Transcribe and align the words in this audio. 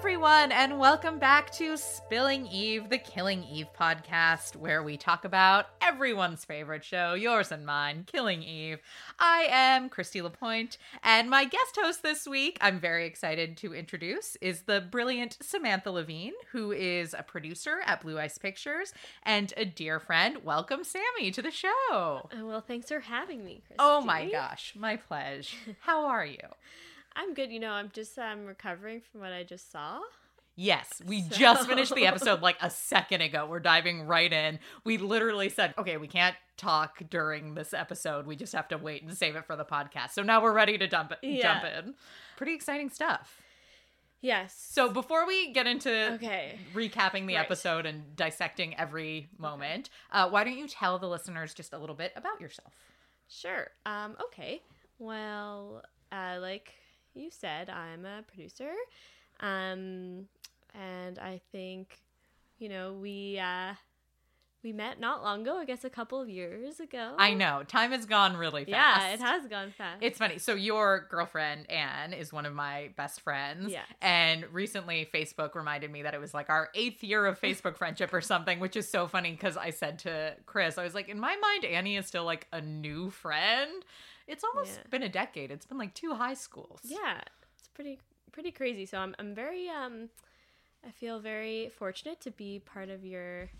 Everyone, 0.00 0.50
and 0.50 0.78
welcome 0.78 1.18
back 1.18 1.50
to 1.52 1.76
Spilling 1.76 2.46
Eve, 2.46 2.88
the 2.88 2.96
Killing 2.96 3.44
Eve 3.44 3.66
podcast, 3.78 4.56
where 4.56 4.82
we 4.82 4.96
talk 4.96 5.26
about 5.26 5.66
everyone's 5.82 6.42
favorite 6.42 6.82
show, 6.82 7.12
yours 7.12 7.52
and 7.52 7.66
mine, 7.66 8.04
Killing 8.10 8.42
Eve. 8.42 8.78
I 9.18 9.46
am 9.50 9.90
Kristy 9.90 10.22
Lapointe, 10.22 10.78
and 11.04 11.28
my 11.28 11.44
guest 11.44 11.76
host 11.78 12.02
this 12.02 12.26
week, 12.26 12.56
I'm 12.62 12.80
very 12.80 13.04
excited 13.04 13.58
to 13.58 13.74
introduce, 13.74 14.36
is 14.40 14.62
the 14.62 14.80
brilliant 14.80 15.36
Samantha 15.42 15.90
Levine, 15.90 16.32
who 16.52 16.72
is 16.72 17.12
a 17.12 17.22
producer 17.22 17.80
at 17.84 18.00
Blue 18.00 18.18
Ice 18.18 18.38
Pictures 18.38 18.94
and 19.22 19.52
a 19.58 19.66
dear 19.66 20.00
friend. 20.00 20.38
Welcome, 20.42 20.82
Sammy, 20.82 21.30
to 21.30 21.42
the 21.42 21.50
show. 21.50 21.68
Uh, 21.92 22.46
well, 22.46 22.62
thanks 22.62 22.88
for 22.88 23.00
having 23.00 23.44
me, 23.44 23.60
Kristy. 23.68 23.76
Oh 23.78 24.00
my 24.00 24.30
gosh, 24.30 24.72
my 24.74 24.96
pleasure. 24.96 25.58
How 25.80 26.06
are 26.06 26.24
you? 26.24 26.38
I'm 27.16 27.34
good. 27.34 27.50
You 27.50 27.60
know, 27.60 27.72
I'm 27.72 27.90
just 27.92 28.18
I'm 28.18 28.40
um 28.40 28.46
recovering 28.46 29.00
from 29.00 29.20
what 29.20 29.32
I 29.32 29.42
just 29.42 29.70
saw. 29.70 30.00
Yes, 30.56 31.00
we 31.06 31.22
So- 31.30 31.36
just 31.36 31.68
finished 31.68 31.94
the 31.94 32.06
episode 32.06 32.42
like 32.42 32.56
a 32.60 32.70
second 32.70 33.20
ago. 33.22 33.46
We're 33.48 33.60
diving 33.60 34.06
right 34.06 34.32
in. 34.32 34.58
We 34.84 34.98
literally 34.98 35.48
said, 35.48 35.74
okay, 35.78 35.96
we 35.96 36.08
can't 36.08 36.36
talk 36.56 37.00
during 37.08 37.54
this 37.54 37.72
episode. 37.72 38.26
We 38.26 38.36
just 38.36 38.52
have 38.52 38.68
to 38.68 38.76
wait 38.76 39.02
and 39.02 39.16
save 39.16 39.36
it 39.36 39.46
for 39.46 39.56
the 39.56 39.64
podcast. 39.64 40.10
So 40.10 40.22
now 40.22 40.42
we're 40.42 40.52
ready 40.52 40.76
to 40.78 40.86
dump 40.86 41.12
it, 41.12 41.18
Yeah. 41.22 41.42
jump 41.62 41.64
in. 41.86 41.94
Pretty 42.36 42.54
exciting 42.54 42.90
stuff. 42.90 43.40
Yes. 44.20 44.54
So 44.70 44.90
before 44.90 45.26
we 45.26 45.50
get 45.54 45.66
into 45.66 46.12
Okay. 46.16 46.58
recapping 46.74 47.26
the 47.26 47.36
Right. 47.36 47.44
episode 47.46 47.86
and 47.86 48.14
dissecting 48.14 48.76
every 48.78 49.30
moment, 49.38 49.88
uh, 50.12 50.28
why 50.28 50.44
don't 50.44 50.58
you 50.58 50.68
tell 50.68 50.98
the 50.98 51.08
listeners 51.08 51.54
just 51.54 51.72
a 51.72 51.78
little 51.78 51.96
bit 51.96 52.12
about 52.16 52.38
yourself? 52.38 52.74
Sure. 53.28 53.68
Um. 53.86 54.16
Okay. 54.26 54.60
Well, 54.98 55.82
uh, 56.12 56.36
like 56.38 56.74
you 57.14 57.30
said, 57.30 57.70
I'm 57.70 58.04
a 58.04 58.22
producer. 58.22 58.72
Um, 59.40 60.26
and 60.74 61.18
I 61.18 61.40
think, 61.52 61.98
you 62.58 62.68
know, 62.68 62.92
we 62.92 63.38
uh, 63.38 63.74
we 64.62 64.72
met 64.72 65.00
not 65.00 65.22
long 65.22 65.42
ago. 65.42 65.56
I 65.56 65.64
guess 65.64 65.84
a 65.84 65.90
couple 65.90 66.20
of 66.20 66.28
years 66.28 66.80
ago. 66.80 67.14
I 67.18 67.32
know 67.32 67.62
time 67.66 67.92
has 67.92 68.04
gone 68.04 68.36
really 68.36 68.66
fast. 68.66 69.02
Yeah, 69.02 69.14
it 69.14 69.20
has 69.20 69.46
gone 69.46 69.72
fast. 69.76 70.02
It's 70.02 70.18
funny. 70.18 70.38
So 70.38 70.54
your 70.54 71.06
girlfriend 71.10 71.70
Anne 71.70 72.12
is 72.12 72.32
one 72.32 72.44
of 72.44 72.54
my 72.54 72.90
best 72.96 73.22
friends. 73.22 73.72
Yes. 73.72 73.86
And 74.02 74.44
recently 74.52 75.08
Facebook 75.12 75.54
reminded 75.54 75.90
me 75.90 76.02
that 76.02 76.12
it 76.12 76.20
was 76.20 76.34
like 76.34 76.50
our 76.50 76.68
eighth 76.74 77.02
year 77.02 77.24
of 77.26 77.40
Facebook 77.40 77.76
friendship 77.78 78.12
or 78.12 78.20
something, 78.20 78.60
which 78.60 78.76
is 78.76 78.88
so 78.88 79.08
funny 79.08 79.30
because 79.32 79.56
I 79.56 79.70
said 79.70 80.00
to 80.00 80.36
Chris, 80.44 80.76
I 80.76 80.84
was 80.84 80.94
like, 80.94 81.08
in 81.08 81.18
my 81.18 81.36
mind, 81.36 81.64
Annie 81.64 81.96
is 81.96 82.06
still 82.06 82.24
like 82.24 82.46
a 82.52 82.60
new 82.60 83.10
friend. 83.10 83.82
It's 84.30 84.44
almost 84.44 84.76
Yeah. 84.76 84.86
been 84.90 85.02
a 85.02 85.08
decade. 85.08 85.50
It's 85.50 85.66
been 85.66 85.78
like 85.78 85.92
two 85.94 86.14
high 86.14 86.34
schools. 86.34 86.80
yeah 86.84 87.20
it's 87.58 87.68
pretty 87.74 87.98
pretty 88.32 88.52
crazy 88.52 88.86
so 88.86 88.96
i'm, 88.98 89.14
I'm 89.18 89.34
very 89.34 89.68
um 89.68 90.08
i 90.86 90.90
feel 90.90 91.18
very 91.18 91.68
fortunate 91.76 92.20
to 92.22 92.30
be 92.30 92.60
part 92.60 92.88
of 92.88 93.04
your 93.04 93.50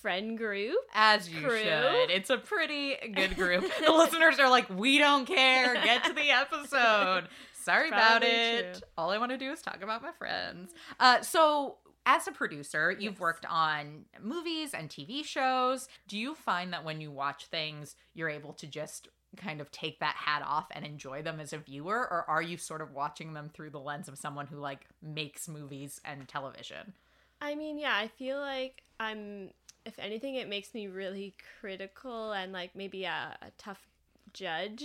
friend 0.00 0.38
group 0.38 0.76
As 0.94 1.28
you 1.28 1.40
Crew. 1.42 1.58
should. 1.58 2.10
It's 2.10 2.30
a 2.30 2.38
pretty 2.38 2.94
good 3.14 3.34
group. 3.42 3.64
the 3.84 3.90
listeners 3.92 4.38
are 4.38 4.48
like, 4.48 4.68
we 4.70 4.98
don't 4.98 5.26
care. 5.26 5.74
Get 5.74 6.04
to 6.04 6.12
the 6.12 6.30
episode. 6.30 7.24
Sorry 7.64 7.88
about 7.88 8.22
it. 8.22 8.74
true. 8.74 8.82
All 8.96 9.10
I 9.10 9.18
want 9.18 9.32
to 9.32 9.36
do 9.38 9.50
is 9.50 9.60
talk 9.60 9.82
about 9.82 10.00
my 10.02 10.12
friends. 10.12 10.72
Uh, 11.00 11.20
so, 11.22 11.78
as 12.06 12.28
a 12.28 12.32
producer, 12.32 12.92
you've 12.92 13.14
Yes. 13.14 13.20
worked 13.20 13.46
on 13.46 14.04
movies 14.22 14.72
and 14.72 14.88
TV 14.88 15.24
shows. 15.24 15.88
Do 16.06 16.16
you 16.16 16.36
find 16.36 16.72
that 16.72 16.84
when 16.84 17.00
you 17.00 17.10
watch 17.10 17.46
things, 17.46 17.96
you're 18.14 18.30
able 18.30 18.52
to 18.54 18.66
just 18.68 19.08
kind 19.36 19.60
of 19.60 19.70
take 19.70 20.00
that 20.00 20.14
hat 20.14 20.42
off 20.44 20.66
and 20.70 20.84
enjoy 20.84 21.22
them 21.22 21.40
as 21.40 21.52
a 21.52 21.58
viewer 21.58 21.96
or 21.96 22.24
are 22.28 22.42
you 22.42 22.56
sort 22.56 22.80
of 22.80 22.92
watching 22.92 23.34
them 23.34 23.50
through 23.52 23.70
the 23.70 23.80
lens 23.80 24.08
of 24.08 24.18
someone 24.18 24.46
who 24.46 24.56
like 24.56 24.86
makes 25.02 25.48
movies 25.48 26.00
and 26.04 26.26
television? 26.28 26.94
I 27.40 27.54
mean 27.54 27.78
yeah 27.78 27.94
i 27.96 28.08
feel 28.08 28.38
like 28.38 28.82
i'm 28.98 29.50
if 29.84 29.98
anything 29.98 30.34
it 30.34 30.48
makes 30.48 30.74
me 30.74 30.88
really 30.88 31.34
critical 31.60 32.32
and 32.32 32.52
like 32.52 32.74
maybe 32.74 33.04
a, 33.04 33.36
a 33.40 33.50
tough 33.58 33.86
judge 34.32 34.84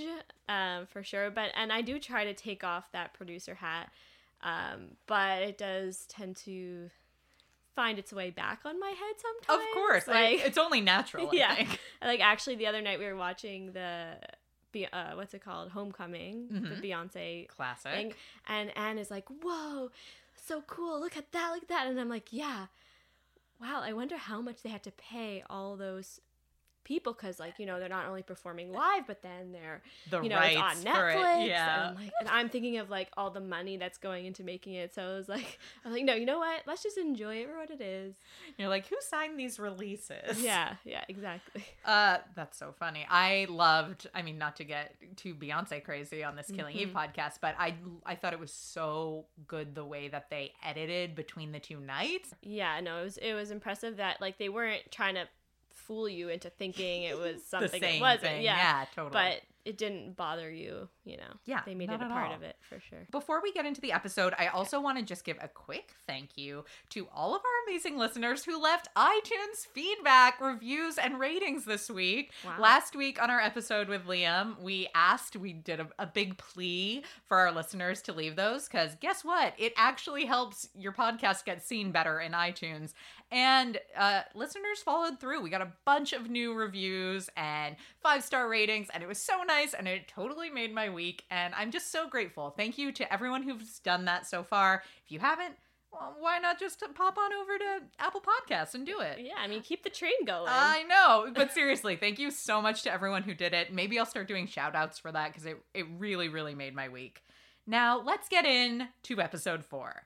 um 0.49 0.85
for 0.85 1.03
sure. 1.03 1.31
But 1.31 1.51
and 1.55 1.71
i 1.71 1.81
do 1.81 1.99
try 1.99 2.25
to 2.25 2.33
take 2.33 2.63
off 2.63 2.91
that 2.91 3.13
producer 3.13 3.55
hat 3.55 3.91
um 4.41 4.97
but 5.07 5.41
it 5.41 5.57
does 5.57 6.05
tend 6.07 6.35
to 6.37 6.89
find 7.75 7.97
its 7.99 8.13
way 8.13 8.29
back 8.29 8.59
on 8.65 8.79
my 8.79 8.89
head 8.89 9.15
sometimes 9.17 9.65
of 9.67 9.73
course 9.73 10.07
I- 10.07 10.11
like 10.11 10.45
it's 10.45 10.57
only 10.57 10.81
natural 10.81 11.29
I 11.33 11.35
yeah. 11.35 11.55
think. 11.55 11.79
like 12.03 12.19
actually 12.19 12.55
the 12.55 12.67
other 12.67 12.81
night 12.81 12.99
we 12.99 13.05
were 13.05 13.15
watching 13.15 13.71
the 13.73 14.13
Be- 14.71 14.87
uh, 14.91 15.15
what's 15.15 15.35
it 15.35 15.43
called? 15.43 15.69
Homecoming 15.69 16.47
Mhm. 16.51 16.81
the 16.81 16.87
beyonce 16.89 17.47
classic. 17.47 17.91
thing. 17.93 18.13
And 18.47 18.75
anne 18.77 18.97
is 18.97 19.11
like 19.11 19.25
whoa 19.43 19.91
so 20.35 20.61
cool 20.67 20.99
look 20.99 21.15
at 21.15 21.31
that 21.31 21.51
look 21.53 21.63
at 21.63 21.69
that. 21.69 21.87
And 21.87 21.99
i'm 21.99 22.09
like 22.09 22.29
yeah. 22.31 22.65
Wow 23.61 23.81
i 23.83 23.93
wonder 23.93 24.17
how 24.17 24.41
much 24.41 24.61
they 24.63 24.69
had 24.69 24.83
to 24.83 24.91
pay 24.91 25.43
all 25.49 25.75
those 25.77 26.19
people 26.83 27.13
because 27.13 27.39
like 27.39 27.59
you 27.59 27.65
know 27.65 27.79
they're 27.79 27.89
not 27.89 28.07
only 28.07 28.21
performing 28.23 28.71
live 28.71 29.05
but 29.07 29.21
then 29.21 29.51
they're 29.51 29.81
the 30.09 30.21
you 30.21 30.29
know 30.29 30.39
it's 30.39 30.57
on 30.57 30.75
for 30.75 31.09
it, 31.09 31.15
netflix 31.15 31.47
yeah 31.47 31.87
and, 31.87 31.95
like, 31.97 32.11
and 32.19 32.29
i'm 32.29 32.49
thinking 32.49 32.77
of 32.77 32.89
like 32.89 33.09
all 33.15 33.29
the 33.29 33.39
money 33.39 33.77
that's 33.77 33.97
going 33.97 34.25
into 34.25 34.43
making 34.43 34.73
it 34.73 34.93
so 34.93 35.01
i 35.01 35.15
was 35.15 35.29
like 35.29 35.59
i'm 35.85 35.91
like 35.91 36.03
no 36.03 36.13
you 36.13 36.25
know 36.25 36.39
what 36.39 36.61
let's 36.67 36.83
just 36.83 36.97
enjoy 36.97 37.35
it 37.35 37.47
for 37.49 37.57
what 37.57 37.69
it 37.69 37.81
is 37.81 38.15
You're 38.57 38.69
like, 38.69 38.87
who 38.87 38.95
signed 38.99 39.39
these 39.39 39.59
releases? 39.59 40.41
yeah 40.41 40.75
yeah 40.83 41.03
exactly 41.07 41.63
Uh, 41.85 42.17
that's 42.35 42.57
so 42.57 42.73
funny. 42.79 43.05
I 43.09 43.45
loved. 43.49 44.07
I 44.15 44.21
mean, 44.21 44.37
not 44.37 44.55
to 44.57 44.63
get 44.63 44.95
too 45.17 45.35
Beyonce 45.35 45.83
crazy 45.83 46.23
on 46.23 46.35
this 46.37 46.49
Killing 46.49 46.77
Eve 46.77 46.91
podcast, 46.95 47.33
but 47.41 47.55
I 47.59 47.75
I 48.05 48.15
thought 48.15 48.31
it 48.31 48.39
was 48.39 48.53
so 48.53 49.25
good 49.47 49.75
the 49.75 49.83
way 49.83 50.07
that 50.07 50.29
they 50.29 50.53
edited 50.63 51.13
between 51.13 51.51
the 51.51 51.59
two 51.59 51.79
nights. 51.79 52.33
Yeah, 52.41 52.79
no, 52.79 52.99
it 52.99 53.03
was 53.03 53.17
it 53.17 53.33
was 53.33 53.51
impressive 53.51 53.97
that 53.97 54.21
like 54.21 54.37
they 54.37 54.47
weren't 54.49 54.89
trying 54.91 55.15
to 55.15 55.27
fool 55.87 56.07
you 56.09 56.29
into 56.29 56.49
thinking 56.49 57.03
it 57.03 57.17
was 57.17 57.43
something 57.47 57.81
it 57.83 58.01
wasn't. 58.01 58.21
thing. 58.21 58.43
Yeah. 58.43 58.57
yeah, 58.57 58.85
totally. 58.95 59.11
But 59.13 59.41
it 59.65 59.77
didn't 59.77 60.17
bother 60.17 60.51
you, 60.51 60.89
you 61.05 61.15
know. 61.15 61.23
Yeah, 61.45 61.61
They 61.65 61.73
made 61.73 61.89
it 61.89 61.95
a 62.01 62.05
part 62.09 62.31
all. 62.31 62.35
of 62.35 62.43
it 62.43 62.57
for 62.67 62.81
sure. 62.81 63.07
Before 63.11 63.41
we 63.41 63.53
get 63.53 63.65
into 63.65 63.79
the 63.79 63.93
episode, 63.93 64.33
I 64.37 64.47
also 64.47 64.81
want 64.81 64.97
to 64.97 65.05
just 65.05 65.23
give 65.23 65.37
a 65.41 65.47
quick 65.47 65.93
thank 66.05 66.37
you 66.37 66.65
to 66.89 67.07
all 67.15 67.33
of 67.33 67.39
our 67.45 67.71
amazing 67.71 67.97
listeners 67.97 68.43
who 68.43 68.61
left 68.61 68.89
iTunes 68.97 69.65
feedback, 69.73 70.41
reviews, 70.41 70.97
and 70.97 71.17
ratings 71.17 71.63
this 71.63 71.89
week. 71.89 72.33
Wow. 72.45 72.57
Last 72.59 72.93
week 72.93 73.21
on 73.23 73.29
our 73.29 73.39
episode 73.39 73.87
with 73.87 74.03
Liam, 74.05 74.59
we 74.61 74.89
asked, 74.95 75.37
we 75.37 75.53
did 75.53 75.79
a, 75.79 75.87
a 75.97 76.07
big 76.07 76.37
plea 76.37 77.05
for 77.29 77.37
our 77.37 77.53
listeners 77.53 78.01
to 78.01 78.11
leave 78.11 78.35
those 78.35 78.67
because 78.67 78.95
guess 78.99 79.23
what? 79.23 79.53
It 79.57 79.71
actually 79.77 80.25
helps 80.25 80.67
your 80.77 80.91
podcast 80.91 81.45
get 81.45 81.65
seen 81.65 81.93
better 81.93 82.19
in 82.19 82.33
iTunes. 82.33 82.91
And 83.33 83.79
uh, 83.97 84.21
listeners 84.35 84.83
followed 84.85 85.19
through. 85.19 85.41
We 85.41 85.49
got 85.49 85.63
a 85.63 85.71
bunch 85.85 86.13
of 86.13 86.29
new 86.29 86.53
reviews 86.53 87.31
and 87.35 87.75
five 87.99 88.23
star 88.23 88.47
ratings, 88.47 88.89
and 88.93 89.01
it 89.01 89.07
was 89.07 89.17
so 89.17 89.41
nice 89.41 89.73
and 89.73 89.87
it 89.87 90.07
totally 90.07 90.51
made 90.51 90.73
my 90.73 90.89
week. 90.89 91.23
And 91.31 91.51
I'm 91.55 91.71
just 91.71 91.91
so 91.91 92.07
grateful. 92.07 92.51
Thank 92.51 92.77
you 92.77 92.91
to 92.91 93.11
everyone 93.11 93.41
who's 93.41 93.79
done 93.79 94.05
that 94.05 94.27
so 94.27 94.43
far. 94.43 94.83
If 95.03 95.11
you 95.11 95.19
haven't, 95.19 95.55
well, 95.91 96.15
why 96.19 96.37
not 96.37 96.59
just 96.59 96.83
pop 96.93 97.17
on 97.17 97.33
over 97.33 97.57
to 97.57 97.81
Apple 97.99 98.21
Podcasts 98.21 98.75
and 98.75 98.85
do 98.85 98.99
it? 98.99 99.17
Yeah, 99.19 99.33
I 99.39 99.47
mean, 99.47 99.61
keep 99.61 99.83
the 99.83 99.89
train 99.89 100.25
going. 100.25 100.47
I 100.47 100.83
know, 100.83 101.31
but 101.33 101.53
seriously, 101.53 101.95
thank 101.95 102.19
you 102.19 102.29
so 102.29 102.61
much 102.61 102.83
to 102.83 102.93
everyone 102.93 103.23
who 103.23 103.33
did 103.33 103.53
it. 103.53 103.73
Maybe 103.73 103.97
I'll 103.97 104.05
start 104.05 104.27
doing 104.27 104.45
shout 104.45 104.75
outs 104.75 104.99
for 104.99 105.11
that 105.11 105.33
because 105.33 105.47
it, 105.47 105.57
it 105.73 105.85
really, 105.97 106.29
really 106.29 106.53
made 106.53 106.75
my 106.75 106.89
week. 106.89 107.23
Now, 107.65 107.99
let's 107.99 108.29
get 108.29 108.45
in 108.45 108.89
to 109.03 109.21
episode 109.21 109.65
four. 109.65 110.03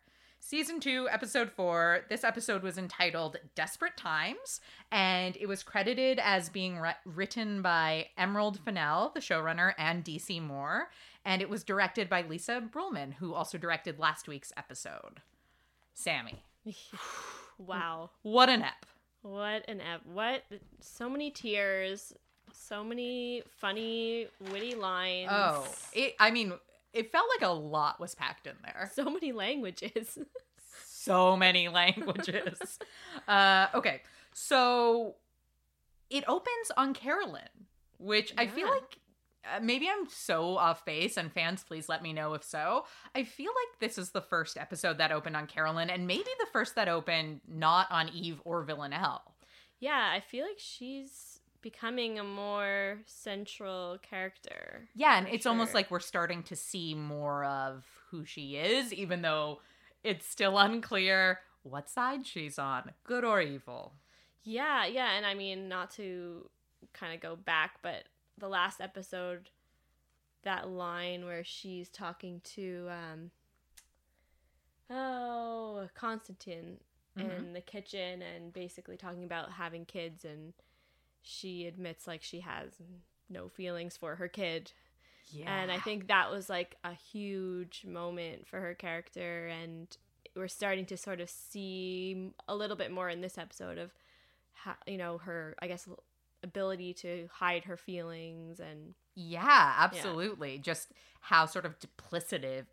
Season 0.50 0.80
2, 0.80 1.10
episode 1.12 1.52
4. 1.52 2.06
This 2.08 2.24
episode 2.24 2.64
was 2.64 2.78
entitled 2.78 3.36
Desperate 3.54 3.98
Times, 3.98 4.62
and 4.94 5.36
it 5.36 5.46
was 5.46 5.62
credited 5.62 6.22
as 6.24 6.48
being 6.48 6.80
ri- 6.80 6.92
written 7.04 7.62
by 7.62 8.08
Emerald 8.18 8.58
Fennell, 8.64 9.12
the 9.14 9.20
showrunner, 9.20 9.74
and 9.78 10.06
DC 10.06 10.42
Moore, 10.42 10.88
and 11.26 11.42
it 11.42 11.50
was 11.50 11.66
directed 11.66 12.08
by 12.08 12.22
Lisa 12.22 12.64
Brühlmann, 12.66 13.16
who 13.16 13.34
also 13.34 13.58
directed 13.58 14.00
last 14.00 14.30
week's 14.30 14.54
episode. 14.56 15.20
Sammy, 15.94 16.42
wow. 17.58 18.12
what 18.22 18.48
an 18.48 18.62
ep. 18.62 18.86
What 19.24 19.68
an 19.68 19.82
ep. 19.82 20.00
What? 20.06 20.44
So 20.80 21.10
many 21.10 21.30
tears. 21.30 22.14
So 22.54 22.86
many 22.86 23.44
funny, 23.58 24.28
witty 24.50 24.76
lines. 24.76 25.28
Oh, 25.30 25.68
it, 25.92 26.16
I 26.22 26.32
mean, 26.32 26.54
it 26.98 27.12
felt 27.12 27.28
like 27.40 27.48
a 27.48 27.54
lot 27.54 28.00
was 28.00 28.16
packed 28.16 28.48
in 28.48 28.56
there. 28.64 28.92
so 28.94 29.06
many 29.06 29.32
languages. 29.32 30.18
so 30.86 31.38
many 31.38 31.68
languages. 31.68 32.80
uh, 33.28 33.68
okay, 33.74 34.02
so 34.34 35.16
it 36.10 36.24
opens 36.28 36.72
on 36.76 36.94
Carolyn, 36.94 37.44
which 37.98 38.34
I 38.38 38.48
feel 38.48 38.68
like 38.68 39.00
uh, 39.46 39.60
maybe 39.62 39.88
I'm 39.88 40.10
so 40.10 40.58
off 40.58 40.86
base, 40.86 41.18
and 41.18 41.32
fans, 41.32 41.64
please 41.64 41.88
let 41.88 42.02
me 42.02 42.14
know 42.14 42.34
if 42.34 42.44
so. 42.44 42.86
I 43.16 43.24
feel 43.24 43.52
like 43.52 43.80
this 43.80 43.98
is 43.98 44.12
the 44.12 44.22
first 44.22 44.58
episode 44.58 44.98
that 44.98 45.12
opened 45.12 45.38
on 45.38 45.48
Carolyn, 45.48 45.90
and 45.90 46.08
maybe 46.08 46.30
the 46.40 46.48
first 46.52 46.76
that 46.76 46.88
opened 46.90 47.42
not 47.48 47.88
on 47.92 48.10
Eve 48.10 48.42
or 48.44 48.64
Villanelle. 48.64 49.36
yeah, 49.80 50.12
I 50.14 50.20
feel 50.20 50.46
like 50.46 50.60
she's 50.60 51.37
becoming 51.70 52.18
a 52.18 52.24
more 52.24 53.00
central 53.06 53.98
character. 54.02 54.88
Yeah, 54.96 55.18
and 55.18 55.28
it's 55.28 55.46
almost 55.46 55.74
like 55.74 55.92
we're 55.92 56.00
starting 56.00 56.42
to 56.44 56.56
see 56.56 56.96
more 56.96 57.44
of 57.44 57.84
who 58.10 58.24
she 58.24 58.56
is, 58.56 58.94
even 58.94 59.22
though 59.22 59.60
it's 60.02 60.26
still 60.26 60.58
unclear 60.58 61.40
what 61.64 61.90
side 61.90 62.26
she's 62.26 62.58
on, 62.58 62.92
good 63.04 63.26
or 63.26 63.42
evil. 63.42 63.92
Yeah, 64.44 64.86
yeah, 64.86 65.18
and 65.18 65.26
I 65.26 65.34
mean 65.34 65.68
not 65.68 65.92
to 65.92 66.50
kind 66.94 67.14
of 67.14 67.20
go 67.20 67.36
back, 67.36 67.80
but 67.82 68.06
the 68.38 68.48
last 68.48 68.80
episode 68.80 69.50
that 70.44 70.70
line 70.70 71.26
where 71.26 71.44
she's 71.44 71.90
talking 71.90 72.40
to 72.56 72.88
um 72.90 73.32
oh, 74.90 75.90
Constantine 75.96 76.78
in 77.18 77.54
the 77.54 77.62
kitchen 77.62 78.22
and 78.22 78.54
basically 78.54 78.96
talking 78.96 79.24
about 79.24 79.52
having 79.52 79.84
kids 79.86 80.24
and 80.24 80.54
she 81.28 81.68
admits 81.68 82.08
like 82.08 82.24
she 82.24 82.40
has 82.40 82.70
no 83.30 83.50
feelings 83.50 83.98
for 83.98 84.16
her 84.16 84.28
kid. 84.28 84.72
Yeah. 85.30 85.54
And 85.54 85.72
I 85.72 85.80
think 85.80 86.08
that 86.08 86.32
was 86.32 86.50
like 86.50 86.78
a 86.84 86.94
huge 86.94 87.84
moment 87.86 88.48
for 88.48 88.62
her 88.62 88.74
character. 88.74 89.48
And 89.48 89.96
we're 90.36 90.48
starting 90.48 90.86
to 90.86 90.98
sort 90.98 91.20
of 91.20 91.30
see 91.30 92.32
a 92.48 92.56
little 92.56 92.78
bit 92.78 92.92
more 92.92 93.10
in 93.10 93.22
this 93.22 93.38
episode 93.38 93.78
of, 93.78 93.92
how, 94.54 94.76
you 94.86 94.98
know, 94.98 95.18
her, 95.20 95.56
I 95.62 95.68
guess, 95.68 95.88
ability 96.44 96.94
to 96.96 97.28
hide 97.32 97.66
her 97.66 97.78
feelings. 97.78 98.60
And 98.60 98.94
Yeah, 99.16 99.74
absolutely. 99.78 100.60
Just 100.60 100.94
how 101.20 101.46
sort 101.46 101.66
of 101.66 101.76
duplicative, 101.80 102.66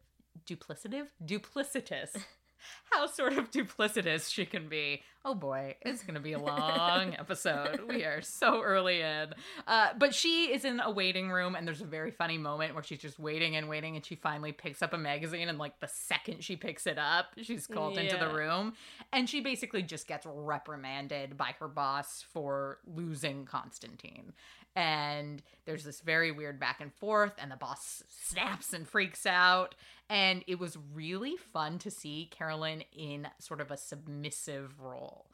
duplicative, 0.46 1.08
duplicitous, 1.24 2.16
how 2.90 3.06
sort 3.06 3.34
of 3.34 3.50
duplicitous 3.50 4.30
she 4.30 4.46
can 4.46 4.68
be. 4.68 5.02
Oh 5.24 5.34
boy, 5.34 5.76
it's 5.80 6.02
gonna 6.02 6.20
be 6.20 6.34
a 6.34 6.38
long 6.38 7.14
episode. 7.18 7.80
We 7.88 8.04
are 8.04 8.20
so 8.20 8.62
early 8.62 9.00
in, 9.00 9.34
uh, 9.66 9.88
but 9.98 10.14
she 10.14 10.52
is 10.52 10.64
in 10.64 10.80
a 10.80 10.90
waiting 10.90 11.30
room, 11.30 11.54
and 11.54 11.66
there's 11.66 11.80
a 11.80 11.86
very 11.86 12.10
funny 12.10 12.36
moment 12.36 12.74
where 12.74 12.82
she's 12.82 12.98
just 12.98 13.18
waiting 13.18 13.56
and 13.56 13.68
waiting, 13.68 13.96
and 13.96 14.04
she 14.04 14.16
finally 14.16 14.52
picks 14.52 14.82
up 14.82 14.92
a 14.92 14.98
magazine, 14.98 15.48
and 15.48 15.58
like 15.58 15.80
the 15.80 15.88
second 15.88 16.44
she 16.44 16.56
picks 16.56 16.86
it 16.86 16.98
up, 16.98 17.26
she's 17.40 17.66
called 17.66 17.96
into 17.96 18.16
the 18.16 18.34
room, 18.34 18.74
and 19.12 19.28
she 19.28 19.40
basically 19.40 19.82
just 19.82 20.06
gets 20.06 20.26
reprimanded 20.26 21.36
by 21.36 21.54
her 21.58 21.68
boss 21.68 22.24
for 22.32 22.78
losing 22.86 23.46
Constantine 23.46 24.32
and 24.76 25.42
there's 25.66 25.84
this 25.84 26.00
very 26.00 26.30
weird 26.32 26.58
back 26.58 26.80
and 26.80 26.92
forth 26.92 27.34
and 27.38 27.50
the 27.50 27.56
boss 27.56 28.02
snaps 28.08 28.72
and 28.72 28.88
freaks 28.88 29.24
out 29.26 29.74
and 30.10 30.42
it 30.46 30.58
was 30.58 30.76
really 30.92 31.36
fun 31.36 31.78
to 31.78 31.90
see 31.90 32.28
carolyn 32.30 32.82
in 32.92 33.28
sort 33.38 33.60
of 33.60 33.70
a 33.70 33.76
submissive 33.76 34.80
role 34.80 35.26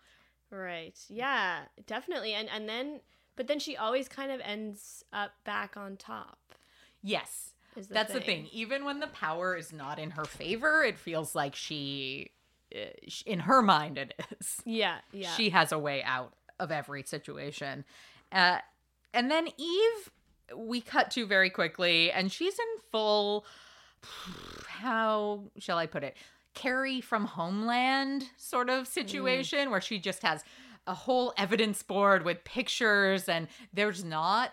right. 0.53 0.99
Yeah, 1.09 1.61
definitely. 1.87 2.33
And, 2.35 2.49
and 2.53 2.69
then, 2.69 3.01
but 3.37 3.47
then 3.47 3.61
she 3.61 3.77
always 3.77 4.09
kind 4.09 4.33
of 4.33 4.41
ends 4.43 5.05
up 5.13 5.31
back 5.45 5.77
on 5.77 5.97
top. 5.97 6.39
yes 7.03 7.55
the 7.77 7.83
that's 7.89 8.13
the 8.13 8.21
thing 8.21 8.49
even 8.53 8.85
when 8.85 8.99
the 8.99 9.07
power 9.07 9.57
is 9.57 9.73
not 9.73 10.01
in 10.01 10.11
her 10.11 10.25
favor 10.25 10.83
it 10.83 10.99
feels 10.99 11.37
like 11.37 11.55
she 11.55 12.33
uh, 12.75 12.79
in 13.25 13.39
her 13.39 13.63
mind 13.63 13.97
it 13.97 14.13
is 14.41 14.61
Yeah, 14.65 14.99
yeah. 15.13 15.31
she 15.37 15.51
has 15.51 15.71
a 15.71 15.79
way 15.79 16.03
out 16.03 16.35
of 16.59 16.71
every 16.73 17.05
situation. 17.05 17.85
Uh, 18.33 18.59
and 19.13 19.31
then 19.31 19.49
Eve, 19.57 20.11
we 20.57 20.81
cut 20.81 21.11
to 21.13 21.27
very 21.27 21.51
quickly, 21.51 22.11
and 22.11 22.31
she's 22.31 22.59
in 22.59 22.83
full. 22.91 23.45
How 24.67 25.45
shall 25.59 25.79
I 25.79 25.87
put 25.87 26.05
it? 26.05 26.17
Carrie 26.55 27.01
from 27.01 27.27
Homeland 27.27 28.25
sort 28.37 28.71
of 28.71 28.89
situation 28.89 29.71
where 29.71 29.81
she 29.81 29.99
just 29.99 30.23
has 30.23 30.43
a 30.87 30.95
whole 30.95 31.33
evidence 31.37 31.83
board 31.83 32.25
with 32.25 32.43
pictures, 32.45 33.29
and 33.29 33.49
there's 33.73 34.03
not 34.03 34.53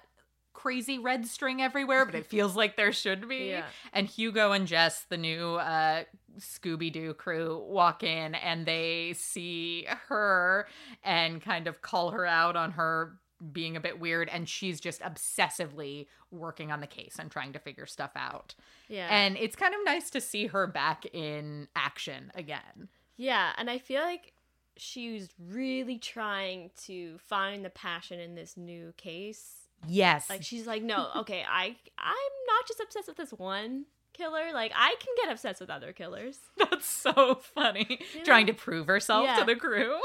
crazy 0.54 0.98
red 0.98 1.26
string 1.26 1.62
everywhere, 1.62 2.06
but 2.06 2.16
it 2.16 2.26
feels 2.30 2.56
like 2.56 2.76
there 2.76 2.92
should 2.92 3.30
be. 3.30 3.50
Yeah. 3.50 3.66
And 3.94 4.08
Hugo 4.08 4.52
and 4.52 4.68
Jess, 4.68 5.06
the 5.08 5.18
new 5.18 5.56
uh, 5.56 6.04
Scooby 6.40 6.92
Doo 6.92 7.14
crew, 7.14 7.64
walk 7.68 8.04
in 8.04 8.36
and 8.36 8.66
they 8.66 9.14
see 9.16 9.88
her 10.08 10.68
and 11.04 11.42
kind 11.42 11.68
of 11.68 11.82
call 11.82 12.12
her 12.12 12.26
out 12.26 12.56
on 12.56 12.72
her 12.72 13.18
being 13.52 13.76
a 13.78 13.80
bit 13.80 14.00
weird. 14.00 14.30
And 14.30 14.48
she's 14.50 14.80
just 14.80 15.02
obsessively 15.02 16.08
working 16.32 16.72
on 16.72 16.82
the 16.82 16.88
case 16.88 17.16
and 17.20 17.30
trying 17.32 17.54
to 17.54 17.60
figure 17.60 17.86
stuff 17.86 18.12
out. 18.16 18.56
yeah. 18.88 19.08
And 19.10 19.38
it's 19.38 19.56
kind 19.56 19.74
of 19.74 19.80
nice 19.86 20.10
to 20.12 20.22
see 20.22 20.48
her 20.48 20.68
back 20.68 21.06
in 21.14 21.68
action 21.76 22.32
again. 22.36 22.90
Yeah, 23.16 23.52
and 23.58 23.70
I 23.70 23.78
feel 23.80 24.02
like 24.02 24.34
she's 24.76 25.30
really 25.44 25.98
trying 25.98 26.70
to 26.86 27.18
find 27.18 27.66
the 27.66 27.70
passion 27.72 28.20
in 28.20 28.36
this 28.36 28.56
new 28.58 28.94
case. 28.98 29.54
Yes. 29.88 30.30
Like 30.30 30.44
she's 30.44 30.68
like, 30.68 30.84
no, 30.84 31.10
okay, 31.18 31.44
I 31.50 31.76
I'm 31.98 32.34
not 32.48 32.68
just 32.68 32.80
obsessed 32.80 33.08
with 33.08 33.18
this 33.18 33.32
one 33.32 33.86
killer. 34.14 34.52
Like 34.54 34.72
I 34.76 34.96
can 35.00 35.14
get 35.24 35.32
obsessed 35.32 35.62
with 35.62 35.70
other 35.70 35.94
killers. 35.94 36.38
That's 36.58 36.86
so 36.88 37.36
funny. 37.56 38.00
Trying 38.24 38.48
to 38.48 38.54
prove 38.54 38.88
herself 38.88 39.26
Yeah. 39.26 39.40
to 39.40 39.46
the 39.46 39.56
crew. 39.56 39.98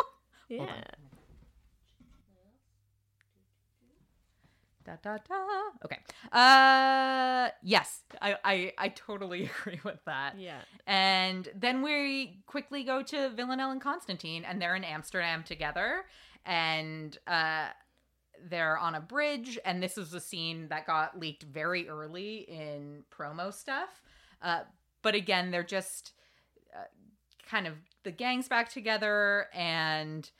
Yeah. 0.48 0.84
Da, 4.84 4.96
da, 5.02 5.18
da. 5.28 5.34
Okay. 5.84 5.98
Uh 6.32 7.50
yes, 7.62 8.02
I, 8.20 8.36
I 8.44 8.72
I 8.78 8.88
totally 8.88 9.44
agree 9.60 9.80
with 9.84 10.04
that. 10.06 10.38
Yeah. 10.38 10.60
And 10.86 11.48
then 11.54 11.82
we 11.82 12.42
quickly 12.46 12.84
go 12.84 13.02
to 13.02 13.30
Villanelle 13.30 13.70
and 13.70 13.80
Constantine, 13.80 14.44
and 14.44 14.60
they're 14.60 14.76
in 14.76 14.84
Amsterdam 14.84 15.42
together, 15.44 16.04
and 16.44 17.16
uh, 17.26 17.68
they're 18.48 18.76
on 18.78 18.94
a 18.94 19.00
bridge. 19.00 19.58
And 19.64 19.82
this 19.82 19.96
is 19.96 20.12
a 20.14 20.20
scene 20.20 20.68
that 20.68 20.86
got 20.86 21.18
leaked 21.18 21.44
very 21.44 21.88
early 21.88 22.38
in 22.48 23.04
promo 23.16 23.52
stuff. 23.52 24.02
Uh, 24.42 24.60
but 25.02 25.14
again, 25.14 25.50
they're 25.50 25.62
just 25.62 26.12
uh, 26.74 26.84
kind 27.48 27.66
of 27.66 27.74
the 28.02 28.10
gang's 28.10 28.48
back 28.48 28.68
together, 28.70 29.46
and 29.54 30.30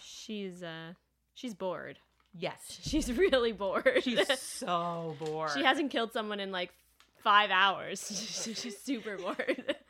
She's 0.00 0.62
uh 0.62 0.92
she's 1.34 1.54
bored. 1.54 1.98
Yes, 2.34 2.78
She's 2.82 3.12
really 3.16 3.52
bored. 3.52 4.00
she's 4.02 4.26
so 4.40 5.16
bored. 5.18 5.50
she 5.56 5.62
hasn't 5.64 5.90
killed 5.90 6.12
someone 6.12 6.40
in 6.40 6.52
like 6.52 6.72
five 7.22 7.50
hours. 7.50 8.00
she's 8.54 8.78
super 8.78 9.16
bored. 9.16 9.76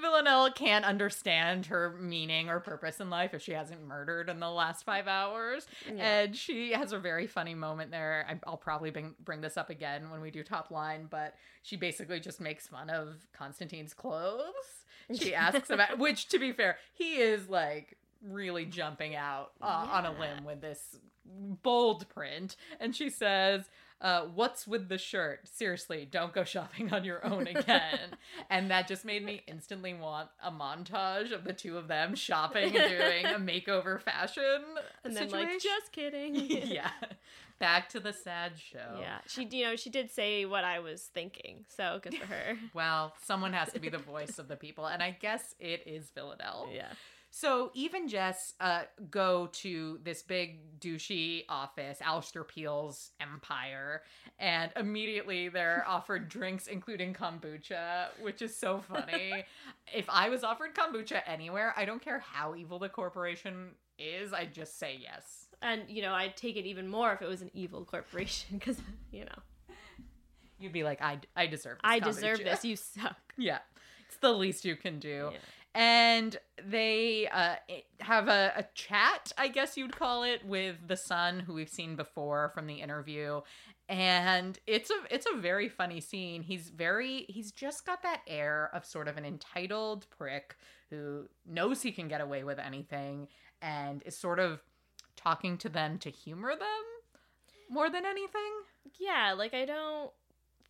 Villanelle 0.00 0.50
can't 0.52 0.84
understand 0.84 1.66
her 1.66 1.96
meaning 1.98 2.48
or 2.50 2.60
purpose 2.60 3.00
in 3.00 3.08
life 3.10 3.32
if 3.34 3.42
she 3.42 3.52
hasn't 3.52 3.82
murdered 3.86 4.28
in 4.28 4.38
the 4.38 4.50
last 4.50 4.84
five 4.84 5.08
hours. 5.08 5.66
And 5.96 6.36
she 6.36 6.72
has 6.72 6.92
a 6.92 6.98
very 6.98 7.26
funny 7.26 7.54
moment 7.54 7.90
there. 7.90 8.38
I'll 8.46 8.56
probably 8.58 8.90
bring, 8.90 9.14
bring 9.24 9.40
this 9.40 9.56
up 9.56 9.70
again 9.70 10.10
when 10.10 10.20
we 10.20 10.30
do 10.30 10.42
top 10.42 10.70
line, 10.70 11.06
but 11.10 11.34
she 11.62 11.76
basically 11.76 12.20
just 12.20 12.40
makes 12.40 12.66
fun 12.68 12.90
of 12.90 13.14
Constantine's 13.36 13.94
clothes. 13.94 14.44
She 15.14 15.34
asks 15.34 15.70
about, 15.70 15.98
which 15.98 16.28
to 16.28 16.38
be 16.38 16.52
fair, 16.52 16.76
he 16.92 17.14
is 17.16 17.48
like 17.48 17.96
really 18.22 18.66
jumping 18.66 19.14
out 19.14 19.52
uh, 19.62 19.86
on 19.90 20.04
a 20.04 20.10
limb 20.12 20.44
with 20.44 20.60
this 20.60 20.98
bold 21.62 22.08
print, 22.08 22.56
and 22.80 22.94
she 22.94 23.10
says, 23.10 23.68
uh, 24.00 24.22
"What's 24.22 24.66
with 24.66 24.88
the 24.88 24.98
shirt? 24.98 25.48
Seriously, 25.48 26.06
don't 26.10 26.32
go 26.32 26.44
shopping 26.44 26.92
on 26.92 27.04
your 27.04 27.24
own 27.26 27.46
again." 27.46 27.98
and 28.50 28.70
that 28.70 28.88
just 28.88 29.04
made 29.04 29.24
me 29.24 29.42
instantly 29.46 29.94
want 29.94 30.28
a 30.42 30.50
montage 30.50 31.32
of 31.32 31.44
the 31.44 31.52
two 31.52 31.76
of 31.76 31.88
them 31.88 32.14
shopping 32.14 32.76
and 32.76 32.88
doing 32.90 33.26
a 33.26 33.38
makeover 33.38 34.00
fashion 34.00 34.62
And 35.04 35.16
then 35.16 35.28
situation. 35.28 35.48
like, 35.52 35.60
just 35.60 35.92
kidding. 35.92 36.34
yeah, 36.48 36.90
back 37.58 37.88
to 37.90 38.00
the 38.00 38.12
sad 38.12 38.52
show. 38.56 38.98
Yeah, 39.00 39.18
she 39.26 39.44
you 39.50 39.64
know 39.64 39.76
she 39.76 39.90
did 39.90 40.10
say 40.10 40.44
what 40.44 40.64
I 40.64 40.78
was 40.78 41.02
thinking, 41.12 41.64
so 41.68 41.98
good 42.02 42.14
for 42.14 42.26
her. 42.26 42.56
Well, 42.74 43.14
someone 43.24 43.52
has 43.52 43.72
to 43.72 43.80
be 43.80 43.88
the 43.88 43.98
voice 43.98 44.38
of 44.38 44.48
the 44.48 44.56
people, 44.56 44.86
and 44.86 45.02
I 45.02 45.10
guess 45.18 45.54
it 45.58 45.82
is 45.86 46.10
Villanelle. 46.14 46.68
yeah, 46.72 46.92
So 47.30 47.70
Eve 47.74 47.94
and 47.94 48.08
Jess 48.08 48.54
uh, 48.60 48.82
go 49.10 49.48
to 49.52 49.98
this 50.02 50.22
big 50.22 50.80
douchey 50.80 51.44
office, 51.48 52.00
Alistair 52.00 52.44
Peel's 52.44 53.10
empire, 53.20 54.02
and 54.38 54.72
immediately 54.76 55.48
they're 55.48 55.84
offered 55.88 56.28
drinks, 56.28 56.66
including 56.66 57.12
kombucha, 57.14 58.06
which 58.20 58.42
is 58.42 58.56
so 58.56 58.80
funny. 58.80 59.44
if 59.94 60.06
I 60.08 60.28
was 60.30 60.42
offered 60.42 60.74
kombucha 60.74 61.20
anywhere, 61.26 61.74
I 61.76 61.84
don't 61.84 62.02
care 62.02 62.18
how 62.18 62.54
evil 62.54 62.78
the 62.78 62.88
corporation 62.88 63.70
is, 63.98 64.32
I'd 64.32 64.54
just 64.54 64.78
say 64.78 64.98
yes. 65.00 65.46
and 65.60 65.82
you 65.88 66.02
know 66.02 66.14
I'd 66.14 66.36
take 66.36 66.56
it 66.56 66.66
even 66.66 66.86
more 66.88 67.12
if 67.12 67.20
it 67.20 67.26
was 67.26 67.42
an 67.42 67.50
evil 67.52 67.84
corporation 67.84 68.58
because 68.58 68.80
you 69.10 69.24
know 69.24 69.42
You'd 70.58 70.72
be 70.72 70.82
like, 70.82 71.00
I, 71.00 71.18
I 71.36 71.46
deserve 71.46 71.76
this 71.76 71.80
I 71.84 71.98
deserve 72.00 72.38
this. 72.38 72.64
You 72.64 72.76
suck. 72.76 73.16
Yeah, 73.40 73.58
it's 74.08 74.16
the 74.16 74.32
least 74.32 74.64
you 74.64 74.74
can 74.74 74.98
do. 74.98 75.30
Yeah. 75.32 75.38
And 75.74 76.36
they 76.64 77.28
uh, 77.28 77.56
have 78.00 78.28
a, 78.28 78.52
a 78.56 78.64
chat, 78.74 79.32
I 79.38 79.48
guess 79.48 79.76
you'd 79.76 79.96
call 79.96 80.24
it, 80.24 80.44
with 80.44 80.76
the 80.86 80.96
son 80.96 81.40
who 81.40 81.54
we've 81.54 81.68
seen 81.68 81.94
before 81.94 82.50
from 82.54 82.66
the 82.66 82.80
interview. 82.80 83.42
And 83.88 84.58
it's 84.66 84.90
a 84.90 85.14
it's 85.14 85.26
a 85.32 85.36
very 85.36 85.68
funny 85.68 86.00
scene. 86.00 86.42
He's 86.42 86.68
very 86.68 87.24
he's 87.28 87.52
just 87.52 87.86
got 87.86 88.02
that 88.02 88.20
air 88.26 88.70
of 88.74 88.84
sort 88.84 89.08
of 89.08 89.16
an 89.16 89.24
entitled 89.24 90.06
prick 90.10 90.56
who 90.90 91.28
knows 91.46 91.82
he 91.82 91.92
can 91.92 92.08
get 92.08 92.20
away 92.20 92.44
with 92.44 92.58
anything 92.58 93.28
and 93.62 94.02
is 94.04 94.16
sort 94.16 94.40
of 94.40 94.60
talking 95.16 95.56
to 95.58 95.68
them 95.68 95.98
to 95.98 96.10
humor 96.10 96.50
them 96.50 96.84
more 97.70 97.90
than 97.90 98.04
anything. 98.04 98.52
Yeah, 98.98 99.34
like 99.36 99.54
I 99.54 99.64
don't 99.64 100.10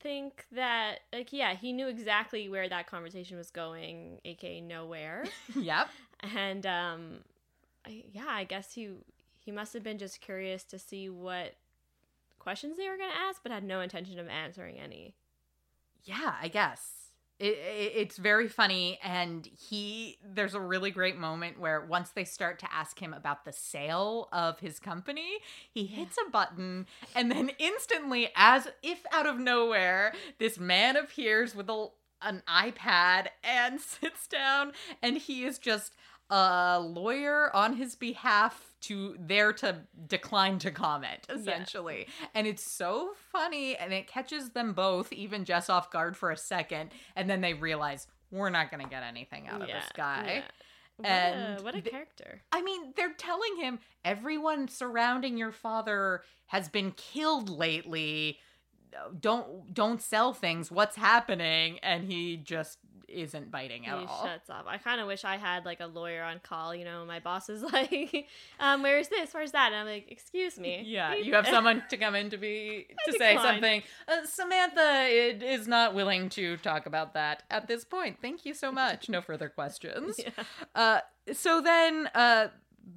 think 0.01 0.47
that 0.53 1.01
like 1.13 1.33
yeah 1.33 1.55
he 1.55 1.73
knew 1.73 1.89
exactly 1.89 2.49
where 2.49 2.69
that 2.69 2.87
conversation 2.87 3.37
was 3.37 3.51
going, 3.51 4.21
aka 4.25 4.61
nowhere. 4.61 5.25
yep. 5.57 5.89
and 6.21 6.67
um 6.67 7.19
I, 7.87 8.05
yeah 8.13 8.27
i 8.29 8.45
guess 8.45 8.73
he 8.73 8.91
he 9.39 9.53
must 9.53 9.73
have 9.73 9.83
been 9.83 9.99
just 9.99 10.21
curious 10.21 10.65
to 10.65 10.79
see 10.79 11.09
what 11.09 11.55
questions 12.39 12.77
they 12.77 12.89
were 12.89 12.97
going 12.97 13.11
to 13.11 13.17
ask 13.17 13.43
but 13.43 13.53
had 13.53 13.65
no 13.65 13.81
intention 13.81 14.19
of 14.19 14.29
answering 14.29 14.79
any 14.79 15.15
Yeah, 16.05 16.35
I 16.41 16.49
guess. 16.49 17.08
It, 17.39 17.55
it, 17.55 17.93
it's 17.95 18.17
very 18.17 18.49
funny 18.49 18.99
and 19.03 19.47
he 19.47 20.19
there's 20.25 20.55
a 20.55 20.61
really 20.61 20.91
great 20.91 21.17
moment 21.17 21.61
where 21.61 21.81
once 21.81 22.11
they 22.11 22.25
start 22.25 22.59
to 22.61 22.73
ask 22.73 23.01
him 23.01 23.15
about 23.15 23.45
the 23.45 23.53
sale 23.53 24.29
of 24.33 24.59
his 24.59 24.81
company 24.81 25.39
he 25.73 25.87
hits 25.87 26.17
a 26.27 26.31
button 26.31 26.87
and 27.15 27.31
then 27.31 27.53
instantly 27.59 28.31
as 28.35 28.67
if 28.83 29.05
out 29.13 29.27
of 29.27 29.39
nowhere 29.39 30.13
this 30.39 30.59
man 30.59 30.97
appears 30.97 31.55
with 31.55 31.71
a, 31.71 31.87
an 32.23 32.43
ipad 32.49 33.29
and 33.45 33.81
sits 33.81 34.27
down 34.27 34.73
and 35.01 35.19
he 35.19 35.45
is 35.45 35.59
just 35.59 35.95
a 36.31 36.79
lawyer 36.81 37.55
on 37.57 37.75
his 37.75 37.95
behalf 37.95 38.75
to 38.81 39.17
there 39.19 39.53
to 39.53 39.77
decline 40.07 40.59
to 40.59 40.71
comment 40.71 41.27
essentially 41.31 42.07
and 42.35 42.47
it's 42.47 42.71
so 42.77 43.13
funny 43.33 43.75
and 43.77 43.93
it 43.93 44.07
catches 44.07 44.51
them 44.51 44.73
both 44.73 45.13
even 45.13 45.45
jess 45.45 45.69
off 45.71 45.91
guard 45.91 46.17
for 46.17 46.31
a 46.31 46.37
second 46.37 46.91
and 47.17 47.29
then 47.31 47.41
they 47.41 47.55
realize 47.55 48.07
we're 48.31 48.51
not 48.51 48.71
going 48.71 48.83
to 48.83 48.89
get 48.89 49.03
anything 49.03 49.49
out 49.49 49.63
of 49.63 49.69
this 49.69 49.89
guy 49.95 50.43
What 50.97 51.07
And 51.09 51.61
a, 51.61 51.63
what 51.63 51.75
a 51.75 51.81
character 51.81 52.43
I 52.53 52.61
mean, 52.63 52.93
they're 52.97 53.15
telling 53.15 53.57
him 53.57 53.79
everyone 54.05 54.69
surrounding 54.69 55.39
your 55.39 55.53
father 55.53 56.23
has 56.47 56.69
been 56.69 56.91
killed 56.93 57.49
lately. 57.49 58.39
Don't 59.21 59.73
don't 59.73 60.03
sell 60.03 60.33
things. 60.33 60.71
What's 60.71 60.97
happening? 60.97 61.79
And 61.83 62.05
he 62.05 62.37
just 62.37 62.79
isn't 63.09 63.51
biting 63.51 63.87
at 63.87 63.95
all. 63.95 64.01
he 64.01 64.07
all. 64.07 64.25
shuts 64.25 64.51
up 64.51 64.67
i 64.69 64.77
kind 64.79 65.01
of 65.01 65.07
wish 65.07 65.25
i 65.25 65.37
had 65.37 65.65
like 65.65 65.81
a 65.81 65.87
lawyer 65.87 66.23
on 66.23 66.39
call 66.43 66.75
you 66.75 66.85
know 66.85 67.05
my 67.07 67.19
boss 67.21 67.49
is 67.49 67.63
like 67.73 68.27
um 68.61 68.83
where's 68.83 69.09
this 69.09 69.33
where's 69.35 69.53
that 69.53 69.73
and 69.73 69.77
i'm 69.81 69.87
like 69.87 70.11
excuse 70.11 70.59
me 70.59 70.83
Yeah, 70.87 71.15
you 71.15 71.35
have 71.35 71.47
someone 71.57 71.83
to 71.91 71.97
come 71.97 72.15
in 72.15 72.31
to 72.31 72.37
be 72.37 72.87
to 73.07 73.13
say 73.13 73.35
decline. 73.35 73.55
something. 73.55 73.83
Uh, 74.07 74.25
Samantha 74.27 75.07
is 75.09 75.67
not 75.67 75.95
willing 75.95 76.29
to 76.31 76.57
talk 76.59 76.87
about 76.87 77.15
that 77.15 77.43
at 77.51 77.67
this 77.69 77.85
point. 77.85 78.19
Thank 78.21 78.45
you 78.45 78.55
so 78.55 78.71
much. 78.71 79.09
No 79.09 79.21
further 79.21 79.49
questions. 79.49 80.17
Yeah. 80.19 80.31
Uh, 80.75 81.01
so 81.33 81.61
then, 81.61 82.09
uh, 82.15 82.49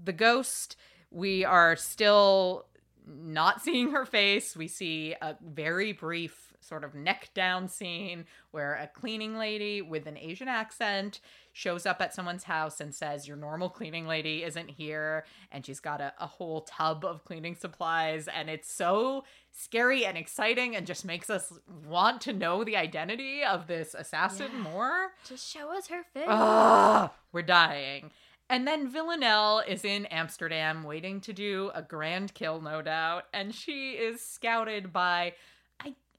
the 0.04 0.14
ghost. 0.14 0.76
We 1.10 1.44
are 1.44 1.76
still 1.76 2.66
not 3.06 3.62
seeing 3.62 3.92
her 3.92 4.06
face. 4.06 4.56
We 4.56 4.68
see 4.68 5.16
a 5.22 5.36
very 5.44 5.92
brief 5.92 6.51
sort 6.62 6.84
of 6.84 6.96
neck 6.96 7.30
down 7.34 7.68
scene 7.68 8.26
where 8.52 8.76
a 8.76 8.88
cleaning 8.88 9.38
lady 9.38 9.82
with 9.82 10.08
an 10.08 10.18
Asian 10.18 10.48
accent 10.48 11.20
shows 11.54 11.86
up 11.86 12.02
at 12.02 12.14
someone's 12.14 12.46
house 12.46 12.80
and 12.80 12.96
says, 12.96 13.28
Your 13.28 13.38
normal 13.38 13.70
cleaning 13.70 14.08
lady 14.08 14.44
isn't 14.44 14.70
here. 14.70 15.26
And 15.52 15.66
she's 15.66 15.80
got 15.80 16.00
a, 16.00 16.14
a 16.20 16.28
whole 16.28 16.62
tub 16.62 17.04
of 17.04 17.26
cleaning 17.26 17.56
supplies. 17.56 18.28
And 18.28 18.50
it's 18.50 18.72
so 18.72 19.26
scary 19.52 20.06
and 20.06 20.18
exciting 20.18 20.76
and 20.76 20.88
just 20.88 21.04
makes 21.04 21.30
us 21.30 21.52
want 21.88 22.22
to 22.22 22.34
know 22.34 22.64
the 22.64 22.78
identity 22.78 23.44
of 23.44 23.68
this 23.68 23.94
assassin 23.94 24.60
more. 24.62 25.12
just 25.28 25.48
show 25.52 25.76
us 25.76 25.88
her 25.88 26.04
face 26.14 26.26
Ugh, 26.28 27.10
we're 27.34 27.42
dying. 27.42 28.12
And 28.50 28.68
then 28.68 28.90
Villanelle 28.90 29.64
is 29.66 29.86
in 29.86 30.06
Amsterdam 30.08 30.84
waiting 30.84 31.22
to 31.22 31.32
do 31.32 31.72
a 31.74 31.82
grand 31.82 32.34
kill, 32.34 32.60
no 32.60 32.82
doubt. 32.82 33.24
And 33.34 33.56
she 33.56 33.92
is 33.92 34.22
scouted 34.22 34.92
by, 34.92 35.36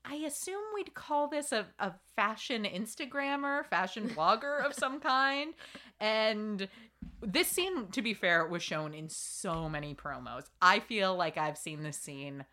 I, 0.05 0.17
assume 0.17 0.63
we'd 0.75 0.95
call 0.95 1.29
this 1.29 1.53
a, 1.53 1.67
a 1.79 1.93
fashion 2.17 2.65
Instagrammer, 2.65 3.65
fashion 3.67 4.09
blogger 4.09 4.65
of 4.65 4.75
some 4.75 5.01
kind. 5.01 5.55
And 6.01 6.69
this 7.21 7.49
scene, 7.49 7.89
to 7.89 8.03
be 8.03 8.15
fair, 8.15 8.47
was 8.47 8.63
shown 8.63 8.95
in 8.95 9.09
so 9.09 9.69
many 9.69 9.95
promos. 9.95 10.45
I 10.61 10.81
feel 10.81 11.15
like 11.15 11.39
I've 11.39 11.59
seen 11.59 11.83
this 11.83 11.97
scene 11.97 12.45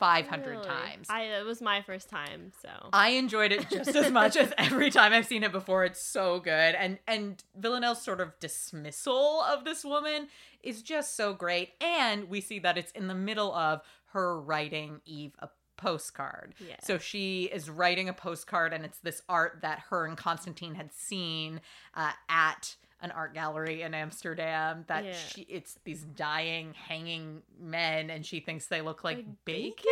500 0.00 0.50
Really? 0.50 0.64
times. 0.64 1.08
i 1.10 1.24
it 1.24 1.44
was 1.44 1.60
my 1.60 1.82
first 1.82 2.08
time 2.08 2.52
so 2.62 2.70
I 2.90 3.10
enjoyed 3.10 3.52
it 3.52 3.68
just 3.68 3.94
as 3.94 4.10
much 4.10 4.34
as 4.34 4.50
every 4.58 4.90
time 4.90 5.12
I've 5.12 5.26
seen 5.26 5.44
it 5.44 5.52
before. 5.52 5.84
It's 5.84 6.02
so 6.02 6.40
good, 6.40 6.74
and 6.74 6.98
and 7.06 7.44
Villanelle's 7.54 8.00
sort 8.02 8.20
of 8.22 8.32
dismissal 8.40 9.42
of 9.42 9.64
this 9.66 9.84
woman 9.84 10.28
is 10.62 10.80
just 10.80 11.16
so 11.16 11.34
great. 11.34 11.72
And 11.82 12.30
we 12.30 12.40
see 12.40 12.58
that 12.60 12.78
it's 12.78 12.92
in 12.92 13.08
the 13.08 13.14
middle 13.14 13.54
of 13.54 13.82
her 14.12 14.40
writing 14.40 15.02
Eve 15.04 15.32
a 15.38 15.50
postcard. 15.80 16.54
Yeah. 16.66 16.76
So 16.82 16.98
she 16.98 17.44
is 17.44 17.68
writing 17.70 18.08
a 18.08 18.12
postcard, 18.12 18.72
and 18.72 18.84
it's 18.84 18.98
this 18.98 19.22
art 19.28 19.60
that 19.62 19.80
her 19.90 20.06
and 20.06 20.16
Constantine 20.16 20.74
had 20.74 20.92
seen 20.92 21.60
uh, 21.94 22.12
at 22.28 22.76
an 23.02 23.10
art 23.12 23.32
gallery 23.34 23.82
in 23.82 23.94
Amsterdam. 23.94 24.84
That 24.88 25.04
Yeah. 25.04 25.12
she 25.14 25.42
it's 25.42 25.78
these 25.84 26.02
dying, 26.02 26.74
hanging 26.74 27.42
men, 27.58 28.10
and 28.10 28.24
she 28.26 28.40
thinks 28.40 28.66
they 28.66 28.82
look 28.82 29.02
like, 29.04 29.16
Like 29.18 29.26
bacon. 29.44 29.72
bacon? 29.76 29.84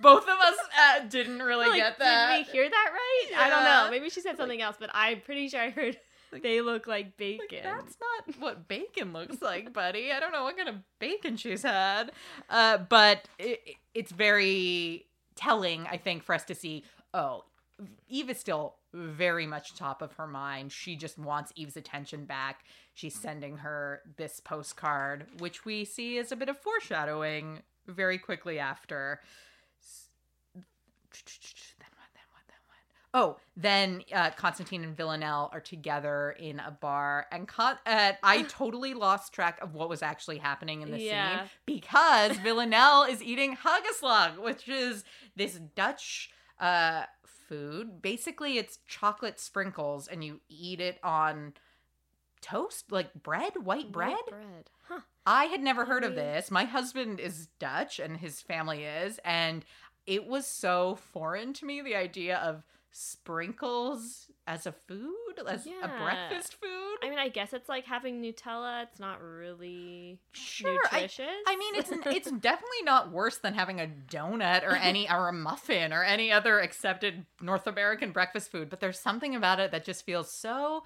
Both 0.00 0.24
of 0.24 0.38
us 0.38 0.56
uh, 0.78 1.00
didn't 1.08 1.38
really 1.42 1.68
Like, 1.68 1.76
get 1.80 1.98
that. 1.98 2.36
Did 2.36 2.46
we 2.46 2.52
hear 2.52 2.68
that 2.68 2.90
right? 2.92 3.30
I 3.38 3.48
don't 3.48 3.64
know. 3.64 3.90
Maybe 3.90 4.10
she 4.10 4.20
said 4.20 4.36
something 4.36 4.60
else, 4.60 4.76
but 4.78 4.90
I'm 4.92 5.20
pretty 5.22 5.48
sure 5.48 5.60
I 5.60 5.70
heard 5.70 5.98
they 6.42 6.60
look 6.60 6.86
like 6.86 7.06
Like, 7.06 7.16
bacon. 7.16 7.60
that's 7.62 7.96
not 8.00 8.38
what 8.40 8.68
bacon 8.68 9.14
looks 9.14 9.40
like, 9.40 9.72
buddy. 9.72 10.12
I 10.12 10.20
don't 10.20 10.32
know 10.32 10.44
what 10.44 10.56
kind 10.56 10.68
of 10.68 10.74
bacon 10.98 11.36
she's 11.38 11.62
had. 11.62 12.12
Uh, 12.50 12.76
but 12.76 13.26
it, 13.38 13.60
it's 13.96 14.12
very 14.12 15.06
telling, 15.34 15.86
I 15.86 15.96
think, 15.96 16.22
for 16.22 16.34
us 16.34 16.44
to 16.44 16.54
see 16.54 16.84
oh, 17.14 17.44
Eve 18.08 18.30
is 18.30 18.38
still 18.38 18.74
very 18.92 19.46
much 19.46 19.74
top 19.74 20.02
of 20.02 20.12
her 20.14 20.26
mind. 20.26 20.70
She 20.70 20.96
just 20.96 21.18
wants 21.18 21.52
Eve's 21.56 21.76
attention 21.76 22.26
back. 22.26 22.64
She's 22.94 23.14
sending 23.14 23.58
her 23.58 24.02
this 24.16 24.38
postcard, 24.40 25.26
which 25.38 25.64
we 25.64 25.84
see 25.84 26.18
as 26.18 26.30
a 26.30 26.36
bit 26.36 26.48
of 26.48 26.58
foreshadowing 26.58 27.62
very 27.86 28.18
quickly 28.18 28.58
after. 28.58 29.20
Then 30.54 30.64
what? 31.96 32.10
Then 32.14 32.28
what? 32.32 32.44
Then 32.48 32.60
what? 32.68 32.78
Oh, 33.18 33.38
then 33.56 34.02
uh, 34.14 34.28
Constantine 34.36 34.84
and 34.84 34.94
Villanelle 34.94 35.48
are 35.50 35.60
together 35.60 36.36
in 36.38 36.60
a 36.60 36.70
bar, 36.70 37.24
and 37.32 37.48
Con- 37.48 37.78
uh, 37.86 38.12
I 38.22 38.42
totally 38.48 38.92
lost 38.92 39.32
track 39.32 39.58
of 39.62 39.72
what 39.74 39.88
was 39.88 40.02
actually 40.02 40.36
happening 40.36 40.82
in 40.82 40.90
the 40.90 41.00
Yeah. 41.00 41.38
scene 41.40 41.50
because 41.64 42.36
Villanelle 42.44 43.04
is 43.04 43.22
eating 43.22 43.56
hagelslag, 43.56 44.38
which 44.38 44.68
is 44.68 45.02
this 45.34 45.54
Dutch 45.74 46.30
uh, 46.60 47.04
food. 47.24 48.02
Basically, 48.02 48.58
it's 48.58 48.80
chocolate 48.86 49.40
sprinkles, 49.40 50.08
and 50.08 50.22
you 50.22 50.40
eat 50.50 50.80
it 50.82 50.98
on 51.02 51.54
toast, 52.42 52.92
like 52.92 53.14
bread, 53.14 53.52
white 53.64 53.90
bread. 53.90 54.10
White 54.10 54.28
bread. 54.28 54.70
Huh. 54.88 55.00
I 55.24 55.46
had 55.46 55.62
never 55.62 55.86
heard 55.86 56.04
of 56.04 56.14
this. 56.14 56.50
My 56.50 56.64
husband 56.64 57.18
is 57.18 57.48
Dutch 57.58 57.98
and 57.98 58.18
his 58.18 58.42
family 58.42 58.84
is, 58.84 59.18
and 59.24 59.64
it 60.06 60.26
was 60.26 60.46
so 60.46 60.96
foreign 60.96 61.52
to 61.54 61.64
me 61.64 61.80
the 61.80 61.96
idea 61.96 62.36
of 62.36 62.62
sprinkles 62.96 64.30
as 64.46 64.66
a 64.66 64.72
food, 64.72 65.12
as 65.46 65.66
a 65.66 65.88
breakfast 65.88 66.54
food. 66.54 66.96
I 67.02 67.10
mean, 67.10 67.18
I 67.18 67.28
guess 67.28 67.52
it's 67.52 67.68
like 67.68 67.84
having 67.84 68.22
Nutella. 68.22 68.84
It's 68.84 68.98
not 68.98 69.20
really 69.22 70.18
Sure, 70.32 70.72
nutritious. 70.84 71.26
I 71.46 71.56
mean, 71.56 71.74
it's 71.74 71.90
it's 72.06 72.30
definitely 72.30 72.82
not 72.84 73.10
worse 73.12 73.36
than 73.38 73.54
having 73.54 73.80
a 73.80 73.86
donut 73.86 74.62
or 74.64 74.74
any 74.76 75.10
or 75.10 75.28
a 75.28 75.32
muffin 75.32 75.92
or 75.92 76.02
any 76.04 76.32
other 76.32 76.60
accepted 76.60 77.26
North 77.40 77.66
American 77.66 78.12
breakfast 78.12 78.50
food. 78.50 78.70
But 78.70 78.80
there's 78.80 78.98
something 78.98 79.34
about 79.34 79.60
it 79.60 79.70
that 79.72 79.84
just 79.84 80.06
feels 80.06 80.30
so 80.30 80.84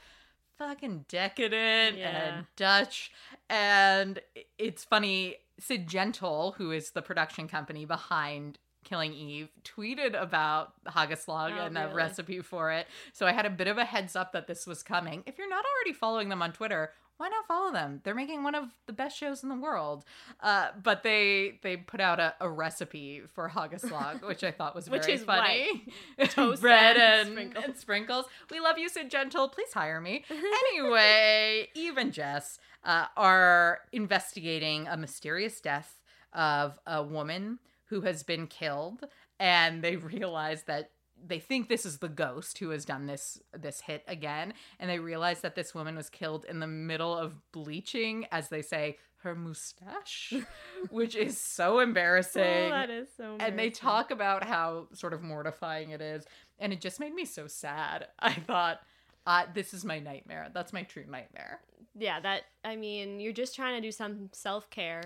fucking 0.59 1.05
decadent 1.09 1.97
Yeah. 1.97 2.09
and 2.39 2.47
Dutch. 2.57 3.13
And 3.49 4.21
it's 4.59 4.85
funny. 4.85 5.37
Sid 5.59 5.87
Gentle, 5.89 6.53
who 6.57 6.73
is 6.73 6.93
the 6.93 7.03
production 7.03 7.47
company 7.47 7.85
behind 7.85 8.59
Killing 8.85 9.13
Eve, 9.13 9.49
tweeted 9.65 10.21
about 10.21 10.73
Hagelslag 10.87 11.53
Oh, 11.59 11.67
and 11.67 11.77
a 11.79 11.83
really? 11.83 11.95
recipe 11.95 12.41
for 12.41 12.73
it. 12.73 12.87
So 13.13 13.27
I 13.27 13.33
had 13.33 13.47
a 13.47 13.51
bit 13.51 13.69
of 13.69 13.79
a 13.79 13.85
heads 13.85 14.17
up 14.17 14.33
that 14.33 14.47
this 14.47 14.67
was 14.67 14.83
coming. 14.83 15.23
If 15.27 15.39
you're 15.39 15.49
not 15.49 15.65
already 15.65 15.93
following 15.93 16.29
them 16.29 16.43
on 16.43 16.53
Twitter, 16.53 16.91
why 17.19 17.29
not 17.29 17.47
follow 17.47 17.71
them? 17.71 18.01
They're 18.03 18.15
making 18.15 18.43
one 18.45 18.55
of 18.55 18.65
the 18.87 18.95
best 18.95 19.15
shows 19.19 19.43
in 19.43 19.51
the 19.51 19.55
world. 19.55 20.05
Uh, 20.43 20.69
but 20.83 21.03
they 21.03 21.59
they 21.63 21.77
put 21.77 22.01
out 22.01 22.19
a, 22.19 22.35
a 22.41 22.49
recipe 22.49 23.21
for 23.35 23.51
hagelslag, 23.51 24.23
which 24.27 24.43
I 24.43 24.51
thought 24.51 24.75
was 24.75 24.89
Which 24.89 25.03
very 25.03 25.15
is 25.15 25.25
funny. 25.25 25.87
Toast 26.31 26.63
bread 26.63 26.97
and 26.97 27.29
and, 27.29 27.31
sprinkles. 27.33 27.65
and 27.67 27.77
sprinkles. 27.77 28.25
We 28.51 28.59
love 28.61 28.79
you, 28.79 28.89
Sid 28.89 29.11
Gentle. 29.11 29.49
Please 29.49 29.73
hire 29.75 30.01
me. 30.01 30.25
Anyway, 30.73 31.69
Eve 31.75 31.99
and 31.99 32.13
Jess 32.13 32.59
uh, 32.85 33.07
are 33.17 33.81
investigating 33.93 34.87
a 34.89 34.97
mysterious 34.97 35.61
death 35.61 36.01
of 36.33 36.79
a 36.87 37.03
woman 37.03 37.59
who 37.91 38.01
has 38.03 38.23
been 38.23 38.47
killed, 38.47 39.05
and 39.39 39.83
they 39.85 39.97
realize 39.97 40.63
that 40.65 40.91
they 41.23 41.39
think 41.39 41.69
this 41.69 41.85
is 41.85 41.99
the 41.99 42.09
ghost 42.09 42.57
who 42.59 42.71
has 42.71 42.87
done 42.87 43.07
this 43.07 43.39
this 43.53 43.83
hit 43.83 44.03
again 44.09 44.55
and 44.79 44.89
they 44.89 44.99
realize 44.99 45.43
that 45.43 45.55
this 45.55 45.75
woman 45.75 45.95
was 45.95 46.09
killed 46.09 46.47
in 46.49 46.61
the 46.61 46.67
middle 46.67 47.15
of 47.15 47.35
bleaching 47.53 48.25
as 48.33 48.49
they 48.49 48.63
say 48.63 48.97
her 49.17 49.35
mustache 49.35 50.33
which 50.91 51.15
is 51.15 51.37
so 51.39 51.81
embarrassing 51.81 52.43
Oh, 52.43 52.71
that 52.71 52.89
is 52.89 53.09
so. 53.15 53.37
and 53.39 53.59
they 53.59 53.69
talk 53.69 54.11
about 54.11 54.45
how 54.45 54.87
sort 54.95 55.13
of 55.13 55.21
mortifying 55.23 55.91
it 55.91 56.01
is 56.01 56.25
and 56.59 56.73
it 56.73 56.81
just 56.81 56.99
made 56.99 57.13
me 57.13 57.27
so 57.27 57.47
sad 57.47 58.07
i 58.21 58.33
thought 58.33 58.81
uh, 59.27 59.45
this 59.53 59.75
is 59.75 59.85
my 59.85 59.99
nightmare 59.99 60.49
that's 60.55 60.73
my 60.73 60.85
true 60.85 61.05
nightmare 61.07 61.61
Yeah, 61.99 62.19
that. 62.21 62.45
I 62.65 62.77
mean, 62.77 63.21
you're 63.21 63.35
just 63.35 63.55
trying 63.55 63.75
to 63.77 63.87
do 63.87 63.93
some 63.93 64.31
self 64.33 64.71
care, 64.71 65.03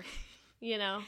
you 0.61 0.77
know. 0.77 1.01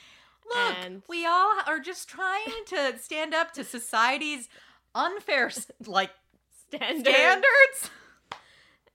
Look 0.49 0.77
And- 0.85 1.03
we 1.07 1.25
all 1.25 1.53
are 1.65 1.79
just 1.79 2.07
trying 2.09 2.65
to 2.67 2.97
stand 2.99 3.33
up 3.33 3.51
to 3.53 3.63
society's 3.63 4.49
unfair 4.95 5.51
like 5.85 6.11
Standards. 6.69 7.07
standards 7.07 7.89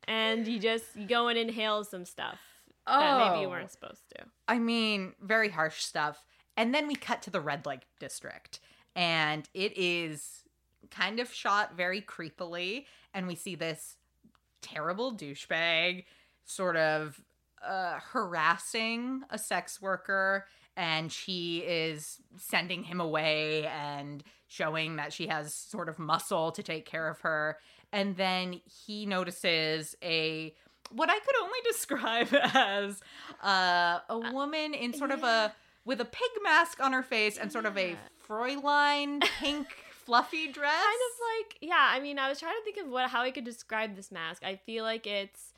And 0.09 0.47
you 0.49 0.59
just 0.59 0.85
you 0.97 1.07
go 1.07 1.29
and 1.29 1.39
inhale 1.39 1.85
some 1.85 2.05
stuff 2.05 2.39
that 2.87 3.19
maybe 3.31 3.43
you 3.43 3.47
Oh. 3.47 3.51
weren't 3.51 3.71
supposed 3.71 4.09
to. 4.17 4.25
I 4.49 4.59
mean, 4.59 5.15
very 5.21 5.49
harsh 5.49 5.83
stuff. 5.85 6.27
And 6.57 6.75
then 6.75 6.87
we 6.89 6.97
cut 6.97 7.23
to 7.23 7.31
the 7.31 7.41
red 7.41 7.65
light 7.65 7.85
district, 8.01 8.61
and 8.95 9.49
it 9.55 9.73
is 9.79 10.43
kind 10.91 11.21
of 11.21 11.33
shot 11.33 11.75
very 11.75 12.03
creepily. 12.03 12.87
And 13.15 13.27
we 13.27 13.37
see 13.37 13.55
this 13.55 13.97
terrible 14.61 15.13
douchebag 15.17 16.05
sort 16.45 16.77
of 16.77 17.21
uh, 17.63 18.01
harassing 18.01 19.23
a 19.31 19.39
sex 19.39 19.81
worker, 19.81 20.47
and 20.77 21.13
she 21.13 21.59
is 21.59 22.19
sending 22.37 22.85
him 22.85 23.01
away 23.01 23.67
and 23.67 24.23
showing 24.49 24.97
that 24.97 25.13
she 25.13 25.27
has 25.29 25.55
sort 25.55 25.89
of 25.89 25.99
muscle 25.99 26.53
to 26.53 26.63
take 26.63 26.87
care 26.87 27.09
of 27.09 27.21
her. 27.21 27.59
And 27.93 28.17
then 28.17 28.61
he 28.87 29.07
notices 29.07 29.95
a 30.03 30.55
what 30.91 31.11
I 31.11 31.19
could 31.19 31.37
only 31.43 31.59
describe 31.71 32.29
as 32.55 33.01
uh, 33.43 34.01
a 34.09 34.19
woman 34.33 34.75
in 34.75 34.93
sort 34.93 35.11
of 35.11 35.23
a 35.25 35.55
with 35.85 36.01
a 36.01 36.05
pig 36.05 36.31
mask 36.43 36.81
on 36.83 36.93
her 36.93 37.03
face 37.03 37.39
and 37.39 37.51
sort 37.51 37.67
of 37.67 37.77
a 37.77 37.91
Yeah. 37.91 37.97
Fräulein 38.29 39.21
pink 39.41 39.67
fluffy 39.91 40.51
dress. 40.51 40.73
Kind 40.73 40.85
of 40.85 41.47
like 41.47 41.59
yeah. 41.61 41.91
I 41.93 42.01
mean, 42.01 42.19
I 42.19 42.29
was 42.29 42.39
trying 42.41 42.55
to 42.59 42.65
think 42.65 42.85
of 42.85 42.91
what 42.91 43.09
how 43.11 43.23
I 43.23 43.31
could 43.31 43.45
describe 43.45 43.97
this 43.97 44.11
mask. 44.11 44.43
I 44.45 44.57
feel 44.57 44.85
like 44.85 45.07
it's 45.07 45.52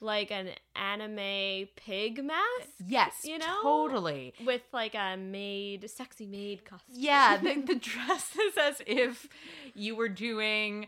like 0.00 0.30
an 0.30 0.50
anime 0.76 1.68
pig 1.76 2.22
mask 2.24 2.68
yes, 2.86 3.22
you 3.24 3.38
know? 3.38 3.58
totally. 3.62 4.32
with 4.44 4.62
like 4.72 4.94
a 4.94 5.16
maid, 5.16 5.88
sexy 5.90 6.26
maid 6.26 6.64
costume. 6.64 6.94
Yeah, 6.96 7.36
the, 7.42 7.60
the 7.60 7.74
dress 7.74 8.34
is 8.36 8.56
as 8.56 8.82
if 8.86 9.28
you 9.74 9.96
were 9.96 10.08
doing 10.08 10.86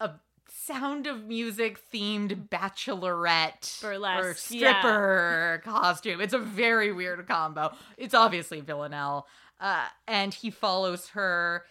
a 0.00 0.10
sound 0.48 1.06
of 1.06 1.24
music 1.24 1.80
themed 1.92 2.48
bachelorette 2.48 3.82
or 3.82 3.92
Burlesque, 3.92 4.50
yeah. 4.50 4.80
stripper 4.80 5.62
costume. 5.64 6.20
It's 6.20 6.34
a 6.34 6.38
very 6.38 6.92
weird 6.92 7.26
combo. 7.26 7.72
It's 7.96 8.14
obviously 8.14 8.60
Villanelle. 8.60 9.26
Uh, 9.60 9.86
and 10.08 10.34
he 10.34 10.50
follows 10.50 11.08
her 11.10 11.64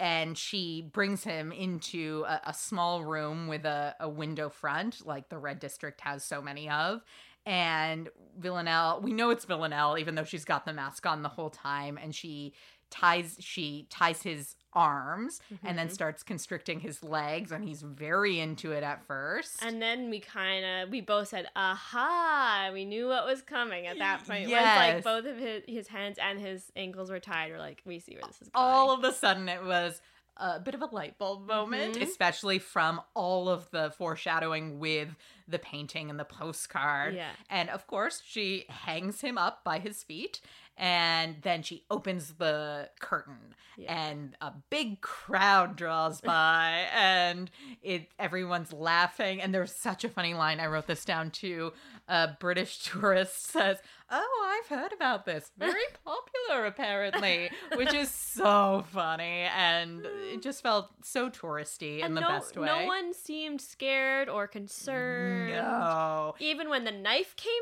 and 0.00 0.36
she 0.38 0.88
brings 0.92 1.24
him 1.24 1.52
into 1.52 2.24
a, 2.28 2.40
a 2.46 2.54
small 2.54 3.04
room 3.04 3.48
with 3.48 3.64
a, 3.64 3.94
a 4.00 4.08
window 4.08 4.48
front, 4.48 5.04
like 5.06 5.28
the 5.28 5.38
Red 5.38 5.58
District 5.58 6.00
has 6.02 6.24
so 6.24 6.40
many 6.40 6.68
of. 6.70 7.02
And 7.44 8.08
Villanelle, 8.38 9.00
we 9.00 9.12
know 9.12 9.30
it's 9.30 9.44
Villanelle, 9.44 9.98
even 9.98 10.14
though 10.14 10.24
she's 10.24 10.44
got 10.44 10.66
the 10.66 10.72
mask 10.72 11.06
on 11.06 11.22
the 11.22 11.28
whole 11.30 11.50
time, 11.50 11.98
and 12.00 12.14
she 12.14 12.52
ties 12.90 13.36
she 13.40 13.86
ties 13.90 14.22
his 14.22 14.54
arms 14.72 15.40
and 15.64 15.78
then 15.78 15.88
starts 15.90 16.22
constricting 16.22 16.80
his 16.80 17.02
legs, 17.02 17.50
and 17.52 17.64
he's 17.64 17.82
very 17.82 18.38
into 18.38 18.72
it 18.72 18.82
at 18.82 19.06
first. 19.06 19.62
And 19.62 19.80
then 19.80 20.10
we 20.10 20.20
kind 20.20 20.64
of 20.64 20.90
we 20.90 21.00
both 21.00 21.28
said, 21.28 21.48
"Aha!" 21.56 22.70
We 22.72 22.84
knew 22.84 23.08
what 23.08 23.24
was 23.26 23.42
coming 23.42 23.86
at 23.86 23.98
that 23.98 24.18
point. 24.26 24.42
Once 24.42 24.50
Yes. 24.50 24.94
like 24.94 25.04
both 25.04 25.26
of 25.30 25.36
his 25.38 25.62
his 25.66 25.88
hands 25.88 26.18
and 26.20 26.38
his 26.38 26.70
ankles 26.76 27.10
were 27.10 27.20
tied, 27.20 27.50
we're 27.50 27.58
like, 27.58 27.82
"We 27.84 27.98
see 27.98 28.14
where 28.14 28.22
this 28.26 28.40
is 28.42 28.48
going." 28.48 28.64
all 28.64 28.90
of 28.92 29.04
a 29.04 29.12
sudden 29.12 29.48
it 29.48 29.64
was 29.64 30.00
a 30.40 30.60
bit 30.60 30.74
of 30.74 30.82
a 30.82 30.86
light 30.86 31.18
bulb 31.18 31.46
moment, 31.48 31.96
Mhm. 31.96 32.02
especially 32.02 32.60
from 32.60 33.00
all 33.14 33.48
of 33.48 33.68
the 33.72 33.90
foreshadowing 33.90 34.78
with 34.78 35.08
the 35.48 35.58
painting 35.58 36.10
and 36.10 36.20
the 36.20 36.24
postcard. 36.24 37.14
Yeah. 37.16 37.30
And 37.50 37.68
of 37.70 37.86
course, 37.88 38.22
she 38.24 38.64
hangs 38.68 39.20
him 39.20 39.36
up 39.36 39.64
by 39.64 39.80
his 39.80 40.04
feet 40.04 40.40
and 40.78 41.36
then 41.42 41.62
she 41.62 41.84
opens 41.90 42.34
the 42.34 42.88
curtain 43.00 43.54
Yeah. 43.76 43.94
and 44.08 44.36
a 44.40 44.52
big 44.70 45.00
crowd 45.00 45.76
draws 45.76 46.20
by 46.36 46.86
and 46.94 47.50
it 47.82 48.08
everyone's 48.18 48.72
laughing 48.72 49.42
and 49.42 49.52
there's 49.54 49.74
such 49.74 50.04
a 50.04 50.08
funny 50.08 50.34
line 50.34 50.60
i 50.60 50.66
wrote 50.66 50.86
this 50.86 51.04
down 51.04 51.30
too 51.30 51.72
a 52.08 52.28
british 52.40 52.78
tourist 52.84 53.46
says 53.50 53.78
oh 54.10 54.60
i've 54.62 54.68
heard 54.68 54.92
about 54.92 55.24
this 55.26 55.50
very 55.58 55.74
popular 56.04 56.66
apparently 56.66 57.50
which 57.76 57.92
is 57.94 58.10
so 58.10 58.84
funny 58.92 59.46
and 59.56 60.06
it 60.32 60.42
just 60.42 60.62
felt 60.62 60.88
so 61.04 61.28
touristy 61.28 61.98
in 61.98 62.04
and 62.06 62.16
the 62.16 62.20
no, 62.20 62.28
best 62.28 62.56
way 62.56 62.66
no 62.66 62.86
one 62.86 63.12
seemed 63.12 63.60
scared 63.60 64.28
or 64.28 64.46
concerned. 64.46 65.52
no 65.52 66.34
Even 66.40 66.68
when 66.68 66.84
the 66.84 66.92
knife 66.92 67.34
came 67.36 67.52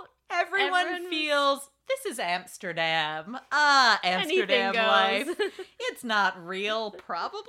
out, 0.00 0.08
everyone, 0.30 0.86
Everyone 0.86 1.10
feels 1.10 1.70
this 1.88 2.04
is 2.12 2.18
amsterdam. 2.18 3.36
Ah 3.52 4.00
amsterdam 4.02 4.74
life. 4.74 5.28
it's 5.80 6.04
not 6.04 6.44
real 6.44 6.90
probably. 6.92 7.42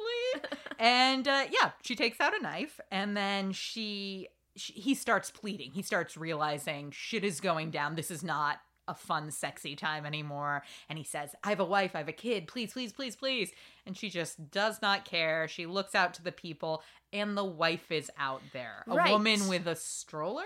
And 0.79 1.27
uh, 1.27 1.45
yeah 1.51 1.71
she 1.81 1.95
takes 1.95 2.19
out 2.19 2.37
a 2.37 2.41
knife 2.41 2.79
and 2.91 3.15
then 3.17 3.51
she, 3.51 4.27
she 4.55 4.73
he 4.73 4.95
starts 4.95 5.31
pleading. 5.31 5.71
He 5.73 5.81
starts 5.81 6.17
realizing 6.17 6.91
shit 6.91 7.23
is 7.23 7.39
going 7.41 7.71
down. 7.71 7.95
This 7.95 8.11
is 8.11 8.23
not 8.23 8.59
a 8.89 8.95
fun 8.95 9.31
sexy 9.31 9.75
time 9.75 10.05
anymore. 10.05 10.63
And 10.87 10.97
he 10.97 11.03
says 11.03 11.35
i 11.43 11.49
have 11.49 11.59
a 11.59 11.65
wife 11.65 11.91
i 11.95 11.97
have 11.99 12.07
a 12.07 12.13
kid. 12.13 12.47
Please 12.47 12.71
please 12.73 12.93
please 12.93 13.15
please. 13.15 13.51
And 13.85 13.97
she 13.97 14.09
just 14.09 14.51
does 14.51 14.81
not 14.81 15.03
care. 15.05 15.47
She 15.47 15.65
looks 15.65 15.93
out 15.95 16.13
to 16.15 16.23
the 16.23 16.31
people 16.31 16.83
and 17.13 17.35
the 17.37 17.43
wife 17.45 17.91
is 17.91 18.11
out 18.17 18.41
there. 18.53 18.83
A 18.87 18.95
Right. 18.95 19.11
woman 19.11 19.47
with 19.47 19.67
a 19.67 19.75
stroller? 19.75 20.43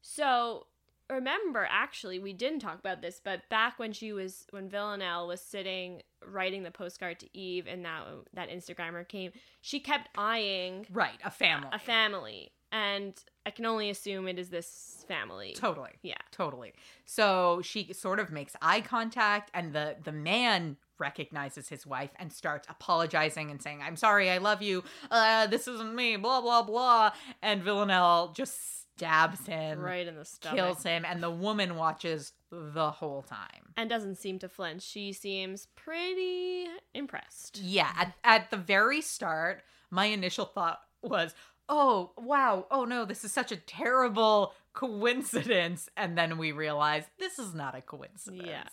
So 0.00 0.66
remember, 1.10 1.66
actually, 1.70 2.18
we 2.18 2.32
didn't 2.32 2.60
talk 2.60 2.78
about 2.78 3.02
this, 3.02 3.20
but 3.22 3.48
back 3.48 3.78
when 3.78 3.92
she 3.92 4.12
was 4.12 4.46
when 4.50 4.68
Villanelle 4.68 5.26
was 5.26 5.40
sitting 5.40 6.02
writing 6.26 6.62
the 6.62 6.70
postcard 6.70 7.20
to 7.20 7.38
Eve, 7.38 7.66
and 7.66 7.84
that 7.84 8.04
that 8.34 8.50
Instagrammer 8.50 9.06
came, 9.06 9.32
she 9.60 9.80
kept 9.80 10.08
eyeing 10.16 10.86
right 10.92 11.18
a 11.24 11.30
family 11.30 11.68
a 11.72 11.78
family, 11.78 12.52
and 12.72 13.14
I 13.46 13.50
can 13.50 13.64
only 13.66 13.88
assume 13.90 14.28
it 14.28 14.38
is 14.38 14.50
this 14.50 15.04
family. 15.08 15.54
Totally. 15.56 15.92
Yeah. 16.02 16.18
Totally. 16.30 16.74
So 17.06 17.62
she 17.62 17.92
sort 17.92 18.20
of 18.20 18.30
makes 18.30 18.54
eye 18.60 18.82
contact 18.82 19.50
and 19.54 19.72
the 19.72 19.96
the 20.02 20.12
man 20.12 20.76
recognizes 20.98 21.68
his 21.68 21.86
wife 21.86 22.10
and 22.18 22.32
starts 22.32 22.66
apologizing 22.68 23.50
and 23.50 23.62
saying, 23.62 23.80
"I'm 23.82 23.96
sorry, 23.96 24.28
I 24.30 24.38
love 24.38 24.60
you. 24.62 24.84
Uh 25.10 25.46
this 25.46 25.66
isn't 25.68 25.94
me, 25.94 26.16
blah 26.16 26.40
blah 26.40 26.62
blah." 26.62 27.12
And 27.40 27.62
Villanelle 27.62 28.32
just 28.34 28.87
stabs 28.98 29.46
him, 29.46 29.80
right 29.80 30.06
in 30.06 30.16
the 30.16 30.24
stomach. 30.24 30.56
kills 30.58 30.82
him, 30.82 31.04
and 31.04 31.22
the 31.22 31.30
woman 31.30 31.76
watches 31.76 32.32
the 32.50 32.90
whole 32.90 33.22
time. 33.22 33.72
and 33.76 33.88
doesn't 33.88 34.16
seem 34.16 34.38
to 34.40 34.48
flinch. 34.48 34.82
She 34.82 35.12
seems 35.12 35.66
pretty 35.76 36.66
impressed. 36.94 37.60
Yeah, 37.62 37.90
at, 37.96 38.14
at 38.24 38.50
the 38.50 38.56
very 38.56 39.00
start, 39.00 39.62
my 39.90 40.06
initial 40.06 40.44
thought 40.46 40.80
was, 41.02 41.34
oh, 41.68 42.12
wow, 42.16 42.66
oh 42.70 42.84
no, 42.84 43.04
this 43.04 43.24
is 43.24 43.32
such 43.32 43.52
a 43.52 43.56
terrible 43.56 44.52
coincidence. 44.72 45.88
And 45.96 46.16
then 46.16 46.38
we 46.38 46.52
realize 46.52 47.04
this 47.18 47.38
is 47.38 47.54
not 47.54 47.74
a 47.74 47.80
coincidence. 47.80 48.42
Yeah. 48.46 48.64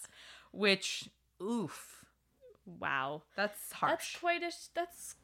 Which, 0.52 1.10
oof, 1.42 2.06
Wow. 2.66 3.24
that's 3.36 3.74
harsh. 3.74 3.92
That's 3.92 4.18
quite 4.20 4.42
a 4.44 4.52
that's 4.74 5.16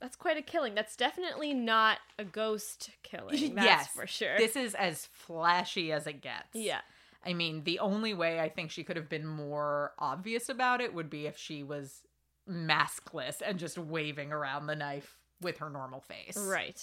that's 0.00 0.16
quite 0.16 0.36
a 0.36 0.42
killing. 0.42 0.74
That's 0.74 0.96
definitely 0.96 1.54
not 1.54 1.98
a 2.18 2.24
ghost 2.24 2.90
killing. 3.02 3.54
That's 3.54 3.66
yes, 3.66 3.88
for 3.88 4.06
sure. 4.06 4.38
This 4.38 4.56
is 4.56 4.74
as 4.74 5.06
flashy 5.12 5.92
as 5.92 6.06
it 6.06 6.20
gets. 6.20 6.54
yeah. 6.54 6.80
I 7.26 7.34
mean, 7.34 7.64
the 7.64 7.80
only 7.80 8.14
way 8.14 8.38
I 8.38 8.48
think 8.48 8.70
she 8.70 8.84
could 8.84 8.96
have 8.96 9.08
been 9.08 9.26
more 9.26 9.92
obvious 9.98 10.48
about 10.48 10.80
it 10.80 10.94
would 10.94 11.10
be 11.10 11.26
if 11.26 11.36
she 11.36 11.64
was 11.64 12.02
maskless 12.48 13.42
and 13.44 13.58
just 13.58 13.76
waving 13.76 14.32
around 14.32 14.66
the 14.66 14.76
knife 14.76 15.18
with 15.40 15.58
her 15.58 15.68
normal 15.68 16.00
face. 16.00 16.36
Right. 16.36 16.80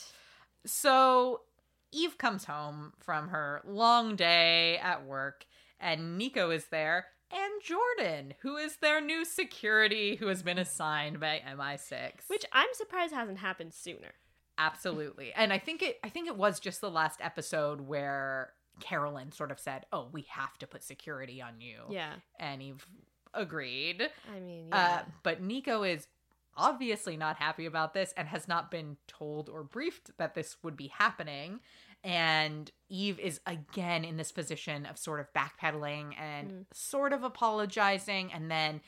So 0.65 1.41
Eve 1.91 2.17
comes 2.17 2.43
home 2.45 2.93
from 2.99 3.29
her 3.29 3.61
long 3.65 4.15
day 4.15 4.77
at 4.77 5.05
work, 5.05 5.45
and 5.79 6.17
Nico 6.17 6.51
is 6.51 6.65
there, 6.65 7.05
and 7.35 7.61
Jordan, 7.61 8.33
who 8.41 8.55
is 8.57 8.77
their 8.77 9.01
new 9.01 9.25
security 9.25 10.15
who 10.15 10.27
has 10.27 10.41
been 10.41 10.57
assigned 10.57 11.19
by 11.19 11.41
MI6. 11.47 12.11
Which 12.27 12.45
I'm 12.53 12.69
surprised 12.73 13.13
hasn't 13.13 13.39
happened 13.39 13.73
sooner. 13.73 14.13
absolutely. 14.57 15.33
And 15.35 15.51
I 15.51 15.59
think 15.59 15.81
it 15.83 15.99
I 16.03 16.09
think 16.09 16.27
it 16.27 16.37
was 16.37 16.59
just 16.59 16.81
the 16.81 16.89
last 16.91 17.19
episode 17.21 17.81
where 17.81 18.53
Carolyn 18.79 19.31
sort 19.31 19.51
of 19.51 19.59
said, 19.59 19.85
"Oh, 19.91 20.07
we 20.11 20.23
have 20.29 20.57
to 20.59 20.67
put 20.67 20.83
security 20.83 21.41
on 21.41 21.59
you." 21.61 21.81
Yeah. 21.89 22.13
And 22.39 22.61
Eve 22.61 22.85
agreed. 23.33 24.09
I 24.33 24.39
mean, 24.39 24.71
Uh, 24.71 25.03
but 25.23 25.41
Nico 25.41 25.83
is 25.83 26.07
obviously 26.57 27.17
not 27.17 27.35
happy 27.35 27.65
about 27.65 27.93
this 27.93 28.13
and 28.15 28.29
has 28.29 28.47
not 28.47 28.71
been 28.71 28.95
told 29.07 29.49
or 29.49 29.61
briefed 29.63 30.11
that 30.17 30.35
this 30.35 30.55
would 30.63 30.77
be 30.77 30.87
happening. 30.87 31.59
And 32.05 32.69
Eve 32.87 33.19
is 33.19 33.41
again 33.47 34.05
in 34.05 34.15
this 34.15 34.31
position 34.31 34.85
of 34.85 34.97
sort 34.97 35.19
of 35.19 35.27
backpedaling 35.33 36.13
and 36.19 36.49
Mm. 36.51 36.65
sort 36.71 37.13
of 37.13 37.23
apologizing. 37.23 38.31
And 38.31 38.49
then 38.51 38.81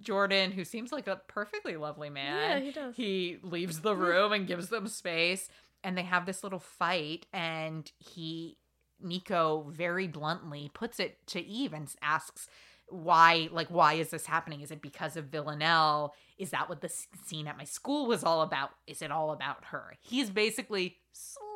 Jordan, 0.00 0.50
who 0.50 0.64
seems 0.64 0.90
like 0.92 1.06
a 1.06 1.20
perfectly 1.28 1.76
lovely 1.76 2.10
man, 2.10 2.58
Yeah, 2.58 2.58
he 2.64 2.72
does. 2.72 2.96
he 2.96 3.38
leaves 3.42 3.80
the 3.82 3.94
room 3.94 4.32
and 4.32 4.46
gives 4.46 4.70
them 4.70 4.88
space. 4.88 5.48
And 5.84 5.96
they 5.96 6.02
have 6.02 6.26
this 6.26 6.42
little 6.42 6.58
fight. 6.58 7.26
And 7.32 7.90
he, 7.98 8.56
Nico, 9.00 9.70
very 9.70 10.08
bluntly 10.08 10.70
puts 10.74 10.98
it 10.98 11.24
to 11.28 11.40
Eve 11.40 11.72
and 11.72 11.88
asks, 12.02 12.48
why 12.88 13.48
like 13.50 13.68
why 13.68 13.94
is 13.94 14.10
this 14.10 14.26
happening 14.26 14.60
is 14.60 14.70
it 14.70 14.82
because 14.82 15.16
of 15.16 15.24
villanelle 15.28 16.14
is 16.36 16.50
that 16.50 16.68
what 16.68 16.82
the 16.82 16.90
scene 17.24 17.48
at 17.48 17.56
my 17.56 17.64
school 17.64 18.04
was 18.06 18.22
all 18.22 18.42
about 18.42 18.72
is 18.86 19.00
it 19.00 19.10
all 19.10 19.30
about 19.32 19.64
her 19.64 19.94
he's 20.02 20.28
basically 20.28 20.98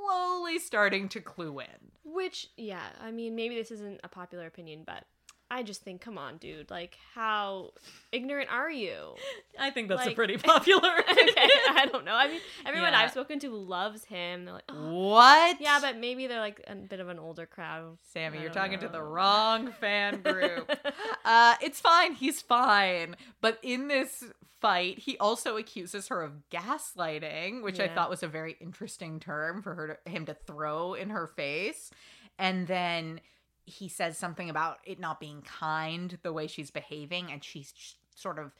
slowly 0.08 0.58
starting 0.58 1.08
to 1.10 1.20
clue 1.20 1.60
in 1.60 1.92
Which, 2.04 2.48
yeah, 2.56 2.86
I 3.00 3.10
mean, 3.10 3.34
maybe 3.36 3.54
this 3.54 3.70
isn't 3.70 4.00
a 4.02 4.08
popular 4.08 4.46
opinion, 4.46 4.82
but 4.86 5.04
I 5.50 5.62
just 5.62 5.82
think, 5.82 6.02
come 6.02 6.18
on, 6.18 6.36
dude. 6.36 6.70
Like, 6.70 6.98
how 7.14 7.70
ignorant 8.12 8.50
are 8.50 8.70
you? 8.70 9.14
i 9.58 9.70
think 9.70 9.88
that's 9.88 10.06
a 10.06 10.10
pretty 10.12 10.36
popular 10.52 10.90
okay. 11.10 11.48
I 11.70 11.88
don't 11.90 12.04
know. 12.04 12.14
I 12.14 12.28
mean, 12.28 12.40
everyone 12.66 12.92
Yeah. 12.92 13.00
I've 13.00 13.10
spoken 13.10 13.38
to 13.40 13.50
loves 13.50 14.04
him. 14.04 14.44
They're 14.44 14.54
like, 14.54 14.64
oh. 14.68 15.08
what 15.08 15.60
yeah, 15.60 15.78
but 15.80 15.98
maybe 15.98 16.26
they're 16.26 16.40
like 16.40 16.62
a 16.66 16.74
bit 16.74 17.00
of 17.00 17.08
an 17.08 17.18
older 17.18 17.46
crowd. 17.46 17.96
sammy 18.12 18.38
I 18.38 18.42
you're 18.42 18.50
talking 18.50 18.78
to 18.80 18.88
the 18.88 19.02
wrong 19.02 19.72
fan 19.72 20.20
group 20.20 20.70
uh 21.24 21.54
it's 21.60 21.80
fine 21.80 22.12
he's 22.14 22.40
fine 22.42 23.16
but 23.40 23.58
in 23.62 23.88
this 23.88 24.24
fight. 24.60 24.98
He 24.98 25.16
also 25.18 25.56
accuses 25.56 26.08
her 26.08 26.22
of 26.22 26.32
gaslighting 26.50 27.62
which 27.62 27.78
i 27.80 27.88
thought 27.94 28.10
was 28.10 28.22
a 28.22 28.28
very 28.28 28.56
interesting 28.60 29.20
term 29.20 29.62
for 29.62 29.74
her 29.74 29.98
to, 30.04 30.10
him 30.10 30.26
to 30.26 30.34
throw 30.34 30.94
in 30.94 31.10
her 31.10 31.26
face. 31.26 31.90
And 32.38 32.66
then 32.66 33.20
he 33.64 33.88
says 33.88 34.16
something 34.16 34.48
about 34.48 34.78
it 34.84 34.98
not 34.98 35.20
being 35.20 35.42
kind 35.42 36.18
the 36.22 36.32
way 36.32 36.46
she's 36.46 36.70
behaving 36.70 37.30
and 37.30 37.42
she 37.44 37.66
sort 38.14 38.38
of 38.38 38.52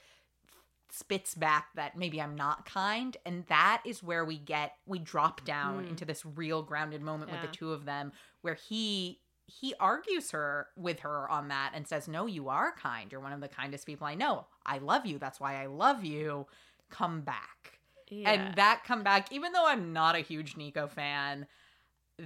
spits 0.90 1.34
back 1.34 1.68
that 1.74 1.96
maybe 1.96 2.20
I'm 2.20 2.34
not 2.34 2.64
kind. 2.64 3.16
And 3.26 3.44
that 3.48 3.82
is 3.84 4.02
where 4.02 4.24
we 4.24 4.38
get 4.38 4.72
we 4.86 4.98
drop 4.98 5.44
down 5.44 5.84
Hmm. 5.84 5.90
into 5.90 6.04
this 6.04 6.24
real 6.24 6.62
grounded 6.62 7.02
moment 7.02 7.30
with 7.30 7.40
the 7.42 7.48
two 7.48 7.72
of 7.72 7.84
them 7.84 8.12
where 8.42 8.54
he 8.54 9.20
he 9.48 9.74
argues 9.80 10.30
her 10.32 10.68
with 10.76 11.00
her 11.00 11.28
on 11.30 11.48
that 11.48 11.72
and 11.74 11.88
says 11.88 12.06
no 12.06 12.26
you 12.26 12.48
are 12.48 12.72
kind. 12.72 13.10
You're 13.10 13.20
one 13.20 13.32
of 13.32 13.40
the 13.40 13.48
kindest 13.48 13.86
people 13.86 14.06
I 14.06 14.14
know. 14.14 14.46
I 14.64 14.78
love 14.78 15.06
you. 15.06 15.18
That's 15.18 15.40
why 15.40 15.60
I 15.62 15.66
love 15.66 16.04
you. 16.04 16.46
Come 16.90 17.22
back. 17.22 17.78
Yeah. 18.10 18.30
and 18.30 18.56
that 18.56 18.84
come 18.86 19.02
back 19.02 19.32
even 19.32 19.52
though 19.52 19.66
I'm 19.66 19.92
not 19.92 20.16
a 20.16 20.20
huge 20.20 20.56
Nico 20.56 20.86
fan 20.86 21.46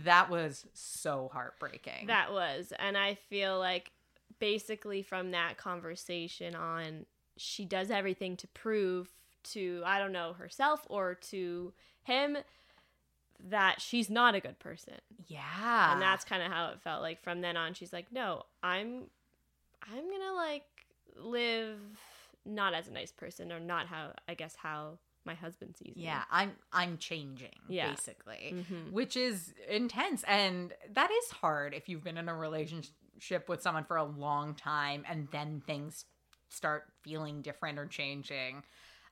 that 0.05 0.31
was 0.31 0.67
so 0.73 1.31
heartbreaking. 1.33 2.07
That 2.07 2.33
was. 2.33 2.73
And 2.79 2.97
I 2.97 3.15
feel 3.15 3.59
like 3.59 3.93
basically 4.39 5.03
from 5.03 5.33
that 5.33 5.57
conversation 5.59 6.55
on, 6.55 7.07
she 7.37 7.65
does 7.65 7.91
everything 7.91 8.37
to 8.39 8.49
prove 8.49 9.09
to, 9.45 9.83
I 9.85 9.99
don't 9.99 10.13
know, 10.13 10.33
herself 10.33 10.87
or 10.89 11.15
to 11.15 11.73
him 12.05 12.39
that 13.49 13.81
she's 13.81 14.09
not 14.09 14.35
a 14.35 14.41
good 14.41 14.59
person. 14.59 14.95
yeah 15.27 15.93
And 15.93 16.01
that's 16.03 16.25
kind 16.25 16.43
of 16.43 16.51
how 16.53 16.71
it 16.71 16.81
felt. 16.81 17.03
Like 17.03 17.23
from 17.23 17.41
then 17.41 17.57
on, 17.57 17.75
she's 17.75 17.93
like, 17.93 18.13
no, 18.13 18.45
I'm, 18.63 19.05
I'm 19.91 20.11
gonna 20.11 20.35
like 20.35 20.65
live 21.17 21.79
not 22.45 22.75
as 22.75 22.89
a 22.89 22.93
nice 22.93 23.13
person 23.13 23.53
or 23.53 23.61
not 23.61 23.87
how, 23.87 24.13
I 24.29 24.35
guess, 24.35 24.55
how 24.57 24.99
my 25.25 25.35
husband 25.35 25.77
sees 25.77 25.97
me. 25.97 26.03
Yeah, 26.05 26.25
I'm 26.31 26.53
I'm 26.73 26.99
changing 26.99 27.51
Yeah. 27.69 27.91
basically, 27.91 28.55
Mhm. 28.55 28.93
which 28.93 29.17
is 29.17 29.55
intense 29.69 30.25
and 30.25 30.73
that 30.91 31.11
is 31.11 31.31
hard 31.31 31.75
if 31.75 31.89
you've 31.89 32.03
been 32.05 32.19
in 32.19 32.29
a 32.29 32.35
relationship 32.37 33.49
with 33.49 33.63
someone 33.63 33.85
for 33.85 33.97
a 33.97 34.05
long 34.05 34.55
time 34.55 35.05
and 35.09 35.29
then 35.31 35.63
things 35.67 36.05
start 36.49 36.85
feeling 37.03 37.41
different 37.43 37.79
or 37.79 37.87
changing. 37.87 38.63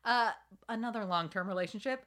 Uh 0.04 0.32
another 0.68 1.04
long-term 1.04 1.46
relationship, 1.46 2.04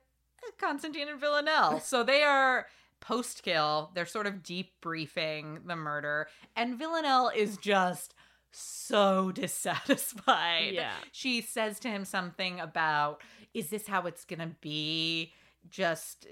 Constantine 0.60 1.08
and 1.10 1.20
Villanelle. 1.20 1.80
so 1.84 2.04
they 2.04 2.24
are 2.24 2.68
post 3.00 3.44
kill, 3.44 3.92
they're 3.96 4.06
sort 4.06 4.28
of 4.28 4.36
debriefing 4.44 5.68
the 5.68 5.76
murder 5.76 6.28
and 6.56 6.78
Villanelle 6.80 7.30
is 7.36 7.58
just 7.58 8.16
so 8.52 9.32
dissatisfied. 9.36 10.74
Yeah. 10.74 10.94
She 11.12 11.42
says 11.42 11.80
to 11.82 11.90
him 11.90 12.06
something 12.06 12.60
about, 12.60 13.22
is 13.54 13.70
this 13.70 13.88
how 13.88 14.04
it's 14.04 14.26
going 14.26 14.40
to 14.40 14.56
be? 14.62 15.34
Just, 15.70 16.28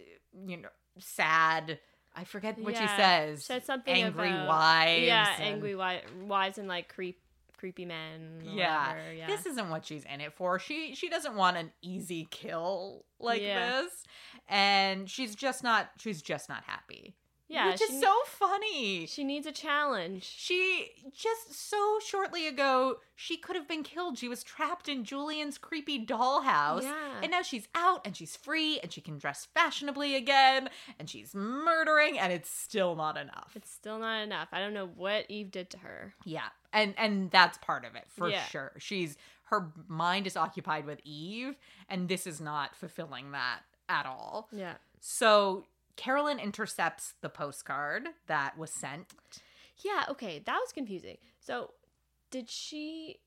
you 0.45 0.57
know, 0.57 0.69
sad. 0.99 1.79
I 2.15 2.25
forget 2.25 2.59
what 2.59 2.75
she 2.75 2.83
Yeah. 2.83 2.97
says. 2.97 3.45
Said 3.45 3.65
something 3.65 3.93
Angry 3.93 4.29
about, 4.29 4.47
wives. 4.49 5.03
Yeah, 5.03 5.33
and- 5.35 5.43
angry 5.43 5.75
wives 5.75 6.57
and 6.57 6.67
like 6.67 6.93
creep, 6.93 7.20
creepy 7.61 7.85
men. 7.85 8.41
Yeah. 8.43 8.95
yeah. 9.15 9.27
This 9.27 9.45
isn't 9.45 9.69
what 9.69 9.85
she's 9.85 10.03
in 10.03 10.19
it 10.19 10.33
for. 10.33 10.57
She 10.57 10.95
she 10.95 11.09
doesn't 11.09 11.35
want 11.35 11.57
an 11.57 11.71
easy 11.81 12.27
kill 12.31 13.05
like 13.19 13.41
Yeah. 13.41 13.83
this. 13.83 13.91
And 14.49 15.07
she's 15.09 15.35
just 15.35 15.63
not 15.63 15.91
she's 15.99 16.21
just 16.23 16.49
not 16.49 16.63
happy. 16.65 17.15
Yeah, 17.51 17.71
Which 17.71 17.81
is 17.81 17.99
so 17.99 18.13
funny. 18.25 19.05
She 19.05 19.23
needs 19.23 19.45
a 19.45 19.51
challenge. 19.51 20.23
She 20.23 20.89
just 21.13 21.53
so 21.69 21.99
shortly 22.05 22.47
ago, 22.47 22.97
she 23.15 23.37
could 23.37 23.55
have 23.55 23.67
been 23.67 23.83
killed. 23.83 24.17
She 24.17 24.27
was 24.29 24.43
trapped 24.43 24.87
in 24.87 25.03
Julian's 25.03 25.57
creepy 25.57 26.05
dollhouse. 26.05 26.83
Yeah. 26.83 27.19
And 27.21 27.31
now 27.31 27.41
she's 27.41 27.67
out 27.75 28.01
and 28.05 28.15
she's 28.15 28.35
free 28.35 28.79
and 28.81 28.91
she 28.91 29.01
can 29.01 29.17
dress 29.17 29.47
fashionably 29.53 30.15
again 30.15 30.69
and 30.97 31.09
she's 31.09 31.35
murdering 31.35 32.17
and 32.17 32.31
it's 32.31 32.49
still 32.49 32.95
not 32.95 33.17
enough. 33.17 33.51
It's 33.55 33.69
still 33.71 33.99
not 33.99 34.21
enough. 34.21 34.47
I 34.51 34.59
don't 34.59 34.73
know 34.73 34.87
what 34.95 35.25
Eve 35.29 35.51
did 35.51 35.69
to 35.71 35.77
her. 35.79 36.13
yeah. 36.25 36.47
And 36.73 36.93
and 36.97 37.29
that's 37.31 37.57
part 37.57 37.83
of 37.83 37.95
it 37.95 38.05
for 38.07 38.29
Yeah. 38.29 38.45
sure. 38.45 38.71
She's 38.79 39.17
her 39.45 39.73
mind 39.89 40.25
is 40.25 40.37
occupied 40.37 40.85
with 40.85 41.01
Eve 41.03 41.55
and 41.89 42.07
this 42.07 42.25
is 42.25 42.39
not 42.39 42.75
fulfilling 42.77 43.31
that 43.31 43.59
at 43.89 44.05
all. 44.05 44.47
Yeah. 44.53 44.75
So 45.01 45.65
Carolyn 45.95 46.39
intercepts 46.39 47.13
the 47.21 47.29
postcard 47.29 48.09
that 48.27 48.57
was 48.57 48.71
sent. 48.71 49.07
Yeah, 49.77 50.05
okay, 50.09 50.39
that 50.45 50.57
was 50.59 50.71
confusing. 50.71 51.17
So, 51.39 51.71
did 52.29 52.49
she 52.49 53.17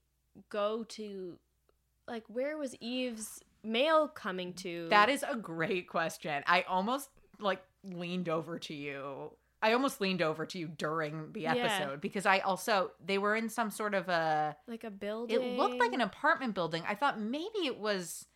go 0.49 0.85
to 0.85 1.39
like 2.07 2.25
where 2.29 2.57
was 2.59 2.75
Eve's 2.81 3.41
mail 3.63 4.09
coming 4.09 4.53
to? 4.55 4.87
That 4.91 5.09
is 5.09 5.25
a 5.29 5.37
great 5.37 5.89
question. 5.89 6.43
I 6.47 6.63
almost 6.63 7.09
like 7.41 7.63
leaned 7.83 8.29
over 8.29 8.59
to 8.61 8.75
you. 8.75 9.33
I 9.63 9.73
almost 9.73 10.01
leaned 10.01 10.21
over 10.21 10.45
to 10.45 10.59
you 10.59 10.69
during 10.69 11.33
the 11.33 11.43
Yeah. 11.43 11.55
episode 11.55 12.01
because 12.03 12.27
I 12.27 12.41
also 12.41 12.91
they 13.05 13.17
were 13.19 13.35
in 13.35 13.49
some 13.49 13.71
sort 13.71 13.95
of 13.95 14.09
a 14.09 14.55
like 14.69 14.85
a 14.85 14.91
building. 14.91 15.41
it 15.41 15.57
looked 15.59 15.81
like 15.81 15.93
an 15.95 16.03
apartment 16.03 16.55
building. 16.55 16.83
I 16.87 16.95
thought 16.95 17.19
maybe 17.19 17.61
it 17.65 17.79
was 17.79 18.27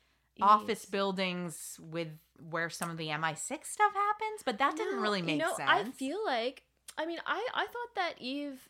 office 0.40 0.84
buildings 0.86 1.78
with 1.82 2.08
where 2.50 2.70
some 2.70 2.90
of 2.90 2.96
the 2.96 3.08
MI6 3.08 3.64
stuff 3.64 3.92
happens, 3.94 4.42
but 4.44 4.58
that 4.58 4.76
didn't 4.76 5.00
really 5.00 5.22
make 5.22 5.36
you 5.36 5.42
know, 5.42 5.56
sense. 5.56 5.70
I 5.70 5.84
feel 5.84 6.18
like 6.24 6.62
I 6.96 7.06
mean, 7.06 7.18
I 7.26 7.46
I 7.54 7.66
thought 7.66 7.94
that 7.96 8.14
Eve 8.18 8.68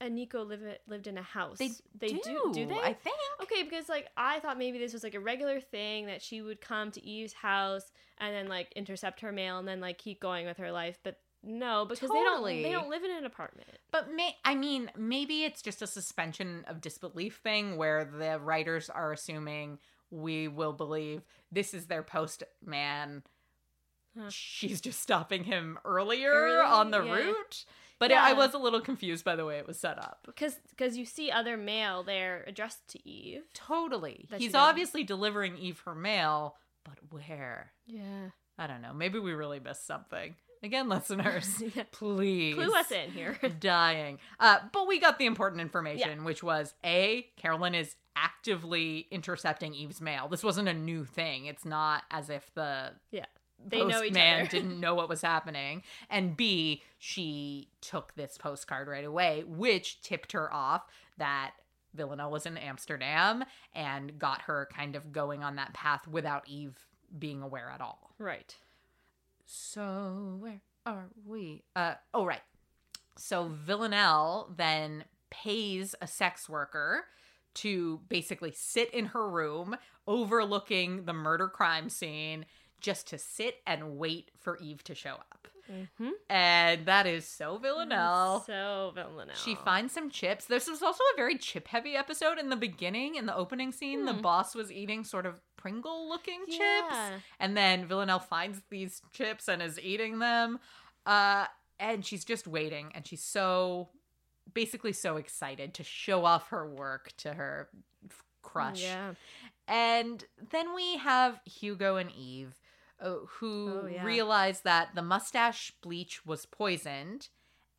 and 0.00 0.14
Nico 0.14 0.42
live 0.44 0.60
lived 0.86 1.06
in 1.06 1.18
a 1.18 1.22
house. 1.22 1.58
They 1.58 1.70
they 1.98 2.08
do. 2.08 2.20
do, 2.22 2.50
Do 2.52 2.66
they? 2.66 2.78
I 2.78 2.92
think. 2.92 3.16
Okay, 3.42 3.62
because 3.62 3.88
like 3.88 4.08
I 4.16 4.40
thought 4.40 4.58
maybe 4.58 4.78
this 4.78 4.92
was 4.92 5.02
like 5.02 5.14
a 5.14 5.20
regular 5.20 5.60
thing 5.60 6.06
that 6.06 6.22
she 6.22 6.42
would 6.42 6.60
come 6.60 6.90
to 6.92 7.04
Eve's 7.04 7.32
house 7.32 7.90
and 8.18 8.34
then 8.34 8.48
like 8.48 8.72
intercept 8.72 9.20
her 9.20 9.32
mail 9.32 9.58
and 9.58 9.66
then 9.66 9.80
like 9.80 9.98
keep 9.98 10.20
going 10.20 10.46
with 10.46 10.58
her 10.58 10.72
life, 10.72 10.98
but 11.02 11.18
no, 11.42 11.84
because 11.84 12.10
they 12.10 12.22
don't 12.22 12.44
they 12.44 12.72
don't 12.72 12.90
live 12.90 13.04
in 13.04 13.10
an 13.10 13.24
apartment. 13.24 13.68
But 13.90 14.12
may 14.12 14.36
I 14.44 14.54
mean, 14.54 14.90
maybe 14.96 15.44
it's 15.44 15.62
just 15.62 15.80
a 15.82 15.86
suspension 15.86 16.64
of 16.66 16.80
disbelief 16.80 17.40
thing 17.42 17.76
where 17.76 18.04
the 18.04 18.38
writers 18.40 18.90
are 18.90 19.12
assuming 19.12 19.78
we 20.10 20.48
will 20.48 20.72
believe 20.72 21.22
this 21.56 21.72
is 21.72 21.86
their 21.86 22.02
postman. 22.02 23.22
Huh. 24.16 24.28
She's 24.28 24.80
just 24.82 25.00
stopping 25.00 25.44
him 25.44 25.78
earlier 25.84 26.30
Early, 26.32 26.66
on 26.66 26.90
the 26.90 27.02
yeah. 27.02 27.12
route. 27.14 27.64
But 27.98 28.10
Yeah. 28.10 28.22
I 28.22 28.34
was 28.34 28.52
a 28.52 28.58
little 28.58 28.80
confused 28.82 29.24
by 29.24 29.36
the 29.36 29.46
way 29.46 29.56
it 29.56 29.66
was 29.66 29.78
set 29.78 29.98
up. 29.98 30.20
Because 30.26 30.58
because 30.70 30.98
you 30.98 31.06
see 31.06 31.30
other 31.30 31.56
mail 31.56 32.02
there 32.02 32.44
addressed 32.46 32.86
to 32.88 33.08
Eve. 33.08 33.44
Totally. 33.54 34.26
He's 34.36 34.54
obviously 34.54 35.02
delivering 35.02 35.56
Eve 35.56 35.80
her 35.86 35.94
mail, 35.94 36.56
but 36.84 36.98
where? 37.10 37.72
Yeah. 37.86 38.30
I 38.58 38.66
don't 38.66 38.82
know. 38.82 38.92
Maybe 38.92 39.18
we 39.18 39.32
really 39.32 39.60
missed 39.60 39.86
something. 39.86 40.34
Again, 40.66 40.88
listeners, 40.90 41.62
Yeah. 41.74 41.84
please 41.92 42.54
Clue 42.56 42.74
us 42.74 42.90
in 42.90 43.10
here. 43.12 43.38
dying. 43.60 44.18
Uh, 44.38 44.58
but 44.72 44.86
we 44.86 44.98
got 45.00 45.18
the 45.18 45.26
important 45.26 45.60
information, 45.62 46.24
which 46.24 46.42
was 46.42 46.74
A, 46.84 47.26
Carolyn 47.36 47.74
is 47.74 47.96
actively 48.16 49.06
intercepting 49.10 49.74
Eve's 49.74 50.00
mail. 50.00 50.28
This 50.28 50.42
wasn't 50.42 50.68
a 50.68 50.74
new 50.74 51.04
thing. 51.04 51.46
It's 51.46 51.64
not 51.64 52.02
as 52.10 52.28
if 52.30 52.52
the 52.54 52.92
yeah. 53.10 53.26
They 53.66 53.78
know 53.78 54.02
each 54.02 54.12
postman 54.12 54.40
other. 54.42 54.50
didn't 54.50 54.80
know 54.80 54.94
what 54.94 55.08
was 55.08 55.22
happening. 55.22 55.82
And 56.10 56.36
B, 56.36 56.82
she 56.98 57.70
took 57.80 58.14
this 58.14 58.36
postcard 58.36 58.86
right 58.86 59.04
away, 59.04 59.44
which 59.46 60.02
tipped 60.02 60.32
her 60.32 60.52
off 60.52 60.82
that 61.16 61.52
Villanelle 61.94 62.30
was 62.30 62.44
in 62.44 62.58
Amsterdam 62.58 63.44
and 63.74 64.18
got 64.18 64.42
her 64.42 64.68
kind 64.76 64.94
of 64.94 65.10
going 65.10 65.42
on 65.42 65.56
that 65.56 65.72
path 65.72 66.06
without 66.06 66.46
Eve 66.46 66.76
being 67.18 67.40
aware 67.40 67.70
at 67.70 67.80
all. 67.80 68.10
right. 68.18 68.54
So 69.46 70.36
where 70.40 70.60
are 70.84 71.08
we? 71.24 71.62
Uh 71.74 71.94
oh 72.12 72.24
right. 72.24 72.42
So 73.16 73.48
Villanelle 73.48 74.52
then 74.56 75.04
pays 75.30 75.94
a 76.00 76.06
sex 76.06 76.48
worker 76.48 77.04
to 77.54 78.00
basically 78.08 78.52
sit 78.52 78.92
in 78.92 79.06
her 79.06 79.28
room 79.28 79.76
overlooking 80.06 81.04
the 81.04 81.12
murder 81.12 81.48
crime 81.48 81.88
scene 81.88 82.44
just 82.80 83.06
to 83.08 83.18
sit 83.18 83.56
and 83.66 83.96
wait 83.96 84.30
for 84.38 84.58
Eve 84.58 84.84
to 84.84 84.94
show 84.94 85.14
up. 85.14 85.48
Mm-hmm. 85.70 86.10
And 86.30 86.86
that 86.86 87.06
is 87.06 87.26
so 87.26 87.58
Villanelle. 87.58 88.44
So 88.46 88.92
Villanelle. 88.94 89.34
She 89.36 89.54
finds 89.54 89.92
some 89.92 90.10
chips. 90.10 90.44
This 90.46 90.68
was 90.68 90.82
also 90.82 91.02
a 91.14 91.16
very 91.16 91.36
chip 91.38 91.68
heavy 91.68 91.96
episode 91.96 92.38
in 92.38 92.48
the 92.50 92.56
beginning, 92.56 93.14
in 93.16 93.26
the 93.26 93.34
opening 93.36 93.72
scene. 93.72 94.04
The 94.04 94.14
Hmm. 94.14 94.20
boss 94.22 94.54
was 94.54 94.70
eating 94.72 95.04
sort 95.04 95.26
of 95.26 95.40
Pringle 95.56 96.08
looking 96.08 96.40
chips. 96.46 96.94
And 97.40 97.56
then 97.56 97.86
Villanelle 97.86 98.18
finds 98.20 98.60
these 98.70 99.02
chips 99.12 99.48
and 99.48 99.60
is 99.62 99.78
eating 99.80 100.18
them. 100.20 100.58
Uh, 101.04 101.46
and 101.80 102.04
she's 102.06 102.24
just 102.24 102.46
waiting. 102.46 102.92
And 102.94 103.06
she's 103.06 103.22
so, 103.22 103.88
basically, 104.54 104.92
so 104.92 105.16
excited 105.16 105.74
to 105.74 105.84
show 105.84 106.24
off 106.24 106.48
her 106.48 106.66
work 106.68 107.12
to 107.18 107.34
her 107.34 107.68
f- 108.08 108.22
crush. 108.42 108.82
Yeah. 108.82 109.14
And 109.68 110.24
then 110.50 110.74
we 110.74 110.96
have 110.98 111.40
Hugo 111.44 111.96
and 111.96 112.12
Eve, 112.12 112.54
Uh, 113.00 113.16
who 113.26 113.80
Oh, 113.82 113.86
yeah. 113.86 114.04
realize 114.04 114.62
that 114.62 114.94
the 114.94 115.02
mustache 115.02 115.72
bleach 115.82 116.24
was 116.24 116.46
poisoned. 116.46 117.28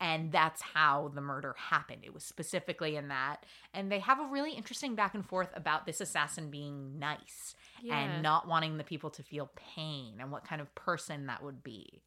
And 0.00 0.30
that's 0.30 0.62
how 0.62 1.10
the 1.12 1.20
murder 1.20 1.56
happened. 1.58 2.02
It 2.04 2.14
was 2.14 2.22
specifically 2.22 2.94
in 2.94 3.08
that. 3.08 3.44
And 3.74 3.90
they 3.90 3.98
have 3.98 4.20
a 4.20 4.26
really 4.26 4.52
interesting 4.52 4.94
back 4.94 5.12
and 5.12 5.26
forth 5.26 5.48
about 5.56 5.86
this 5.86 6.00
assassin 6.00 6.50
being 6.52 7.00
nice 7.00 7.56
Yeah. 7.82 7.98
and 7.98 8.22
not 8.22 8.46
wanting 8.46 8.76
the 8.78 8.84
people 8.84 9.10
to 9.10 9.24
feel 9.24 9.50
pain 9.56 10.18
and 10.20 10.30
what 10.30 10.44
kind 10.44 10.60
of 10.60 10.72
person 10.76 11.26
that 11.26 11.42
would 11.42 11.64
be. 11.64 12.00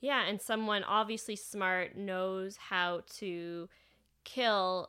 Yeah, 0.00 0.22
and 0.22 0.40
someone 0.40 0.82
obviously 0.84 1.36
smart 1.36 1.94
knows 1.94 2.56
how 2.56 3.02
to 3.18 3.68
kill 4.24 4.88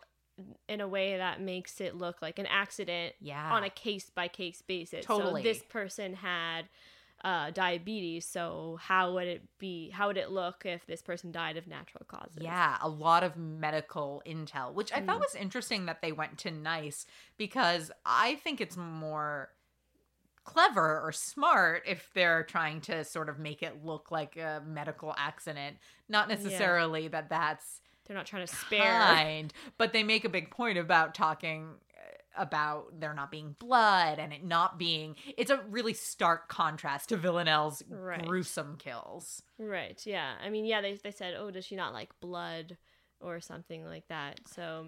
in 0.70 0.80
a 0.80 0.88
way 0.88 1.18
that 1.18 1.42
makes 1.42 1.82
it 1.82 1.96
look 1.98 2.22
like 2.22 2.40
an 2.40 2.46
accident 2.46 3.16
Yeah. 3.20 3.52
on 3.52 3.66
a 3.66 3.70
case 3.70 4.10
by 4.10 4.30
case 4.30 4.62
basis. 4.62 5.04
Totally. 5.06 5.42
So 5.44 5.50
this 5.50 5.64
person 5.64 6.14
had 6.14 6.70
uh, 7.24 7.52
diabetes, 7.52 8.26
so 8.26 8.78
how 8.82 9.14
would 9.14 9.28
it 9.28 9.42
be? 9.58 9.90
How 9.90 10.08
would 10.08 10.18
it 10.18 10.30
look 10.30 10.66
if 10.66 10.86
this 10.86 11.02
person 11.02 11.32
died 11.32 11.58
of 11.58 11.68
natural 11.68 12.06
causes? 12.08 12.42
Yeah, 12.42 12.78
a 12.82 12.88
lot 12.90 13.24
of 13.24 13.36
medical 13.38 14.22
intel, 14.26 14.74
which 14.74 14.92
I 14.94 15.02
Mm. 15.02 15.08
thought 15.08 15.20
was 15.20 15.36
interesting 15.36 15.86
that 15.88 16.02
they 16.02 16.12
went 16.12 16.38
to 16.40 16.52
nice 16.52 17.06
because 17.38 17.92
I 18.06 18.36
think 18.36 18.62
it's 18.62 18.78
more 18.78 19.50
clever 20.44 21.02
or 21.02 21.12
smart 21.12 21.84
if 21.86 22.10
they're 22.14 22.44
trying 22.44 22.80
to 22.80 23.04
sort 23.04 23.28
of 23.28 23.38
make 23.38 23.62
it 23.62 23.84
look 23.84 24.12
like 24.12 24.38
a 24.38 24.64
medical 24.66 25.14
accident, 25.18 25.78
not 26.08 26.30
necessarily 26.30 27.08
that 27.10 27.30
that's 27.30 27.82
they're 28.06 28.16
not 28.16 28.26
trying 28.26 28.48
to 28.48 28.56
spare. 28.56 28.94
kind, 28.94 29.54
but 29.78 29.92
they 29.92 30.04
make 30.04 30.24
a 30.24 30.30
big 30.30 30.50
point 30.50 30.78
about 30.78 31.14
talking 31.14 31.74
about 32.38 33.00
there 33.00 33.14
not 33.14 33.32
being 33.32 33.56
blood 33.60 34.20
and 34.20 34.32
it 34.34 34.44
not 34.44 34.78
being 34.78 35.16
it's 35.38 35.52
a 35.52 35.62
really 35.70 35.94
stark 35.94 36.48
contrast 36.50 37.10
to 37.10 37.18
Villanelle's 37.18 37.84
Right. 37.90 38.26
gruesome 38.26 38.76
kills. 38.78 39.42
Right. 39.58 40.02
Yeah. 40.06 40.34
I 40.44 40.50
mean, 40.50 40.66
yeah. 40.66 40.82
They 40.82 40.98
they 41.04 41.12
said, 41.12 41.36
oh, 41.38 41.52
does 41.52 41.66
she 41.66 41.76
not 41.76 41.94
like 41.94 42.10
blood 42.20 42.78
or 43.20 43.40
something 43.40 43.86
like 43.86 44.08
that? 44.10 44.40
So 44.48 44.88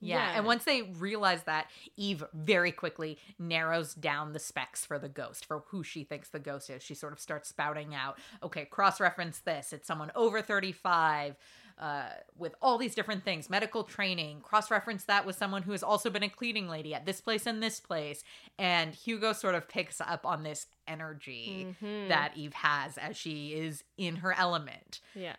Yeah. 0.00 0.32
And 0.36 0.44
once 0.44 0.64
they 0.64 0.82
realize 0.82 1.44
that, 1.44 1.68
Eve 1.96 2.22
very 2.34 2.72
quickly 2.72 3.16
narrows 3.38 3.94
down 3.94 4.32
the 4.34 4.38
specs 4.38 4.84
for 4.84 4.98
the 4.98 5.08
ghost, 5.08 5.46
for 5.46 5.64
who 5.68 5.82
she 5.82 6.04
thinks 6.04 6.28
the 6.28 6.38
ghost 6.38 6.68
is. 6.68 6.82
She 6.82 6.94
sort 6.94 7.14
of 7.14 7.20
starts 7.20 7.48
spouting 7.48 7.94
out, 7.94 8.18
okay, 8.42 8.66
cross 8.66 9.00
reference 9.00 9.38
this. 9.38 9.72
It's 9.72 9.86
someone 9.86 10.12
over 10.14 10.42
35 10.42 11.36
uh, 11.78 12.08
with 12.38 12.54
all 12.62 12.78
these 12.78 12.94
different 12.94 13.24
things 13.24 13.50
medical 13.50 13.82
training, 13.82 14.40
cross 14.42 14.70
reference 14.70 15.04
that 15.04 15.26
with 15.26 15.36
someone 15.36 15.62
who 15.62 15.72
has 15.72 15.82
also 15.82 16.08
been 16.10 16.22
a 16.22 16.28
cleaning 16.28 16.68
lady 16.68 16.94
at 16.94 17.04
this 17.06 17.20
place 17.20 17.46
and 17.46 17.62
this 17.62 17.80
place. 17.80 18.22
And 18.58 18.94
Hugo 18.94 19.32
sort 19.32 19.54
of 19.56 19.68
picks 19.68 20.00
up 20.00 20.24
on 20.24 20.42
this 20.44 20.66
energy 20.86 21.74
Mhm. 21.82 22.08
that 22.08 22.36
Eve 22.36 22.54
has 22.54 22.96
as 22.98 23.16
she 23.16 23.54
is 23.54 23.82
in 23.96 24.16
her 24.16 24.32
element. 24.32 25.00
yeah. 25.14 25.36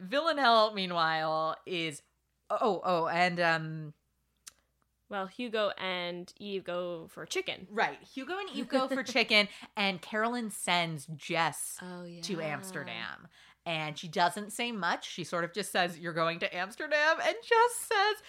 Villanelle, 0.00 0.72
meanwhile, 0.74 1.56
is. 1.64 2.02
Oh, 2.50 2.80
oh, 2.84 3.06
and 3.06 3.38
um, 3.40 3.94
Well, 5.08 5.26
Hugo 5.26 5.70
and 5.78 6.32
Eve 6.38 6.64
go 6.64 7.06
for 7.08 7.24
chicken. 7.26 7.66
Right. 7.70 7.98
Hugo 8.02 8.36
and 8.38 8.50
Eve 8.50 8.68
go 8.68 8.88
for 8.88 9.02
chicken, 9.02 9.48
and 9.76 10.00
Carolyn 10.02 10.50
sends 10.50 11.06
Jess 11.14 11.78
Oh 11.82 12.04
yeah. 12.04 12.20
to 12.22 12.40
Amsterdam. 12.40 13.28
And 13.64 13.96
she 13.96 14.08
doesn't 14.08 14.52
say 14.52 14.72
much. 14.72 15.08
She 15.08 15.22
sort 15.22 15.44
of 15.44 15.52
just 15.52 15.70
says, 15.70 15.96
You're 15.98 16.12
going 16.12 16.40
to 16.40 16.54
Amsterdam. 16.56 17.16
And 17.24 17.36
just 17.48 17.88
says, 17.88 18.22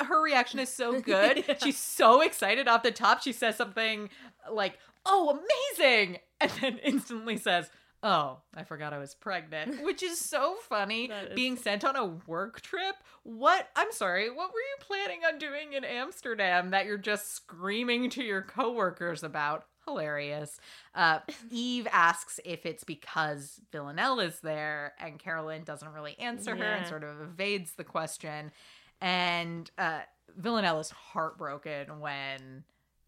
uh, 0.00 0.04
Her 0.04 0.20
reaction 0.22 0.58
is 0.58 0.68
so 0.70 1.00
good. 1.00 1.44
Yeah. 1.46 1.54
She's 1.62 1.78
so 1.78 2.20
excited 2.20 2.66
off 2.66 2.82
the 2.82 2.90
top. 2.90 3.22
She 3.22 3.32
says 3.32 3.56
something 3.56 4.10
like, 4.50 4.78
Oh, 5.06 5.38
amazing. 5.78 6.18
And 6.40 6.50
then 6.60 6.78
instantly 6.78 7.36
says, 7.36 7.70
Oh, 8.04 8.38
I 8.56 8.64
forgot 8.64 8.92
I 8.92 8.98
was 8.98 9.14
pregnant, 9.14 9.80
which 9.84 10.02
is 10.02 10.18
so 10.18 10.56
funny. 10.68 11.04
Is- 11.04 11.34
Being 11.36 11.56
sent 11.56 11.84
on 11.84 11.94
a 11.94 12.04
work 12.26 12.60
trip. 12.60 12.96
What? 13.22 13.68
I'm 13.76 13.92
sorry. 13.92 14.28
What 14.30 14.48
were 14.52 14.58
you 14.58 14.76
planning 14.80 15.20
on 15.24 15.38
doing 15.38 15.74
in 15.74 15.84
Amsterdam 15.84 16.70
that 16.70 16.86
you're 16.86 16.98
just 16.98 17.32
screaming 17.36 18.10
to 18.10 18.24
your 18.24 18.42
coworkers 18.42 19.22
about? 19.22 19.66
Hilarious. 19.86 20.58
Uh, 20.94 21.18
Eve 21.50 21.86
asks 21.90 22.38
if 22.44 22.64
it's 22.66 22.84
because 22.84 23.60
Villanelle 23.72 24.20
is 24.20 24.38
there, 24.40 24.94
and 25.00 25.18
Carolyn 25.18 25.64
doesn't 25.64 25.92
really 25.92 26.18
answer 26.18 26.54
her 26.54 26.72
and 26.74 26.86
sort 26.86 27.02
of 27.04 27.20
evades 27.20 27.74
the 27.74 27.84
question. 27.84 28.52
And 29.00 29.70
uh, 29.78 30.00
Villanelle 30.36 30.78
is 30.80 30.90
heartbroken 30.90 31.98
when 32.00 32.64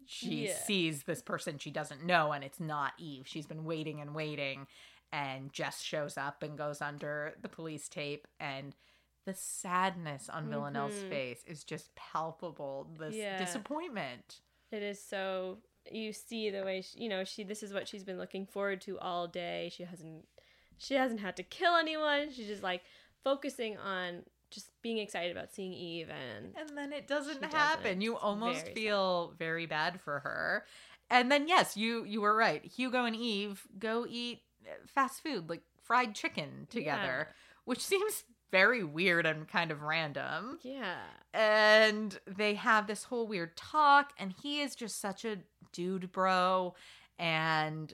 she 0.06 0.46
Yeah. 0.48 0.54
sees 0.56 1.04
this 1.04 1.22
person 1.22 1.58
she 1.58 1.70
doesn't 1.70 2.04
know, 2.04 2.32
and 2.32 2.42
it's 2.44 2.60
not 2.60 2.92
Eve. 2.98 3.26
She's 3.26 3.46
been 3.46 3.64
waiting 3.64 4.00
and 4.00 4.14
waiting, 4.14 4.66
and 5.12 5.52
Jess 5.52 5.80
shows 5.80 6.18
up 6.18 6.42
and 6.42 6.58
goes 6.58 6.82
under 6.82 7.34
the 7.40 7.48
police 7.48 7.88
tape, 7.88 8.26
and 8.40 8.74
the 9.24 9.32
sadness 9.34 10.28
on 10.28 10.50
Villanelle's 10.50 10.92
Mhm. 11.04 11.08
face 11.08 11.44
is 11.46 11.64
just 11.64 11.94
palpable. 11.94 12.90
This 12.98 13.14
Yeah. 13.14 13.38
disappointment. 13.38 14.40
It 14.70 14.82
is 14.82 15.00
so 15.00 15.62
you 15.90 16.12
see 16.12 16.50
the 16.50 16.62
way 16.64 16.82
she, 16.82 16.98
you 17.04 17.08
know 17.08 17.24
she 17.24 17.44
this 17.44 17.62
is 17.62 17.72
what 17.72 17.86
she's 17.88 18.04
been 18.04 18.18
looking 18.18 18.46
forward 18.46 18.80
to 18.82 18.98
all 18.98 19.26
day. 19.26 19.70
She 19.74 19.84
hasn't 19.84 20.26
she 20.78 20.94
hasn't 20.94 21.20
had 21.20 21.36
to 21.36 21.42
kill 21.42 21.76
anyone. 21.76 22.30
She's 22.32 22.46
just 22.46 22.62
like 22.62 22.82
focusing 23.22 23.76
on 23.78 24.22
just 24.50 24.70
being 24.82 24.98
excited 24.98 25.32
about 25.36 25.52
seeing 25.52 25.72
Eve 25.72 26.08
and 26.10 26.54
And 26.56 26.76
then 26.78 26.92
it 26.92 27.06
doesn't 27.08 27.44
happen. 27.44 27.82
doesn't. 27.84 28.00
You 28.00 28.16
almost 28.16 28.60
very 28.60 28.68
sad. 28.68 28.74
feel 28.74 29.34
very 29.38 29.66
bad 29.66 30.00
for 30.00 30.20
her. 30.20 30.64
And 31.10 31.30
then 31.30 31.48
yes, 31.48 31.76
you 31.76 32.04
you 32.04 32.20
were 32.20 32.36
right. 32.36 32.64
Hugo 32.64 33.04
and 33.04 33.16
Eve 33.16 33.62
go 33.78 34.06
eat 34.08 34.42
uh, 34.66 34.70
fast 34.86 35.22
food 35.22 35.48
like 35.50 35.62
fried 35.82 36.14
chicken 36.14 36.66
together, 36.70 37.28
which 37.64 37.84
seems 37.84 38.24
very 38.50 38.84
weird 38.84 39.26
and 39.26 39.48
kind 39.48 39.70
of 39.72 39.82
random. 39.82 40.58
Yeah. 40.62 40.98
And 41.32 42.18
they 42.26 42.54
have 42.54 42.86
this 42.86 43.04
whole 43.04 43.26
weird 43.26 43.56
talk, 43.56 44.12
and 44.16 44.32
he 44.42 44.60
is 44.60 44.76
just 44.76 45.00
such 45.00 45.24
a 45.24 45.38
dude 45.74 46.10
bro. 46.12 46.74
And 47.18 47.92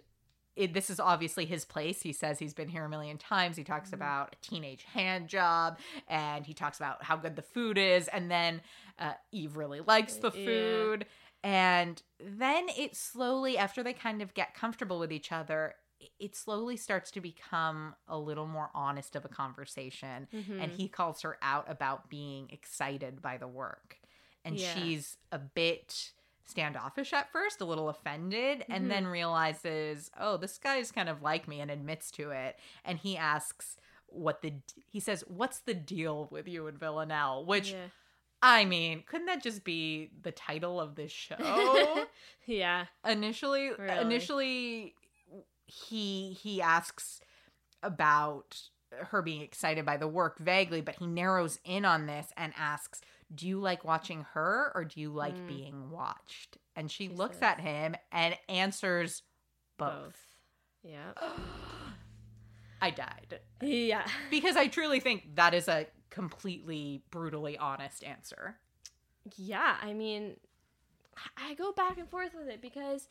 it, 0.57 0.75
this 0.75 0.91
is 0.91 1.01
obviously 1.01 1.47
his 1.47 1.65
place. 1.65 2.03
He 2.03 2.13
says 2.13 2.39
he's 2.39 2.55
been 2.55 2.69
here 2.69 2.85
a 2.85 2.89
million 2.89 3.19
times. 3.19 3.57
He 3.57 3.65
talks 3.65 3.93
about 3.93 4.35
a 4.35 4.47
teenage 4.47 4.85
hand 4.85 5.29
job, 5.29 5.79
and 6.09 6.45
he 6.47 6.53
talks 6.55 6.77
about 6.79 7.03
how 7.03 7.17
good 7.17 7.37
the 7.37 7.43
food 7.43 7.79
is. 7.79 8.09
And 8.09 8.31
then 8.31 8.61
uh, 8.99 9.13
Eve 9.33 9.57
really 9.57 9.81
likes 9.81 10.15
the 10.17 10.31
Yeah. 10.35 10.45
food. 10.45 11.07
And 11.43 12.03
then 12.19 12.67
it 12.77 12.95
slowly, 12.97 13.57
after 13.57 13.83
they 13.83 13.95
kind 13.95 14.21
of 14.21 14.35
get 14.35 14.55
comfortable 14.55 14.99
with 14.99 15.13
each 15.13 15.33
other, 15.33 15.75
it- 15.99 16.11
it 16.19 16.37
slowly 16.37 16.77
starts 16.77 17.11
to 17.13 17.21
become 17.21 17.95
a 18.09 18.19
little 18.19 18.47
more 18.47 18.71
honest 18.75 19.17
of 19.17 19.25
a 19.25 19.29
conversation. 19.29 20.29
Mm-hmm. 20.35 20.61
And 20.61 20.73
he 20.73 20.89
calls 20.89 21.23
her 21.23 21.39
out 21.43 21.71
about 21.71 22.11
being 22.11 22.51
excited 22.51 23.23
by 23.23 23.39
the 23.39 23.49
work. 23.49 23.99
And 24.45 24.59
Yeah. 24.59 24.75
she's 24.75 25.17
a 25.33 25.39
bit 25.39 26.13
standoffish 26.51 27.13
at 27.13 27.31
first, 27.33 27.61
a 27.61 27.65
little 27.65 27.89
offended, 27.89 28.65
and 28.69 28.91
then 28.91 29.05
Mm-hmm. 29.05 29.13
realizes, 29.13 30.11
oh, 30.21 30.37
this 30.37 30.59
guy's 30.59 30.91
kind 30.93 31.09
of 31.09 31.23
like 31.23 31.49
me 31.49 31.61
and 31.61 31.71
admits 31.71 32.11
to 32.13 32.31
it. 32.31 32.59
And 32.85 32.99
he 32.99 33.17
asks, 33.17 33.77
what 34.13 34.43
the 34.43 34.55
he 34.89 34.99
says 34.99 35.23
what's 35.29 35.61
the 35.61 35.73
deal 35.75 36.27
with 36.33 36.49
you 36.49 36.67
and 36.67 36.77
villanelle 36.77 37.45
which 37.45 37.71
Yeah. 37.71 37.85
i 38.43 38.65
mean 38.65 39.05
couldn't 39.07 39.27
that 39.27 39.41
just 39.41 39.63
be 39.63 40.11
the 40.23 40.33
title 40.33 40.81
of 40.81 40.97
this 40.97 41.13
show 41.13 42.07
yeah. 42.45 42.87
initially 43.07 43.71
Really? 43.79 44.01
initially 44.01 44.95
he 45.67 46.33
he 46.33 46.61
asks 46.61 47.21
about 47.85 48.61
her 49.11 49.23
being 49.23 49.43
excited 49.43 49.87
by 49.87 49.97
the 49.97 50.09
work 50.09 50.41
vaguely 50.41 50.81
but 50.81 50.97
he 50.97 51.07
narrows 51.07 51.61
in 51.65 51.85
on 51.85 52.07
this 52.07 52.33
and 52.37 52.53
asks 52.59 53.01
do 53.35 53.47
you 53.49 53.61
like 53.61 53.85
watching 53.85 54.27
her 54.35 54.73
or 54.75 54.85
do 54.85 55.01
you 55.01 55.11
like 55.11 55.37
Mm. 55.37 55.47
being 55.49 55.91
watched 55.91 56.59
and 56.77 56.91
she 56.91 57.09
She 57.09 57.15
looks 57.15 57.37
says- 57.37 57.43
at 57.59 57.61
him 57.61 57.95
and 58.13 58.37
answers 58.49 59.23
both, 59.77 60.19
Yeah. 60.83 61.13
i 62.83 62.91
died 62.91 63.41
Yeah. 63.63 64.07
because 64.31 64.57
i 64.57 64.67
truly 64.67 65.01
think 65.01 65.37
that 65.37 65.55
is 65.55 65.69
a 65.69 65.87
completely 66.11 67.03
brutally 67.11 67.57
honest 67.59 68.03
answer 68.05 68.59
Yeah, 69.37 69.77
I 69.83 69.93
mean, 69.93 70.37
I 71.37 71.53
go 71.55 71.73
back 71.73 71.99
and 71.99 72.09
forth 72.09 72.33
with 72.35 72.49
it 72.49 72.63
because, 72.63 73.07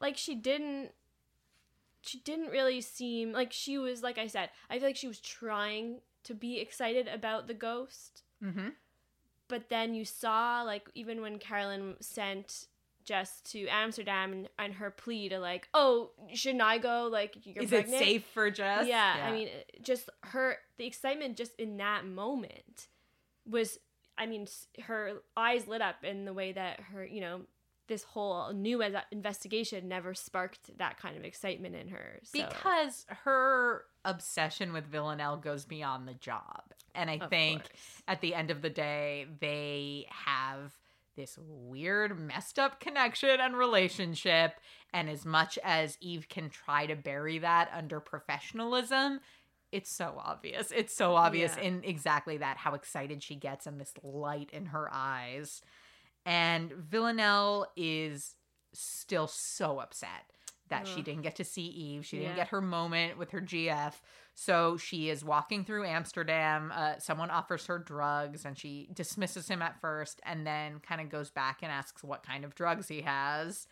like, 0.00 0.16
she 0.16 0.36
didn't. 0.36 0.92
She 2.02 2.20
didn't 2.20 2.50
really 2.50 2.80
seem 2.80 3.32
like 3.32 3.52
she 3.52 3.76
was 3.76 4.02
like 4.04 4.18
I 4.18 4.28
said. 4.28 4.50
I 4.70 4.78
feel 4.78 4.86
like 4.88 4.96
she 4.96 5.08
was 5.08 5.20
trying 5.20 6.00
to 6.24 6.34
be 6.34 6.60
excited 6.60 7.08
about 7.08 7.48
the 7.48 7.54
ghost, 7.54 8.22
mm-hmm. 8.42 8.68
But 9.52 9.68
then 9.68 9.92
you 9.92 10.06
saw 10.06 10.62
like 10.62 10.88
even 10.94 11.20
when 11.20 11.38
Carolyn 11.38 11.96
sent 12.00 12.68
Jess 13.04 13.42
to 13.50 13.66
Amsterdam 13.66 14.32
and, 14.32 14.48
and 14.58 14.72
her 14.72 14.90
plea 14.90 15.28
to 15.28 15.38
like, 15.40 15.68
oh, 15.74 16.08
shouldn't 16.32 16.62
I 16.62 16.78
go? 16.78 17.10
Like, 17.12 17.36
you're 17.44 17.64
is 17.64 17.68
pregnant. 17.68 18.00
it 18.00 18.04
safe 18.04 18.24
for 18.32 18.50
jess 18.50 18.86
Yeah, 18.88 19.26
I 19.28 19.30
mean, 19.30 19.50
just 19.82 20.08
her 20.22 20.56
the 20.78 20.86
excitement 20.86 21.36
just 21.36 21.54
in 21.56 21.76
that 21.76 22.06
moment 22.06 22.88
was. 23.46 23.78
I 24.16 24.26
mean, 24.26 24.46
her 24.84 25.14
eyes 25.36 25.66
lit 25.66 25.82
up 25.82 25.96
in 26.02 26.24
the 26.24 26.32
way 26.32 26.52
that 26.52 26.80
her, 26.80 27.04
you 27.04 27.20
know, 27.20 27.42
this 27.88 28.04
whole 28.04 28.52
new 28.52 28.82
investigation 29.10 29.88
never 29.88 30.14
sparked 30.14 30.78
that 30.78 30.98
kind 30.98 31.16
of 31.16 31.24
excitement 31.24 31.74
in 31.74 31.88
her. 31.88 32.20
So. 32.22 32.46
because 32.46 33.06
her 33.24 33.84
obsession 34.04 34.72
with 34.72 34.86
Villanelle 34.86 35.36
goes 35.36 35.64
beyond 35.64 36.08
the 36.08 36.14
job. 36.14 36.71
And 36.94 37.10
I 37.10 37.16
Of 37.16 37.30
think 37.30 37.62
course. 37.62 38.02
at 38.08 38.20
the 38.20 38.34
end 38.34 38.50
of 38.50 38.62
the 38.62 38.70
day, 38.70 39.26
they 39.40 40.06
have 40.10 40.72
this 41.16 41.38
weird, 41.38 42.18
messed 42.18 42.58
up 42.58 42.80
connection 42.80 43.40
and 43.40 43.56
relationship. 43.56 44.54
And 44.92 45.08
as 45.10 45.24
much 45.24 45.58
as 45.62 45.98
Eve 46.00 46.28
can 46.28 46.48
try 46.50 46.86
to 46.86 46.96
bury 46.96 47.38
that 47.38 47.70
under 47.72 48.00
professionalism, 48.00 49.20
it's 49.70 49.94
so 49.94 50.20
obvious. 50.22 50.70
It's 50.70 50.94
so 50.94 51.14
obvious 51.16 51.56
Yeah. 51.56 51.62
in 51.64 51.84
exactly 51.84 52.36
that 52.38 52.58
how 52.58 52.74
excited 52.74 53.22
she 53.22 53.36
gets 53.36 53.66
and 53.66 53.80
this 53.80 53.92
light 54.02 54.50
in 54.52 54.66
her 54.66 54.88
eyes. 54.92 55.62
And 56.24 56.72
Villanelle 56.72 57.66
is 57.76 58.36
still 58.74 59.26
so 59.26 59.80
upset 59.80 60.30
that 60.72 60.88
she 60.88 61.00
didn't 61.02 61.22
get 61.22 61.36
to 61.36 61.44
see 61.44 61.62
Eve. 61.66 62.04
She 62.04 62.18
didn't 62.18 62.36
get 62.36 62.48
her 62.48 62.60
moment 62.60 63.16
with 63.18 63.30
her 63.30 63.40
GF. 63.40 63.92
So 64.34 64.76
she 64.76 65.08
is 65.10 65.24
walking 65.24 65.64
through 65.64 65.84
Amsterdam. 65.86 66.72
Uh, 66.74 66.94
someone 66.98 67.30
offers 67.30 67.66
her 67.66 67.78
drugs 67.78 68.44
and 68.44 68.56
she 68.58 68.88
dismisses 68.92 69.46
him 69.48 69.62
at 69.62 69.80
first 69.80 70.20
and 70.24 70.46
then 70.46 70.80
kind 70.80 71.00
of 71.00 71.08
goes 71.10 71.30
back 71.30 71.58
and 71.62 71.70
asks 71.70 72.02
what 72.02 72.22
kind 72.26 72.44
of 72.44 72.54
drugs 72.54 72.88
he 72.88 73.02
has. 73.02 73.66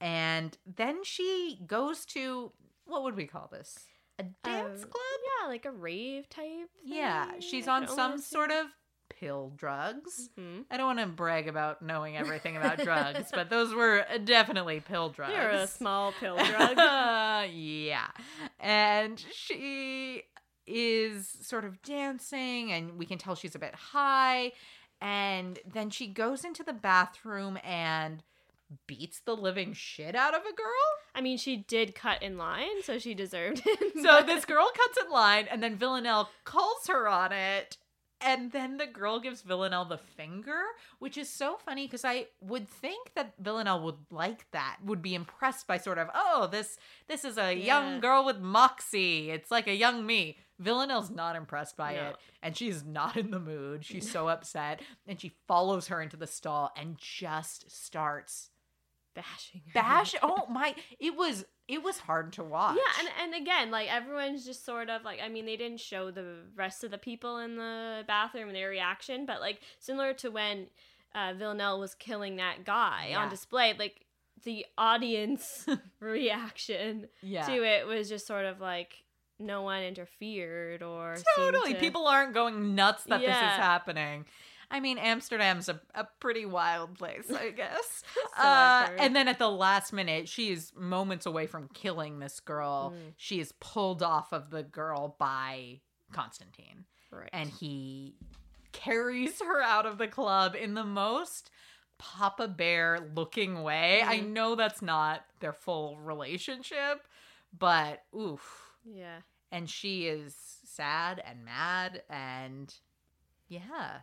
And 0.00 0.56
then 0.76 1.04
she 1.04 1.60
goes 1.66 2.04
to 2.06 2.52
what 2.86 3.02
would 3.02 3.16
we 3.16 3.26
call 3.26 3.48
this? 3.52 3.78
A 4.18 4.24
dance 4.42 4.82
Um, 4.84 4.88
club? 4.90 5.20
Yeah, 5.42 5.48
like 5.48 5.64
a 5.66 5.70
rave 5.70 6.28
type. 6.28 6.70
Yeah, 6.84 7.32
she's 7.40 7.68
on 7.68 7.86
some 7.86 8.18
sort 8.18 8.50
of 8.50 8.66
pill 9.08 9.52
drugs. 9.56 10.30
Mhm. 10.38 10.64
I 10.70 10.76
don't 10.76 10.86
want 10.86 10.98
to 11.00 11.06
brag 11.06 11.48
about 11.48 11.82
knowing 11.82 12.16
everything 12.16 12.56
about 12.56 12.78
drugs, 12.78 13.30
but 13.32 13.50
those 13.50 13.74
were 13.74 14.04
definitely 14.24 14.80
pill 14.80 15.08
drugs. 15.10 15.32
You're 15.34 15.48
a 15.50 15.66
small 15.66 16.12
pill 16.12 16.36
drug. 16.44 16.76
yeah. 17.52 18.08
And 18.60 19.24
she 19.32 20.22
is 20.66 21.28
sort 21.42 21.64
of 21.64 21.80
dancing, 21.82 22.70
and 22.72 22.98
we 22.98 23.06
can 23.06 23.18
tell 23.18 23.34
she's 23.34 23.54
a 23.54 23.58
bit 23.58 23.74
high. 23.74 24.52
And 25.00 25.58
then 25.64 25.90
she 25.90 26.08
goes 26.08 26.44
into 26.44 26.62
the 26.62 26.72
bathroom 26.72 27.58
and 27.64 28.22
beats 28.86 29.20
the 29.20 29.34
living 29.36 29.72
shit 29.72 30.14
out 30.14 30.34
of 30.34 30.42
a 30.42 30.52
girl. 30.54 30.66
I 31.14 31.20
mean, 31.22 31.38
she 31.38 31.56
did 31.56 31.94
cut 31.94 32.22
in 32.22 32.36
line, 32.36 32.82
so 32.82 32.98
she 32.98 33.14
deserved 33.14 33.62
it. 33.64 34.02
So 34.02 34.22
this 34.22 34.44
girl 34.44 34.68
cuts 34.76 34.98
in 35.02 35.10
line, 35.10 35.46
and 35.50 35.62
then 35.62 35.76
Villanelle 35.76 36.28
calls 36.44 36.86
her 36.88 37.08
on 37.08 37.32
it. 37.32 37.78
And 38.20 38.50
then 38.50 38.78
the 38.78 38.86
girl 38.86 39.20
gives 39.20 39.42
Villanelle 39.42 39.84
the 39.84 39.98
finger, 39.98 40.60
which 40.98 41.16
is 41.16 41.28
so 41.30 41.56
funny 41.64 41.86
because 41.86 42.04
I 42.04 42.26
would 42.40 42.68
think 42.68 43.12
that 43.14 43.34
Villanelle 43.38 43.82
would 43.84 43.98
like 44.10 44.50
that, 44.50 44.78
would 44.84 45.02
be 45.02 45.14
impressed 45.14 45.66
by 45.68 45.78
sort 45.78 45.98
of, 45.98 46.08
oh, 46.14 46.48
this 46.50 46.78
this 47.06 47.24
is 47.24 47.38
a 47.38 47.54
Yeah. 47.54 47.64
young 47.64 48.00
girl 48.00 48.24
with 48.24 48.38
moxie. 48.40 49.30
It's 49.30 49.50
like 49.50 49.68
a 49.68 49.74
young 49.74 50.04
me. 50.04 50.38
Villanelle's 50.58 51.10
not 51.10 51.36
impressed 51.36 51.76
by 51.76 51.94
No. 51.94 52.08
it, 52.08 52.16
and 52.42 52.56
she's 52.56 52.82
not 52.82 53.16
in 53.16 53.30
the 53.30 53.38
mood. 53.38 53.84
She's 53.84 54.10
so 54.10 54.28
upset, 54.28 54.80
and 55.06 55.20
she 55.20 55.36
follows 55.46 55.86
her 55.86 56.02
into 56.02 56.16
the 56.16 56.26
stall 56.26 56.72
and 56.76 56.98
just 56.98 57.70
starts 57.70 58.50
bashing 59.22 59.62
bash. 59.74 60.14
Oh 60.22 60.46
my! 60.48 60.74
It 60.98 61.14
was 61.16 61.44
it 61.68 61.82
was 61.82 61.98
hard 61.98 62.32
to 62.34 62.42
watch. 62.44 62.76
Yeah, 62.76 63.00
and 63.04 63.34
and 63.34 63.42
again, 63.42 63.70
like 63.70 63.88
everyone's 63.92 64.44
just 64.46 64.64
sort 64.64 64.88
of 64.88 65.04
like 65.04 65.20
I 65.22 65.28
mean, 65.28 65.44
they 65.46 65.56
didn't 65.56 65.80
show 65.80 66.10
the 66.10 66.36
rest 66.56 66.84
of 66.84 66.90
the 66.90 66.98
people 66.98 67.38
in 67.38 67.56
the 67.56 68.04
bathroom 68.06 68.48
and 68.48 68.56
their 68.56 68.68
reaction, 68.70 69.26
but 69.26 69.40
like 69.40 69.60
similar 69.78 70.12
to 70.14 70.30
when 70.30 70.66
uh, 71.14 71.32
Villanelle 71.36 71.78
was 71.80 71.94
killing 71.94 72.36
that 72.36 72.64
guy 72.64 73.08
Yeah. 73.10 73.20
on 73.20 73.28
display, 73.28 73.74
like 73.78 74.04
the 74.44 74.64
audience 74.76 75.66
reaction 76.00 77.08
yeah. 77.22 77.44
to 77.46 77.52
it 77.64 77.86
was 77.86 78.08
just 78.08 78.26
sort 78.26 78.44
of 78.44 78.60
like 78.60 79.04
no 79.40 79.62
one 79.62 79.82
interfered 79.82 80.82
or 80.82 81.16
Totally. 81.36 81.74
to- 81.74 81.80
People 81.80 82.06
aren't 82.06 82.34
going 82.34 82.74
nuts 82.74 83.04
that 83.04 83.20
this 83.20 83.28
is 83.28 83.34
happening. 83.34 84.24
I 84.70 84.80
mean, 84.80 84.98
Amsterdam's 84.98 85.68
a, 85.68 85.80
a 85.94 86.06
pretty 86.20 86.44
wild 86.44 86.98
place, 86.98 87.30
I 87.32 87.50
guess. 87.50 88.02
So 88.36 88.44
uh, 88.44 88.88
and 88.98 89.16
then 89.16 89.26
at 89.26 89.38
the 89.40 89.48
last 89.50 89.92
minute, 89.92 90.28
she 90.28 90.50
is 90.50 90.72
moments 90.76 91.26
away 91.26 91.46
from 91.46 91.68
killing 91.74 92.18
this 92.20 92.38
girl. 92.40 92.92
Mm. 92.94 93.14
She 93.16 93.40
is 93.40 93.52
pulled 93.58 94.02
off 94.02 94.32
of 94.32 94.50
the 94.50 94.62
girl 94.62 95.16
by 95.18 95.80
Constantine. 96.12 96.84
right. 97.10 97.28
And 97.32 97.50
he 97.50 98.14
carries 98.72 99.40
her 99.40 99.60
out 99.62 99.86
of 99.86 99.98
the 99.98 100.06
club 100.06 100.54
in 100.54 100.74
the 100.74 100.84
most 100.84 101.50
Papa 101.98 102.46
Bear 102.46 103.10
looking 103.16 103.62
way. 103.62 104.02
I 104.02 104.20
Mhm. 104.20 104.28
know 104.32 104.54
that's 104.54 104.82
not 104.82 105.24
their 105.40 105.52
full 105.52 105.98
relationship, 105.98 107.08
but 107.58 108.04
oof 108.16 108.72
yeah. 108.84 109.20
and 109.50 109.68
she 109.68 110.06
is 110.06 110.36
sad 110.64 111.20
and 111.26 111.44
mad 111.44 112.02
and 112.08 112.72
yeah 113.48 114.00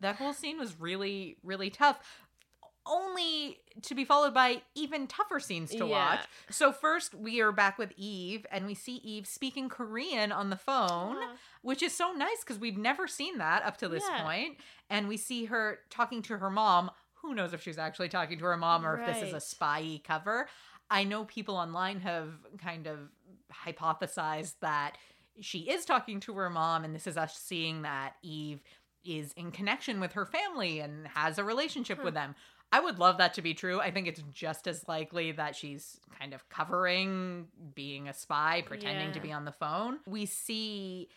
that 0.00 0.16
whole 0.16 0.32
scene 0.32 0.58
was 0.58 0.78
really 0.80 1.36
really 1.42 1.70
tough 1.70 1.98
only 2.86 3.58
to 3.82 3.94
be 3.94 4.04
followed 4.04 4.32
by 4.32 4.62
even 4.74 5.06
tougher 5.06 5.38
scenes 5.38 5.70
to 5.70 5.78
Yeah. 5.78 5.84
watch 5.84 6.24
so 6.50 6.72
first 6.72 7.14
we 7.14 7.40
are 7.40 7.52
back 7.52 7.76
with 7.78 7.92
eve 7.96 8.46
and 8.50 8.66
we 8.66 8.74
see 8.74 8.96
eve 8.96 9.26
speaking 9.26 9.68
korean 9.68 10.32
on 10.32 10.48
the 10.50 10.56
phone 10.56 11.16
Aw. 11.16 11.36
which 11.62 11.82
is 11.82 11.94
so 11.94 12.12
nice 12.12 12.40
because 12.40 12.58
we've 12.58 12.78
never 12.78 13.06
seen 13.06 13.38
that 13.38 13.62
up 13.62 13.76
to 13.78 13.88
this 13.88 14.04
Yeah. 14.08 14.22
point 14.22 14.56
and 14.88 15.06
we 15.08 15.16
see 15.18 15.44
her 15.46 15.80
talking 15.90 16.22
to 16.22 16.38
her 16.38 16.50
mom 16.50 16.90
who 17.14 17.34
knows 17.34 17.52
if 17.52 17.62
she's 17.62 17.78
actually 17.78 18.08
talking 18.08 18.38
to 18.38 18.44
her 18.46 18.56
mom 18.56 18.86
or 18.86 18.98
if 18.98 19.04
this 19.06 19.22
is 19.22 19.30
a 19.32 19.34
Right. 19.34 19.42
spy 19.42 20.00
cover 20.04 20.48
i 20.90 21.04
know 21.04 21.24
people 21.26 21.56
online 21.56 22.00
have 22.00 22.32
kind 22.56 22.86
of 22.86 23.10
hypothesized 23.66 24.54
that 24.60 24.96
she 25.40 25.60
is 25.70 25.84
talking 25.84 26.18
to 26.18 26.32
her 26.34 26.50
mom, 26.50 26.84
and 26.84 26.92
this 26.92 27.06
is 27.06 27.16
us 27.16 27.38
seeing 27.38 27.82
that 27.82 28.14
Eve 28.22 28.60
is 29.04 29.32
in 29.32 29.50
connection 29.50 30.00
with 30.00 30.12
her 30.12 30.26
family 30.26 30.80
and 30.80 31.06
has 31.08 31.38
a 31.38 31.44
relationship 31.44 32.02
with 32.02 32.14
hmm. 32.14 32.20
them. 32.20 32.34
I 32.70 32.80
would 32.80 32.98
love 32.98 33.18
that 33.18 33.34
to 33.34 33.42
be 33.42 33.54
true. 33.54 33.80
I 33.80 33.90
think 33.90 34.06
it's 34.08 34.22
just 34.30 34.66
as 34.66 34.86
likely 34.86 35.32
that 35.32 35.56
she's 35.56 35.98
kind 36.18 36.34
of 36.34 36.46
covering 36.50 37.46
being 37.74 38.08
a 38.08 38.14
spy, 38.14 38.62
pretending 38.66 39.12
to 39.12 39.20
be 39.20 39.32
on 39.32 39.46
the 39.46 39.52
phone. 39.52 40.00
We 40.06 40.26
see 40.26 41.08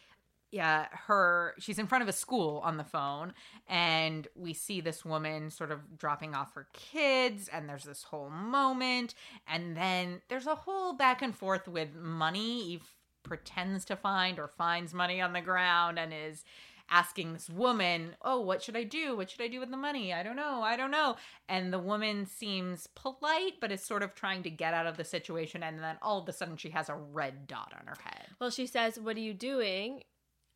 yeah, 0.51 0.87
her 1.07 1.55
she's 1.59 1.79
in 1.79 1.87
front 1.87 2.01
of 2.01 2.09
a 2.09 2.13
school 2.13 2.61
on 2.65 2.75
the 2.75 2.83
phone 2.83 3.33
and 3.69 4.27
we 4.35 4.53
see 4.53 4.81
this 4.81 5.05
woman 5.05 5.49
sort 5.49 5.71
of 5.71 5.97
dropping 5.97 6.35
off 6.35 6.53
her 6.55 6.67
kids 6.73 7.47
and 7.47 7.69
there's 7.69 7.85
this 7.85 8.03
whole 8.03 8.29
moment 8.29 9.15
and 9.47 9.77
then 9.77 10.21
there's 10.27 10.47
a 10.47 10.55
whole 10.55 10.93
back 10.93 11.21
and 11.21 11.35
forth 11.35 11.69
with 11.69 11.95
money. 11.95 12.73
Eve 12.73 12.95
pretends 13.23 13.85
to 13.85 13.95
find 13.95 14.39
or 14.39 14.47
finds 14.47 14.93
money 14.93 15.21
on 15.21 15.31
the 15.31 15.41
ground 15.41 15.97
and 15.97 16.13
is 16.13 16.43
asking 16.91 17.33
this 17.33 17.49
woman, 17.49 18.15
"Oh, 18.21 18.39
what 18.41 18.61
should 18.61 18.75
I 18.77 18.83
do? 18.83 19.15
What 19.17 19.29
should 19.31 19.41
I 19.41 19.47
do 19.47 19.59
with 19.59 19.71
the 19.71 19.77
money? 19.77 20.13
I 20.13 20.21
don't 20.21 20.35
know. 20.35 20.61
I 20.61 20.75
don't 20.75 20.91
know." 20.91 21.15
And 21.49 21.73
the 21.73 21.79
woman 21.79 22.25
seems 22.25 22.87
polite 22.95 23.53
but 23.59 23.71
is 23.71 23.83
sort 23.83 24.03
of 24.03 24.13
trying 24.13 24.43
to 24.43 24.49
get 24.49 24.73
out 24.73 24.85
of 24.85 24.97
the 24.97 25.03
situation 25.03 25.63
and 25.63 25.79
then 25.79 25.97
all 26.01 26.21
of 26.21 26.29
a 26.29 26.33
sudden 26.33 26.57
she 26.57 26.69
has 26.71 26.89
a 26.89 26.95
red 26.95 27.47
dot 27.47 27.73
on 27.79 27.87
her 27.87 27.97
head. 28.03 28.27
Well, 28.39 28.51
she 28.51 28.67
says, 28.67 28.99
"What 28.99 29.17
are 29.17 29.21
you 29.21 29.33
doing?" 29.33 30.03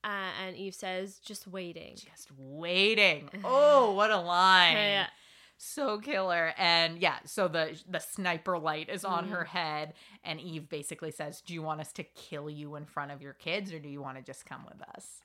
Uh, 0.04 0.32
and 0.46 0.56
Eve 0.56 0.76
says, 0.76 1.18
"Just 1.20 1.48
waiting." 1.48 1.96
just 1.96 2.30
waiting. 2.38 3.30
Oh, 3.44 3.94
what 3.94 4.12
a 4.12 4.20
line. 4.20 4.76
Yeah. 4.76 5.08
So 5.58 6.00
killer. 6.00 6.54
And 6.58 7.00
yeah, 7.00 7.18
so 7.26 7.48
the 7.48 7.80
the 7.90 8.00
sniper 8.00 8.58
light 8.60 8.90
is 8.90 9.06
on 9.06 9.30
her 9.30 9.46
head 9.46 9.94
and 10.24 10.40
Eve 10.40 10.68
basically 10.70 11.12
says, 11.12 11.42
"Do 11.42 11.54
you 11.54 11.62
want 11.62 11.82
us 11.82 11.92
to 11.94 12.04
kill 12.04 12.50
you 12.50 12.76
in 12.76 12.86
front 12.86 13.12
of 13.12 13.22
your 13.22 13.34
kids 13.34 13.72
or 13.72 13.80
do 13.80 13.88
you 13.90 14.02
want 14.02 14.18
to 14.18 14.24
just 14.24 14.46
come 14.46 14.66
with 14.66 14.82
us?" 14.96 15.22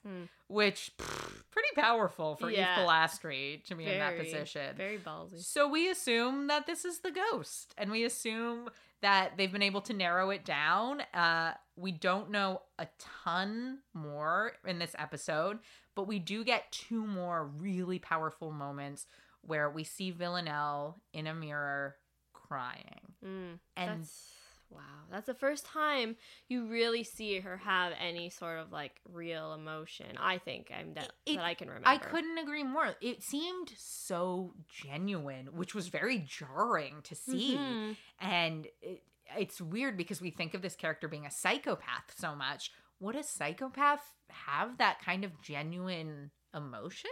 Which 0.48 0.92
pff, 0.98 1.42
pretty 1.50 1.68
powerful 1.74 2.36
for 2.36 2.50
Yeah. 2.50 2.80
Eve 2.80 2.86
Polastri 2.86 3.64
to 3.64 3.74
be 3.74 3.86
in 3.86 3.98
that 3.98 4.16
position. 4.18 4.76
Very 4.76 4.98
ballsy. 4.98 5.40
So 5.40 5.68
we 5.68 5.90
assume 5.90 6.46
that 6.46 6.66
this 6.66 6.84
is 6.84 7.00
the 7.00 7.10
ghost, 7.10 7.74
and 7.76 7.90
we 7.90 8.04
assume 8.04 8.68
that 9.02 9.36
they've 9.36 9.50
been 9.52 9.62
able 9.62 9.80
to 9.80 9.94
narrow 9.94 10.30
it 10.30 10.44
down. 10.44 11.00
Uh, 11.14 11.54
we 11.76 11.90
don't 11.90 12.30
know 12.30 12.60
a 12.78 12.86
ton 13.24 13.78
more 13.94 14.52
in 14.66 14.78
this 14.78 14.94
episode, 14.98 15.58
but 15.94 16.06
we 16.06 16.18
do 16.18 16.44
get 16.44 16.70
two 16.70 17.06
more 17.06 17.46
really 17.46 17.98
powerful 17.98 18.52
moments 18.52 19.06
where 19.42 19.70
we 19.70 19.84
see 19.84 20.10
Villanelle 20.10 21.00
in 21.12 21.26
a 21.26 21.34
mirror 21.34 21.96
crying. 22.32 23.14
Mm, 23.24 23.58
And 23.76 24.00
that's 24.02 24.28
wow. 24.70 24.80
That's 25.10 25.26
the 25.26 25.34
first 25.34 25.64
time 25.66 26.16
you 26.48 26.66
really 26.68 27.02
see 27.04 27.40
her 27.40 27.56
have 27.58 27.92
any 28.00 28.30
sort 28.30 28.58
of 28.60 28.70
like 28.72 28.92
real 29.08 29.52
emotion. 29.54 30.16
I 30.18 30.38
think 30.38 30.70
I'm 30.76 30.94
that, 30.94 31.12
It- 31.26 31.36
that 31.36 31.44
I 31.44 31.54
can 31.54 31.68
remember. 31.68 31.88
I 31.88 31.98
couldn't 31.98 32.38
agree 32.38 32.62
more. 32.64 32.94
It 33.00 33.22
seemed 33.22 33.72
so 33.76 34.54
genuine, 34.68 35.46
which 35.56 35.74
was 35.74 35.88
very 35.88 36.18
jarring 36.18 37.02
to 37.02 37.14
see. 37.14 37.56
Mhm. 37.56 37.96
And 38.20 38.66
it, 38.80 39.02
it's 39.36 39.60
weird 39.60 39.96
because 39.96 40.20
we 40.20 40.30
think 40.30 40.54
of 40.54 40.62
this 40.62 40.74
character 40.76 41.08
being 41.08 41.26
a 41.26 41.30
psychopath 41.30 42.14
so 42.16 42.34
much. 42.34 42.70
Would 43.00 43.16
a 43.16 43.22
psychopath 43.22 44.02
have 44.28 44.78
that 44.78 45.00
kind 45.00 45.24
of 45.24 45.40
genuine 45.40 46.30
emotion? 46.54 47.10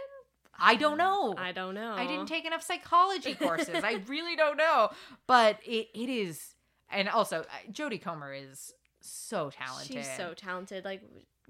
I 0.61 0.75
don't 0.75 0.97
know. 0.97 1.33
I 1.37 1.51
don't 1.51 1.75
know. 1.75 1.93
I 1.93 2.05
didn't 2.07 2.27
take 2.27 2.45
enough 2.45 2.63
psychology 2.63 3.35
courses. 3.35 3.83
I 3.83 4.01
really 4.07 4.35
don't 4.35 4.57
know. 4.57 4.89
But 5.27 5.59
it, 5.65 5.87
it 5.93 6.09
is. 6.09 6.55
And 6.91 7.07
also, 7.09 7.41
uh, 7.41 7.71
Jodie 7.71 8.01
Comer 8.01 8.33
is 8.33 8.73
so 9.01 9.49
talented. 9.49 9.95
She's 9.95 10.09
so 10.17 10.33
talented. 10.35 10.83
Like, 10.85 11.01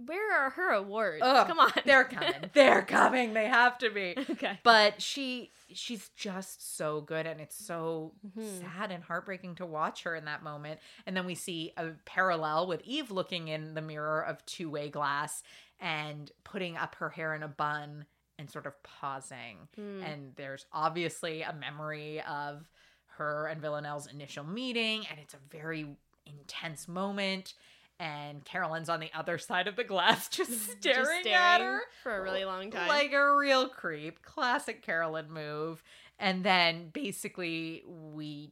where 0.05 0.33
are 0.45 0.49
her 0.51 0.71
awards? 0.73 1.21
Ugh, 1.23 1.47
Come 1.47 1.59
on, 1.59 1.71
They're 1.85 2.03
coming. 2.05 2.33
They're 2.53 2.81
coming. 2.83 3.33
They 3.33 3.47
have 3.47 3.77
to 3.79 3.89
be. 3.89 4.15
okay. 4.31 4.59
But 4.63 5.01
she 5.01 5.51
she's 5.73 6.09
just 6.15 6.77
so 6.77 6.99
good 7.01 7.25
and 7.27 7.39
it's 7.39 7.55
so 7.57 8.13
Mm-hmm. 8.25 8.61
sad 8.77 8.91
and 8.91 9.03
heartbreaking 9.03 9.55
to 9.55 9.65
watch 9.65 10.03
her 10.03 10.15
in 10.15 10.25
that 10.25 10.41
moment. 10.43 10.79
And 11.05 11.15
then 11.17 11.25
we 11.25 11.35
see 11.35 11.73
a 11.77 11.89
parallel 12.05 12.67
with 12.67 12.81
Eve 12.83 13.11
looking 13.11 13.47
in 13.49 13.73
the 13.75 13.81
mirror 13.81 14.21
of 14.21 14.45
two-way 14.45 14.89
glass 14.89 15.43
and 15.79 16.31
putting 16.43 16.75
up 16.77 16.95
her 16.95 17.09
hair 17.09 17.33
in 17.35 17.43
a 17.43 17.47
bun 17.47 18.05
and 18.39 18.49
sort 18.49 18.65
of 18.65 18.81
pausing. 18.81 19.67
Hmm. 19.75 20.01
And 20.01 20.31
there's 20.35 20.65
obviously 20.73 21.43
a 21.43 21.53
memory 21.53 22.21
of 22.21 22.69
her 23.17 23.47
and 23.47 23.61
Villanelle's 23.61 24.07
initial 24.07 24.45
meeting 24.45 25.05
and 25.11 25.19
it's 25.19 25.33
a 25.33 25.39
very 25.51 25.85
intense 26.25 26.87
moment 26.87 27.53
and 27.99 28.45
Carolyn's 28.45 28.87
on 28.87 29.01
the 29.01 29.11
other 29.13 29.37
side 29.37 29.67
of 29.67 29.75
the 29.75 29.83
glass 29.83 30.29
just 30.29 30.71
staring, 30.71 31.23
Just 31.23 31.27
at 31.27 31.59
her 31.59 31.81
for 32.01 32.15
a 32.15 32.21
really 32.21 32.45
long 32.45 32.71
time. 32.71 32.87
like 32.87 33.11
a 33.11 33.35
real 33.35 33.67
creep. 33.67 34.23
Classic 34.23 34.81
Carolyn 34.81 35.29
move. 35.31 35.83
And 36.17 36.43
then 36.43 36.89
basically 36.93 37.83
we 37.85 38.51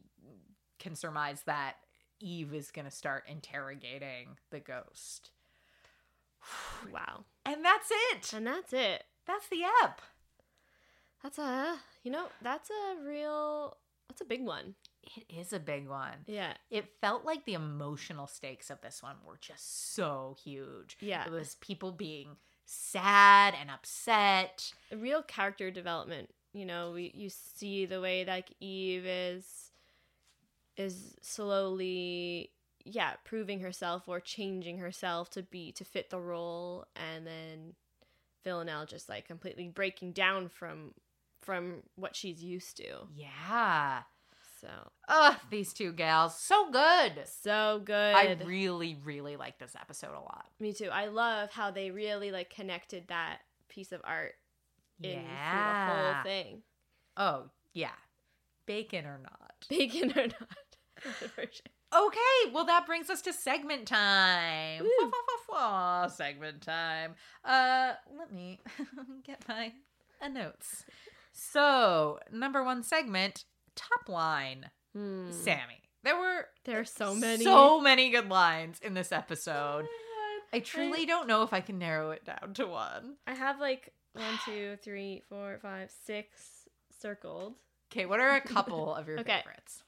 can 0.78 0.94
surmise 0.94 1.42
that 1.46 1.76
Eve 2.20 2.52
is 2.52 2.70
going 2.70 2.84
to 2.84 2.90
start 2.90 3.24
interrogating 3.26 4.36
the 4.50 4.60
ghost. 4.60 5.30
wow. 6.92 7.24
And 7.46 7.64
that's 7.64 7.90
it. 8.12 8.34
And 8.34 8.46
that's 8.46 8.72
it. 8.74 9.04
That's 9.28 9.46
the 9.48 9.62
ep. 9.84 10.00
That's 11.22 11.38
a 11.38 11.76
you 12.02 12.10
know 12.10 12.26
that's 12.42 12.70
a 12.70 13.06
real 13.06 13.76
that's 14.08 14.22
a 14.22 14.24
big 14.24 14.44
one. 14.44 14.74
It 15.04 15.24
is 15.28 15.52
a 15.52 15.60
big 15.60 15.86
one. 15.86 16.24
Yeah. 16.26 16.54
It 16.70 16.88
felt 17.00 17.24
like 17.24 17.44
the 17.44 17.54
emotional 17.54 18.26
stakes 18.26 18.70
of 18.70 18.80
this 18.80 19.02
one 19.02 19.16
were 19.24 19.38
just 19.40 19.94
so 19.94 20.36
huge. 20.42 20.96
Yeah. 21.00 21.24
It 21.26 21.30
was 21.30 21.56
people 21.60 21.92
being 21.92 22.36
sad 22.64 23.54
and 23.58 23.70
upset. 23.70 24.72
real 24.94 25.22
character 25.22 25.70
development. 25.70 26.30
You 26.52 26.66
know, 26.66 26.92
we 26.92 27.12
you 27.14 27.28
see 27.30 27.86
the 27.86 28.00
way 28.00 28.24
like 28.24 28.52
Eve 28.60 29.04
is 29.06 29.70
is 30.76 31.16
slowly 31.20 32.50
yeah, 32.84 33.14
proving 33.24 33.60
herself 33.60 34.04
or 34.08 34.20
changing 34.20 34.78
herself 34.78 35.28
to 35.30 35.42
be 35.42 35.72
to 35.72 35.84
fit 35.84 36.08
the 36.08 36.18
role 36.18 36.86
and 36.96 37.26
then 37.26 37.74
Villanelle 38.48 38.86
just 38.86 39.08
like 39.08 39.26
completely 39.26 39.68
breaking 39.68 40.12
down 40.12 40.48
from 40.48 40.94
from 41.42 41.82
what 41.96 42.16
she's 42.16 42.42
used 42.42 42.78
to. 42.78 43.06
Yeah. 43.14 44.02
So 44.60 44.68
Ugh, 45.08 45.36
these 45.50 45.72
two 45.72 45.92
gals. 45.92 46.34
So 46.38 46.70
good. 46.70 47.12
so 47.26 47.80
good. 47.84 48.14
I 48.14 48.36
really, 48.44 48.96
really 49.04 49.36
like 49.36 49.58
this 49.58 49.76
episode 49.78 50.14
a 50.16 50.20
lot. 50.20 50.46
Me 50.58 50.72
too. 50.72 50.88
I 50.90 51.06
love 51.06 51.50
how 51.52 51.70
they 51.70 51.90
really 51.90 52.32
like 52.32 52.50
connected 52.50 53.08
that 53.08 53.38
piece 53.68 53.92
of 53.92 54.00
art 54.04 54.34
in 55.02 55.12
through 55.12 55.22
the 55.22 56.02
whole 56.02 56.22
thing. 56.24 56.62
Oh, 57.16 57.44
yeah. 57.72 57.90
Bacon 58.66 59.04
or 59.04 59.20
not. 59.22 59.66
Bacon 59.68 60.12
or 60.16 60.26
not. 60.26 61.28
Okay, 61.94 62.52
well 62.52 62.64
that 62.66 62.86
brings 62.86 63.08
us 63.08 63.22
to 63.22 63.32
segment 63.32 63.86
time. 63.86 64.84
Fa, 64.84 65.10
fa, 65.10 65.52
fa, 66.08 66.12
segment 66.14 66.60
time. 66.60 67.14
Uh, 67.44 67.92
let 68.18 68.32
me 68.32 68.60
get 69.24 69.42
my 69.48 69.72
uh, 70.22 70.28
notes. 70.28 70.84
So, 71.32 72.18
number 72.32 72.62
one 72.62 72.82
segment, 72.82 73.44
top 73.74 74.08
line. 74.08 74.70
Hmm. 74.94 75.30
Sammy. 75.30 75.82
There 76.04 76.16
were 76.18 76.46
There 76.64 76.78
are 76.80 76.84
so 76.84 77.14
many. 77.14 77.44
so 77.44 77.80
many 77.80 78.10
good 78.10 78.28
lines 78.28 78.80
in 78.82 78.94
this 78.94 79.12
episode. 79.12 79.86
I 80.52 80.60
truly 80.60 81.04
don't 81.06 81.28
know 81.28 81.42
if 81.42 81.52
I 81.52 81.60
can 81.60 81.78
narrow 81.78 82.10
it 82.10 82.24
down 82.24 82.54
to 82.54 82.66
one. 82.66 83.16
I 83.26 83.34
have 83.34 83.60
like 83.60 83.92
one, 84.12 84.24
two, 84.44 84.76
three, 84.82 85.22
four, 85.28 85.58
five, 85.62 85.90
six 86.04 86.66
circled. 87.00 87.54
Okay, 87.92 88.06
what 88.06 88.20
are 88.20 88.36
a 88.36 88.40
couple 88.40 88.94
of 88.94 89.08
your 89.08 89.18
Okay. 89.20 89.38
favorites? 89.44 89.82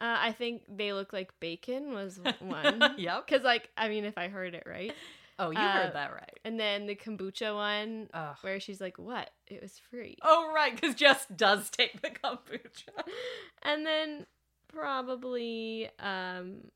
Uh, 0.00 0.16
I 0.18 0.32
think 0.32 0.62
they 0.68 0.92
look 0.94 1.12
like 1.12 1.38
bacon 1.40 1.92
was 1.92 2.18
one. 2.40 2.94
Yep. 2.96 3.26
Because 3.26 3.44
like 3.44 3.68
I 3.76 3.88
mean, 3.88 4.04
if 4.04 4.16
I 4.16 4.28
heard 4.28 4.54
it 4.54 4.62
right, 4.66 4.92
Oh, 5.38 5.50
you 5.50 5.58
Uh, 5.58 5.72
heard 5.72 5.92
that 5.94 6.12
right. 6.12 6.38
and 6.44 6.58
then 6.60 6.86
the 6.86 6.94
kombucha 6.94 7.54
one 7.54 8.08
Ugh. 8.12 8.36
where 8.42 8.60
she's 8.60 8.80
like, 8.80 8.98
"What? 8.98 9.30
It 9.46 9.62
was 9.62 9.78
free." 9.90 10.16
Oh, 10.22 10.52
right, 10.54 10.74
because 10.74 10.94
Jess 10.94 11.26
does 11.34 11.70
take 11.70 12.00
the 12.02 12.10
kombucha. 12.10 13.04
And 13.62 13.84
then 13.86 14.26
probably 14.68 15.88
um 15.98 16.70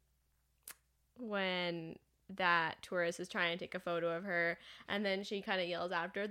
when 1.18 1.96
that 2.36 2.76
tourist 2.82 3.20
is 3.20 3.28
trying 3.28 3.56
to 3.56 3.62
take 3.64 3.74
a 3.74 3.80
photo 3.80 4.16
of 4.16 4.24
her 4.24 4.58
and 4.88 5.04
then 5.04 5.22
she 5.22 5.40
kind 5.40 5.60
of 5.60 5.68
yells 5.68 5.92
after, 5.92 6.28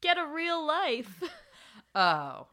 "Get 0.00 0.18
a 0.18 0.26
real 0.26 0.64
life." 0.66 1.22
Oh. 1.94 2.46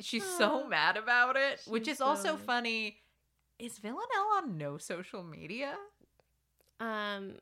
She's 0.00 0.24
so 0.24 0.62
Oh. 0.64 0.66
mad 0.68 0.96
about 0.96 1.36
it, 1.36 1.60
which 1.66 1.86
She's 1.86 1.96
is 1.96 2.00
also 2.00 2.30
so- 2.30 2.36
funny. 2.38 3.02
Is 3.58 3.78
Villanelle 3.78 4.30
on 4.36 4.56
no 4.58 4.78
social 4.78 5.22
media? 5.22 5.76
um 6.78 7.36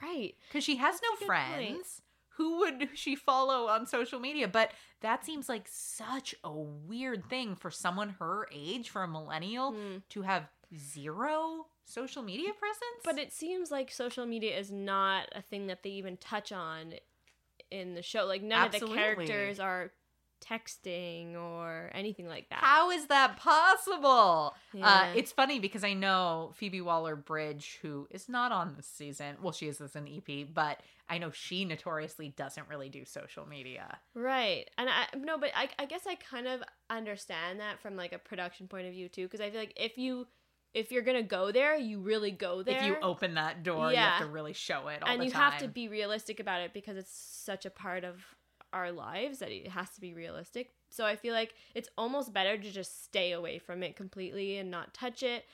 right. 0.00 0.34
Because 0.48 0.64
she 0.64 0.76
has 0.76 1.00
no 1.02 1.08
That's 1.10 1.22
a 1.22 1.24
good 1.26 1.28
point. 1.28 1.54
friends. 1.76 2.02
Who 2.36 2.58
would 2.60 2.90
she 2.94 3.14
follow 3.16 3.66
on 3.68 3.86
social 3.86 4.18
media? 4.18 4.48
But 4.48 4.72
that 5.00 5.24
seems 5.24 5.48
like 5.48 5.66
such 5.68 6.34
a 6.44 6.50
weird 6.52 7.28
thing 7.28 7.56
for 7.56 7.70
someone 7.70 8.10
her 8.20 8.48
age, 8.52 8.88
for 8.88 9.02
a 9.02 9.08
millennial, 9.08 9.72
Hmm. 9.72 9.96
to 10.10 10.22
have 10.22 10.48
zero 10.76 11.66
social 11.84 12.22
media 12.22 12.52
presence. 12.54 13.00
But 13.04 13.18
it 13.18 13.32
seems 13.32 13.70
like 13.70 13.90
social 13.90 14.24
media 14.24 14.56
is 14.58 14.70
not 14.70 15.28
a 15.32 15.42
thing 15.42 15.66
that 15.66 15.82
they 15.82 15.90
even 15.90 16.16
touch 16.16 16.52
on 16.52 16.94
in 17.70 17.94
the 17.94 18.02
show. 18.02 18.24
Like 18.24 18.42
none 18.42 18.66
Absolutely. 18.66 18.96
of 18.98 19.18
the 19.18 19.26
characters 19.26 19.60
are 19.60 19.92
texting 20.42 21.36
or 21.36 21.90
anything 21.94 22.26
like 22.26 22.48
that. 22.50 22.58
How 22.60 22.90
is 22.90 23.06
that 23.06 23.36
possible? 23.36 24.54
Uh, 24.80 25.12
it's 25.14 25.32
funny 25.32 25.58
because 25.58 25.84
I 25.84 25.92
know 25.94 26.52
Phoebe 26.56 26.80
Waller 26.80 27.16
Bridge, 27.16 27.78
who 27.82 28.06
is 28.10 28.28
not 28.28 28.52
on 28.52 28.74
this 28.76 28.86
season. 28.86 29.36
Well, 29.42 29.52
she 29.52 29.68
is 29.68 29.80
as 29.80 29.94
an 29.96 30.08
EP, 30.08 30.46
but 30.52 30.80
I 31.08 31.18
know 31.18 31.30
she 31.30 31.64
notoriously 31.64 32.30
doesn't 32.36 32.68
really 32.68 32.88
do 32.88 33.04
social 33.04 33.46
media. 33.46 33.98
Right. 34.14 34.68
And 34.78 34.88
I 34.88 35.06
no, 35.16 35.38
but 35.38 35.50
I 35.54 35.68
I 35.78 35.86
guess 35.86 36.06
I 36.06 36.14
kind 36.16 36.46
of 36.46 36.62
understand 36.90 37.60
that 37.60 37.80
from 37.80 37.96
like 37.96 38.12
a 38.12 38.18
production 38.18 38.68
point 38.68 38.86
of 38.86 38.92
view 38.92 39.08
too 39.08 39.24
because 39.26 39.40
I 39.40 39.50
feel 39.50 39.60
like 39.60 39.74
if 39.76 39.96
you 39.98 40.26
if 40.74 40.90
you're 40.90 41.02
going 41.02 41.18
to 41.18 41.22
go 41.22 41.52
there, 41.52 41.76
you 41.76 42.00
really 42.00 42.30
go 42.30 42.62
there. 42.62 42.78
If 42.78 42.82
you 42.84 42.96
open 43.02 43.34
that 43.34 43.62
door, 43.62 43.88
you 43.88 43.92
Yeah. 43.92 44.12
have 44.16 44.26
to 44.26 44.32
really 44.32 44.54
show 44.54 44.88
it 44.88 45.02
all 45.02 45.08
and 45.10 45.22
you 45.22 45.30
time. 45.30 45.52
have 45.52 45.60
to 45.60 45.68
be 45.68 45.88
realistic 45.88 46.40
about 46.40 46.62
it 46.62 46.72
because 46.72 46.96
it's 46.96 47.12
such 47.14 47.66
a 47.66 47.70
part 47.70 48.04
of 48.04 48.24
our 48.72 48.90
lives 48.92 49.38
that 49.40 49.50
it 49.50 49.68
has 49.68 49.90
to 49.90 50.00
be 50.00 50.14
realistic. 50.14 50.70
So 50.90 51.04
I 51.06 51.16
feel 51.16 51.34
like 51.34 51.54
it's 51.74 51.88
almost 51.96 52.32
better 52.32 52.56
to 52.58 52.70
just 52.70 53.04
stay 53.04 53.32
away 53.32 53.58
from 53.58 53.82
it 53.82 53.96
completely 53.96 54.58
and 54.58 54.70
not 54.70 54.92
touch 54.94 55.22
it. 55.22 55.44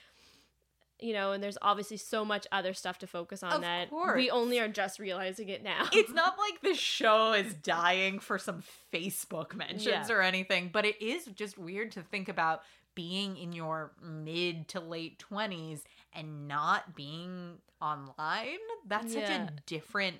You 1.01 1.12
know, 1.12 1.31
and 1.31 1.41
there's 1.41 1.59
obviously 1.62 1.97
so 1.97 2.25
much 2.25 2.45
other 2.51 2.75
stuff 2.75 2.99
to 2.99 3.07
focus 3.07 3.45
on 3.45 3.53
Of 3.53 3.61
that 3.61 3.89
course. 3.89 4.16
we 4.16 4.31
only 4.31 4.59
are 4.59 4.66
just 4.66 4.99
realizing 4.99 5.49
it 5.49 5.62
now. 5.62 5.89
it's 5.93 6.12
not 6.12 6.37
like 6.51 6.61
the 6.61 6.75
show 6.75 7.35
is 7.35 7.55
dying 7.55 8.19
for 8.19 8.37
some 8.37 8.64
Facebook 8.93 9.55
mentions 9.55 9.87
Yeah. 9.87 10.09
or 10.11 10.23
anything, 10.23 10.71
but 10.73 10.85
it 10.85 11.01
is 11.01 11.27
just 11.27 11.57
weird 11.57 11.93
to 11.93 12.03
think 12.03 12.29
about 12.29 12.62
being 12.97 13.37
in 13.37 13.53
your 13.53 13.93
mid 14.03 14.66
to 14.69 14.81
late 14.81 15.23
20s 15.31 15.83
and 16.12 16.49
not 16.49 16.97
being 16.97 17.59
online. 17.81 18.59
That's 18.85 19.12
such 19.12 19.23
a 19.31 19.51
different, 19.66 20.16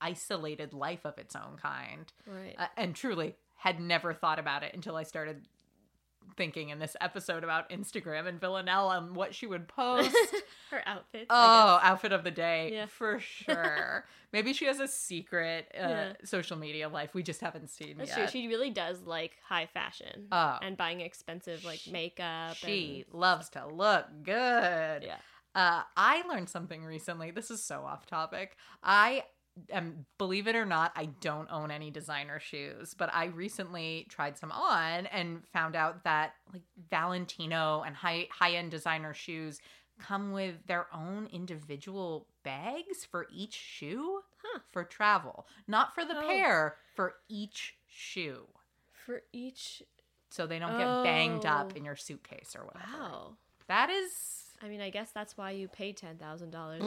isolated 0.00 0.72
life 0.74 1.04
of 1.04 1.18
its 1.18 1.34
own 1.36 1.56
kind. 1.60 2.12
right. 2.26 2.54
Uh, 2.58 2.66
and 2.76 2.94
truly, 2.94 3.34
had 3.56 3.80
never 3.80 4.12
thought 4.12 4.38
about 4.38 4.62
it 4.62 4.74
until 4.74 4.96
I 4.96 5.02
started 5.02 5.48
thinking 6.36 6.70
in 6.70 6.78
this 6.80 6.96
episode 7.00 7.44
about 7.44 7.70
Instagram 7.70 8.26
and 8.26 8.40
Villanelle 8.40 8.90
and 8.90 9.14
what 9.14 9.34
she 9.34 9.46
would 9.46 9.68
post. 9.68 10.10
Her 10.70 10.82
outfits. 10.84 11.26
Oh, 11.30 11.78
outfit 11.82 12.12
of 12.12 12.24
the 12.24 12.30
day 12.32 12.70
Yeah. 12.72 12.86
for 12.86 13.20
sure. 13.20 14.04
Maybe 14.32 14.52
she 14.52 14.66
has 14.66 14.80
a 14.80 14.88
secret 14.88 15.70
uh, 15.74 15.78
Yeah. 15.88 16.12
social 16.24 16.58
media 16.58 16.88
life 16.88 17.14
we 17.14 17.22
just 17.22 17.40
haven't 17.40 17.70
seen. 17.70 17.96
That's 17.96 18.12
true. 18.12 18.22
yet. 18.24 18.32
She 18.32 18.48
really 18.48 18.70
does 18.70 19.02
like 19.02 19.36
high 19.48 19.66
fashion 19.72 20.26
Oh. 20.32 20.58
and 20.60 20.76
buying 20.76 21.00
expensive 21.00 21.64
like 21.64 21.80
makeup. 21.90 22.56
She 22.56 23.04
loves 23.12 23.48
to 23.50 23.66
look 23.68 24.06
good. 24.24 24.34
yeah. 25.04 25.16
Uh, 25.54 25.82
I 25.96 26.22
learned 26.28 26.50
something 26.50 26.84
recently. 26.84 27.30
This 27.30 27.50
is 27.50 27.62
so 27.64 27.82
off 27.86 28.04
topic. 28.04 28.56
I 28.82 29.22
am, 29.72 30.06
believe 30.18 30.46
it 30.46 30.56
or 30.56 30.64
not, 30.66 30.92
I 30.96 31.06
don't 31.20 31.50
own 31.50 31.70
any 31.70 31.90
designer 31.90 32.38
shoes, 32.40 32.94
but 32.94 33.10
I 33.14 33.26
recently 33.26 34.06
tried 34.08 34.36
some 34.38 34.52
on 34.52 35.06
and 35.06 35.46
found 35.52 35.76
out 35.76 36.04
that 36.04 36.34
like 36.52 36.62
Valentino 36.90 37.82
and 37.86 37.94
high 37.96 38.28
high 38.30 38.52
end 38.52 38.70
designer 38.70 39.14
shoes 39.14 39.60
come 39.98 40.32
with 40.32 40.54
their 40.66 40.86
own 40.94 41.26
individual 41.32 42.26
bags 42.42 43.04
for 43.10 43.26
each 43.32 43.54
shoe 43.54 44.20
Huh. 44.44 44.60
for 44.70 44.84
travel, 44.84 45.46
not 45.66 45.94
for 45.94 46.04
the 46.04 46.16
Oh. 46.16 46.20
pair, 46.28 46.76
for 46.94 47.14
each 47.28 47.76
shoe. 47.86 48.46
For 48.92 49.22
each. 49.32 49.82
So 50.30 50.46
they 50.46 50.58
don't 50.58 50.76
get 50.78 51.02
banged 51.02 51.46
up 51.46 51.72
Oh. 51.72 51.76
in 51.76 51.84
your 51.84 51.96
suitcase 51.96 52.54
or 52.54 52.64
whatever. 52.66 52.92
Wow. 52.92 53.36
That 53.68 53.88
is 53.90 54.42
I 54.62 54.68
mean, 54.68 54.80
I 54.80 54.88
guess 54.90 55.10
that's 55.12 55.36
why 55.36 55.50
you 55.50 55.68
pay 55.68 55.92
ten 55.92 56.16
thousand 56.18 56.50
dollars. 56.50 56.82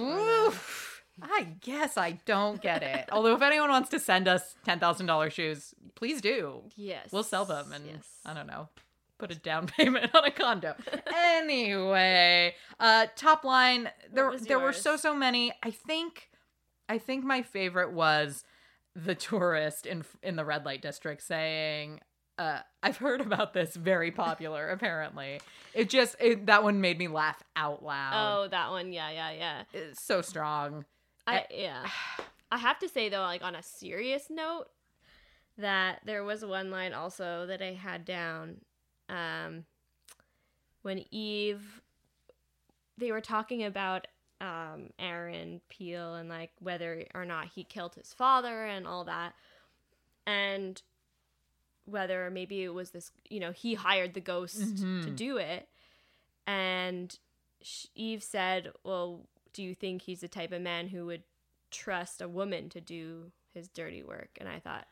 I 1.22 1.48
guess 1.62 1.98
I 1.98 2.20
don't 2.26 2.62
get 2.62 2.84
it. 2.84 3.10
Although, 3.12 3.36
if 3.36 3.42
anyone 3.42 3.70
wants 3.70 3.90
to 3.90 4.00
send 4.00 4.28
us 4.28 4.56
ten 4.64 4.80
thousand 4.80 5.06
dollars 5.06 5.34
shoes, 5.34 5.74
please 5.96 6.22
do. 6.22 6.62
Yes. 6.76 7.10
We'll 7.12 7.24
sell 7.24 7.46
them, 7.46 7.72
and 7.72 7.86
yes. 7.86 8.08
I 8.26 8.34
don't 8.34 8.48
know, 8.48 8.70
put 9.18 9.32
a 9.32 9.36
down 9.36 9.68
payment 9.68 10.10
on 10.16 10.26
a 10.26 10.32
condo. 10.32 10.76
anyway, 11.16 12.56
uh, 12.80 13.08
top 13.16 13.44
line. 13.44 13.90
There, 14.12 14.36
there 14.38 14.60
were 14.60 14.74
so 14.74 14.98
so 14.98 15.16
many. 15.16 15.52
I 15.64 15.72
think, 15.72 16.30
I 16.88 16.98
think 16.98 17.24
my 17.24 17.42
favorite 17.42 17.92
was 17.92 18.44
the 18.96 19.16
tourist 19.16 19.86
in 19.86 20.04
in 20.24 20.36
the 20.36 20.46
red 20.46 20.66
light 20.66 20.82
district 20.82 21.24
saying. 21.24 22.02
Uh, 22.38 22.62
I've 22.82 22.96
heard 22.96 23.20
about 23.20 23.54
this. 23.54 23.76
Very 23.76 24.12
popular, 24.12 24.70
apparently. 24.70 25.42
It 25.74 25.90
just 25.90 26.16
it, 26.22 26.46
that 26.46 26.64
one 26.64 26.80
made 26.80 26.98
me 26.98 27.10
laugh 27.10 27.44
out 27.58 27.84
loud. 27.84 28.14
Oh, 28.14 28.48
that 28.48 28.70
one. 28.70 28.94
Yeah, 28.94 29.10
yeah, 29.12 29.32
yeah. 29.32 29.64
It's 29.74 30.02
so 30.02 30.22
strong. 30.22 30.86
I 31.30 31.46
yeah. 31.52 31.88
I 32.52 32.58
have 32.58 32.80
to 32.80 32.90
say 32.90 33.10
though, 33.10 33.22
like 33.22 33.44
on 33.44 33.56
a 33.56 33.62
serious 33.64 34.28
note, 34.30 34.66
that 35.58 36.02
there 36.06 36.24
was 36.24 36.44
one 36.44 36.72
line 36.72 36.94
also 36.94 37.46
that 37.46 37.62
I 37.62 37.74
had 37.74 38.06
down, 38.06 38.62
um, 39.08 39.66
when 40.82 41.06
Eve, 41.12 41.82
they 42.98 43.12
were 43.12 43.22
talking 43.22 43.64
about 43.64 44.08
um 44.42 44.90
Aaron 44.98 45.62
Peel 45.70 46.16
and 46.16 46.30
like 46.30 46.52
whether 46.60 47.04
or 47.14 47.26
not 47.26 47.48
he 47.48 47.64
killed 47.64 47.96
his 47.96 48.14
father 48.14 48.66
and 48.66 48.88
all 48.88 49.04
that, 49.06 49.34
and 50.26 50.82
whether 51.86 52.30
maybe 52.30 52.64
it 52.64 52.74
was 52.74 52.92
this, 52.92 53.12
you 53.30 53.40
know, 53.40 53.52
he 53.52 53.74
hired 53.74 54.14
the 54.14 54.22
ghost 54.22 54.78
to 54.78 55.10
Mhm. 55.10 55.16
do 55.16 55.38
it, 55.38 55.68
and 56.48 57.18
Eve 57.96 58.24
said, 58.24 58.72
"Well, 58.84 59.28
do 59.54 59.64
you 59.64 59.76
think 59.76 60.04
he's 60.04 60.22
the 60.22 60.28
type 60.28 60.52
of 60.52 60.62
man 60.62 60.88
who 60.90 61.06
would 61.06 61.24
trust 61.72 62.22
a 62.22 62.28
woman 62.30 62.70
to 62.70 62.82
do 62.82 63.32
his 63.54 63.68
dirty 63.68 64.04
work?" 64.04 64.38
And 64.40 64.48
I 64.50 64.60
thought 64.60 64.88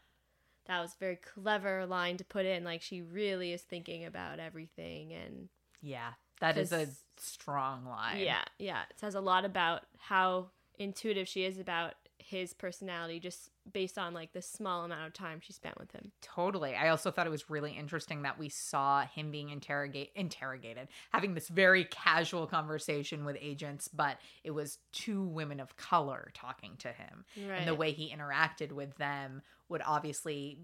that 0.65 0.81
was 0.81 0.93
a 0.93 0.97
very 0.99 1.15
clever 1.15 1.85
line 1.85 2.17
to 2.17 2.25
put 2.25 2.45
in. 2.45 2.63
Like 2.63 2.81
she 2.81 3.01
really 3.01 3.53
is 3.53 3.61
thinking 3.61 4.05
about 4.05 4.39
everything, 4.39 5.13
and 5.13 5.49
Yeah, 5.81 6.13
That 6.39 6.57
is 6.57 6.71
a 6.71 6.87
strong 7.17 7.85
line. 7.85 8.19
yeah, 8.19 8.43
yeah, 8.59 8.83
it 8.89 8.99
says 8.99 9.15
a 9.15 9.21
lot 9.21 9.45
about 9.45 9.83
how 9.97 10.49
intuitive 10.77 11.27
she 11.27 11.43
is 11.45 11.57
about 11.57 11.95
his 12.29 12.53
personality, 12.53 13.21
just 13.21 13.49
based 13.71 13.97
on 13.97 14.13
like 14.13 14.33
the 14.33 14.41
small 14.41 14.83
amount 14.83 15.07
of 15.07 15.13
time 15.13 15.39
she 15.39 15.53
spent 15.53 15.79
with 15.79 15.91
him. 15.93 16.11
Totally. 16.21 16.75
I 16.75 16.89
also 16.89 17.09
thought 17.09 17.25
it 17.25 17.29
was 17.31 17.49
really 17.49 17.71
interesting 17.71 18.23
that 18.23 18.37
we 18.37 18.49
saw 18.49 19.05
him 19.05 19.31
being 19.31 19.49
interrogate 19.49 20.11
interrogated, 20.13 20.89
having 21.13 21.35
this 21.35 21.47
very 21.47 21.85
casual 21.85 22.45
conversation 22.45 23.23
with 23.23 23.37
agents, 23.39 23.87
but 23.87 24.17
it 24.43 24.51
was 24.51 24.79
two 24.91 25.23
women 25.23 25.61
of 25.61 25.77
color 25.77 26.31
talking 26.33 26.75
to 26.79 26.89
him. 26.89 27.23
And 27.49 27.67
the 27.67 27.75
way 27.75 27.91
he 27.91 28.13
interacted 28.13 28.73
with 28.73 28.97
them 28.97 29.41
would 29.69 29.81
obviously 29.85 30.59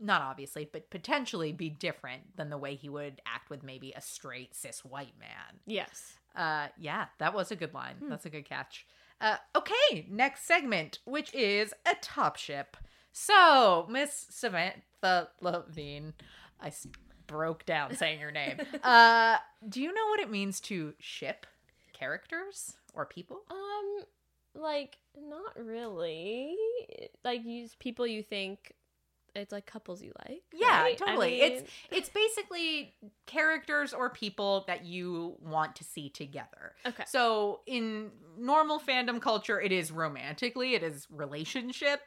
not 0.00 0.22
obviously, 0.22 0.68
but 0.70 0.90
potentially 0.90 1.52
be 1.52 1.70
different 1.70 2.36
than 2.36 2.50
the 2.50 2.58
way 2.58 2.74
he 2.74 2.88
would 2.88 3.20
act 3.26 3.50
with 3.50 3.62
maybe 3.62 3.92
a 3.94 4.00
straight 4.00 4.54
cis 4.54 4.84
white 4.84 5.18
man. 5.20 5.60
Yes. 5.66 6.14
Uh, 6.34 6.68
yeah, 6.78 7.06
that 7.18 7.34
was 7.34 7.52
a 7.52 7.56
good 7.56 7.74
line. 7.74 7.96
Hmm. 8.00 8.08
That's 8.08 8.26
a 8.26 8.30
good 8.30 8.44
catch. 8.48 8.86
Uh, 9.20 9.36
okay, 9.56 10.06
next 10.10 10.46
segment, 10.46 10.98
which 11.04 11.32
is 11.34 11.72
a 11.86 11.94
top 12.02 12.36
ship. 12.36 12.76
So, 13.12 13.86
Miss 13.88 14.26
Samantha 14.30 15.28
Levine, 15.40 16.14
I 16.60 16.66
s- 16.68 16.86
broke 17.26 17.64
down 17.64 17.94
saying 17.96 18.20
your 18.20 18.30
name. 18.32 18.58
Uh, 18.82 19.36
do 19.68 19.80
you 19.80 19.92
know 19.94 20.06
what 20.08 20.20
it 20.20 20.30
means 20.30 20.60
to 20.62 20.92
ship 20.98 21.46
characters 21.92 22.76
or 22.92 23.06
people? 23.06 23.40
Um, 23.50 24.04
like 24.60 24.98
not 25.16 25.56
really. 25.56 26.54
Like 27.24 27.44
use 27.44 27.74
people 27.78 28.06
you 28.06 28.22
think 28.22 28.72
it's 29.34 29.52
like 29.52 29.66
couples 29.66 30.02
you 30.02 30.12
like. 30.28 30.42
Yeah, 30.52 30.82
right? 30.82 30.96
Totally. 30.96 31.40
it's 31.40 31.62
mean, 31.62 31.68
it's 31.90 32.08
basically 32.08 32.94
characters 33.26 33.92
or 33.92 34.10
people 34.10 34.64
that 34.66 34.84
you 34.84 35.36
want 35.40 35.76
to 35.76 35.84
see 35.84 36.08
together. 36.08 36.74
Okay. 36.86 37.04
So 37.06 37.60
in 37.66 38.10
normal 38.38 38.78
fandom 38.78 39.20
culture, 39.20 39.60
it 39.60 39.72
is 39.72 39.90
romantically, 39.90 40.74
it 40.74 40.82
is 40.82 41.06
relationship. 41.10 42.00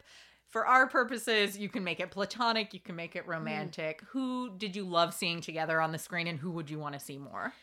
For 0.49 0.65
our 0.65 0.87
purposes, 0.87 1.57
you 1.57 1.67
can 1.67 1.83
make 1.83 1.99
it 1.99 2.09
platonic, 2.09 2.73
you 2.73 2.79
can 2.79 2.95
make 2.95 3.17
it 3.17 3.25
mm. 3.25 3.31
romantic. 3.31 4.01
Who 4.11 4.51
did 4.57 4.75
you 4.75 4.85
love 4.85 5.13
seeing 5.13 5.41
together 5.41 5.81
on 5.81 5.91
the 5.91 5.97
screen 5.97 6.27
and 6.27 6.39
who 6.39 6.51
would 6.51 6.69
you 6.69 6.79
want 6.79 6.93
to 6.93 6.99
see 6.99 7.17
more? 7.17 7.53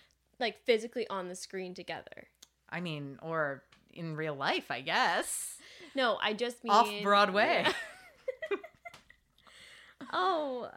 like 0.40 0.62
physically 0.64 1.08
on 1.08 1.28
the 1.28 1.34
screen 1.34 1.74
together. 1.74 2.28
I 2.68 2.80
mean, 2.80 3.18
or 3.22 3.62
in 3.92 4.16
real 4.16 4.34
life, 4.34 4.70
I 4.70 4.80
guess. 4.80 5.58
No, 5.94 6.18
I 6.20 6.32
just 6.32 6.62
mean 6.64 6.72
Off 6.72 6.90
Broadway. 7.02 7.62
Yeah. 7.64 7.72
oh, 10.12 10.68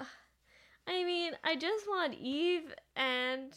I 0.88 1.04
mean, 1.04 1.34
I 1.44 1.56
just 1.56 1.86
want 1.88 2.14
Eve 2.16 2.74
and 2.96 3.52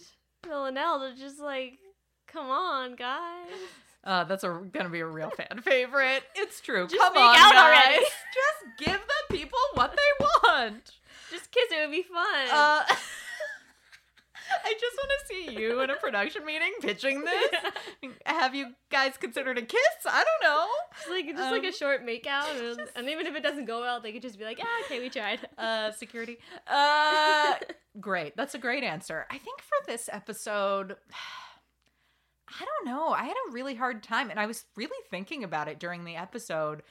Villanelle 0.45 1.01
to 1.01 1.17
just 1.17 1.41
like, 1.41 1.79
come 2.27 2.51
on, 2.51 2.97
guys. 2.97 3.49
Uh, 4.03 4.25
that's 4.25 4.45
a, 4.45 4.63
gonna 4.73 4.89
be 4.89 5.01
a 5.01 5.07
real 5.07 5.31
fan 5.31 5.61
favorite. 5.63 6.23
It's 6.35 6.61
true. 6.61 6.87
Just 6.87 6.99
Come 6.99 7.17
on, 7.17 7.35
guys. 7.35 7.55
already. 7.55 8.05
Just 8.05 8.79
give 8.79 9.01
the 9.01 9.37
people 9.37 9.59
what 9.75 9.93
they 9.93 10.27
want. 10.27 10.93
Just 11.31 11.51
kiss 11.53 11.71
it 11.71 11.87
would 11.87 11.93
be 11.93 12.03
fun. 12.03 12.49
Uh, 12.51 12.83
I 14.71 14.75
just 14.75 14.97
want 14.97 15.11
to 15.19 15.27
see 15.27 15.61
you 15.61 15.81
in 15.81 15.91
a 15.91 15.97
production 15.97 16.45
meeting 16.47 16.73
pitching 16.81 17.25
this. 17.25 18.11
Have 18.25 18.55
you 18.55 18.69
guys 18.91 19.17
considered 19.17 19.59
a 19.59 19.63
kiss? 19.63 19.81
I 20.07 20.23
don't 20.25 20.49
know. 20.49 20.67
Just 20.97 21.11
like 21.11 21.27
just 21.27 21.51
like 21.51 21.63
Um, 21.63 21.69
a 21.69 21.73
short 21.73 22.07
makeout, 22.07 22.79
and, 22.79 22.81
and 22.95 23.09
even 23.09 23.27
if 23.27 23.35
it 23.35 23.43
doesn't 23.43 23.65
go 23.65 23.81
well, 23.81 24.01
they 24.01 24.13
could 24.13 24.23
just 24.23 24.39
be 24.39 24.45
like, 24.45 24.61
ah, 24.63 24.85
okay, 24.85 25.01
we 25.01 25.11
tried. 25.11 25.41
Uh, 25.59 25.91
security. 25.93 26.39
Uh, 26.67 27.55
great. 28.01 28.37
That's 28.37 28.55
a 28.55 28.59
great 28.59 28.83
answer. 28.85 29.27
I 29.31 29.39
think 29.39 29.61
for 29.61 29.77
this 29.87 30.09
episode, 30.13 30.97
I 32.49 32.65
don't 32.65 32.87
know. 32.87 33.09
I 33.11 33.25
had 33.25 33.35
a 33.49 33.53
really 33.53 33.75
hard 33.75 34.03
time, 34.03 34.31
and 34.31 34.39
I 34.41 34.47
was 34.47 34.65
really 34.77 34.91
thinking 35.11 35.45
about 35.45 35.69
it 35.69 35.79
during 35.79 36.05
the 36.05 36.17
episode. 36.17 36.83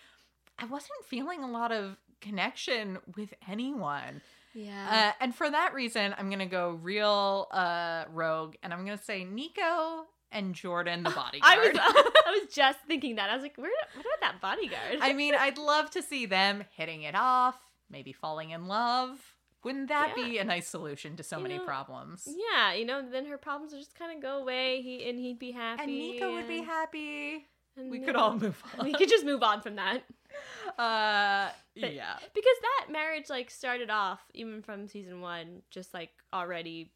I 0.58 0.66
wasn't 0.66 1.04
feeling 1.06 1.44
a 1.44 1.50
lot 1.50 1.72
of 1.72 1.98
connection 2.22 3.00
with 3.16 3.34
anyone. 3.48 4.22
Yeah. 4.54 5.14
Uh, 5.20 5.24
and 5.24 5.36
for 5.36 5.50
that 5.50 5.74
reason, 5.74 6.14
I'm 6.18 6.28
going 6.30 6.40
to 6.40 6.46
go 6.46 6.72
real 6.82 7.48
uh, 7.52 8.06
rogue, 8.12 8.56
and 8.64 8.74
I'm 8.74 8.86
going 8.86 8.98
to 8.98 9.04
say 9.04 9.24
Nico 9.24 10.06
and 10.32 10.54
Jordan, 10.54 11.04
the 11.04 11.10
bodyguard. 11.10 11.42
I 11.44 11.58
was 11.58 11.78
I 12.28 12.40
was 12.44 12.54
just 12.54 12.80
thinking 12.88 13.16
that. 13.16 13.30
I 13.30 13.34
was 13.36 13.44
like, 13.44 13.58
where 13.58 13.72
what 13.96 14.06
about 14.06 14.22
that 14.22 14.42
bodyguard? 14.42 15.00
I 15.02 15.14
mean, 15.14 15.34
I'd 15.40 15.58
love 15.58 15.90
to 15.92 16.02
see 16.02 16.26
them 16.26 16.64
hitting 16.76 17.04
it 17.04 17.16
off, 17.16 17.58
maybe 17.90 18.14
falling 18.14 18.52
in 18.52 18.68
love. 18.68 19.18
Wouldn't 19.64 19.90
that 19.90 20.14
Yeah. 20.16 20.24
be 20.26 20.38
a 20.38 20.44
nice 20.46 20.68
solution 20.70 21.18
to 21.18 21.24
so 21.24 21.38
You 21.38 21.44
many 21.44 21.58
know, 21.58 21.66
problems? 21.66 22.26
yeah, 22.54 22.74
you 22.74 22.86
know, 22.86 23.02
then 23.10 23.26
her 23.26 23.38
problems 23.38 23.74
would 23.74 23.80
just 23.82 23.94
kind 23.98 24.16
of 24.16 24.22
go 24.22 24.38
away. 24.38 24.82
He 24.82 25.10
and 25.10 25.20
he'd 25.20 25.38
be 25.40 25.52
happy. 25.52 25.84
And 25.84 25.92
Nico 25.92 26.34
would 26.36 26.48
be 26.48 26.62
happy. 26.62 27.46
and, 27.76 27.92
We 27.92 28.00
could 28.00 28.16
all 28.16 28.38
move 28.38 28.62
on. 28.78 28.86
We 28.86 28.94
could 28.94 29.10
just 29.10 29.26
move 29.26 29.44
on 29.44 29.62
from 29.62 29.76
that. 29.76 30.04
Uh, 30.78 31.50
But- 31.80 31.94
yeah. 31.94 32.18
because 32.34 32.58
that 32.62 32.92
marriage 32.92 33.30
like 33.30 33.50
started 33.50 33.90
off 33.90 34.22
even 34.34 34.62
from 34.62 34.88
season 34.88 35.20
one 35.22 35.62
just 35.72 35.94
like 35.94 36.12
already 36.34 36.92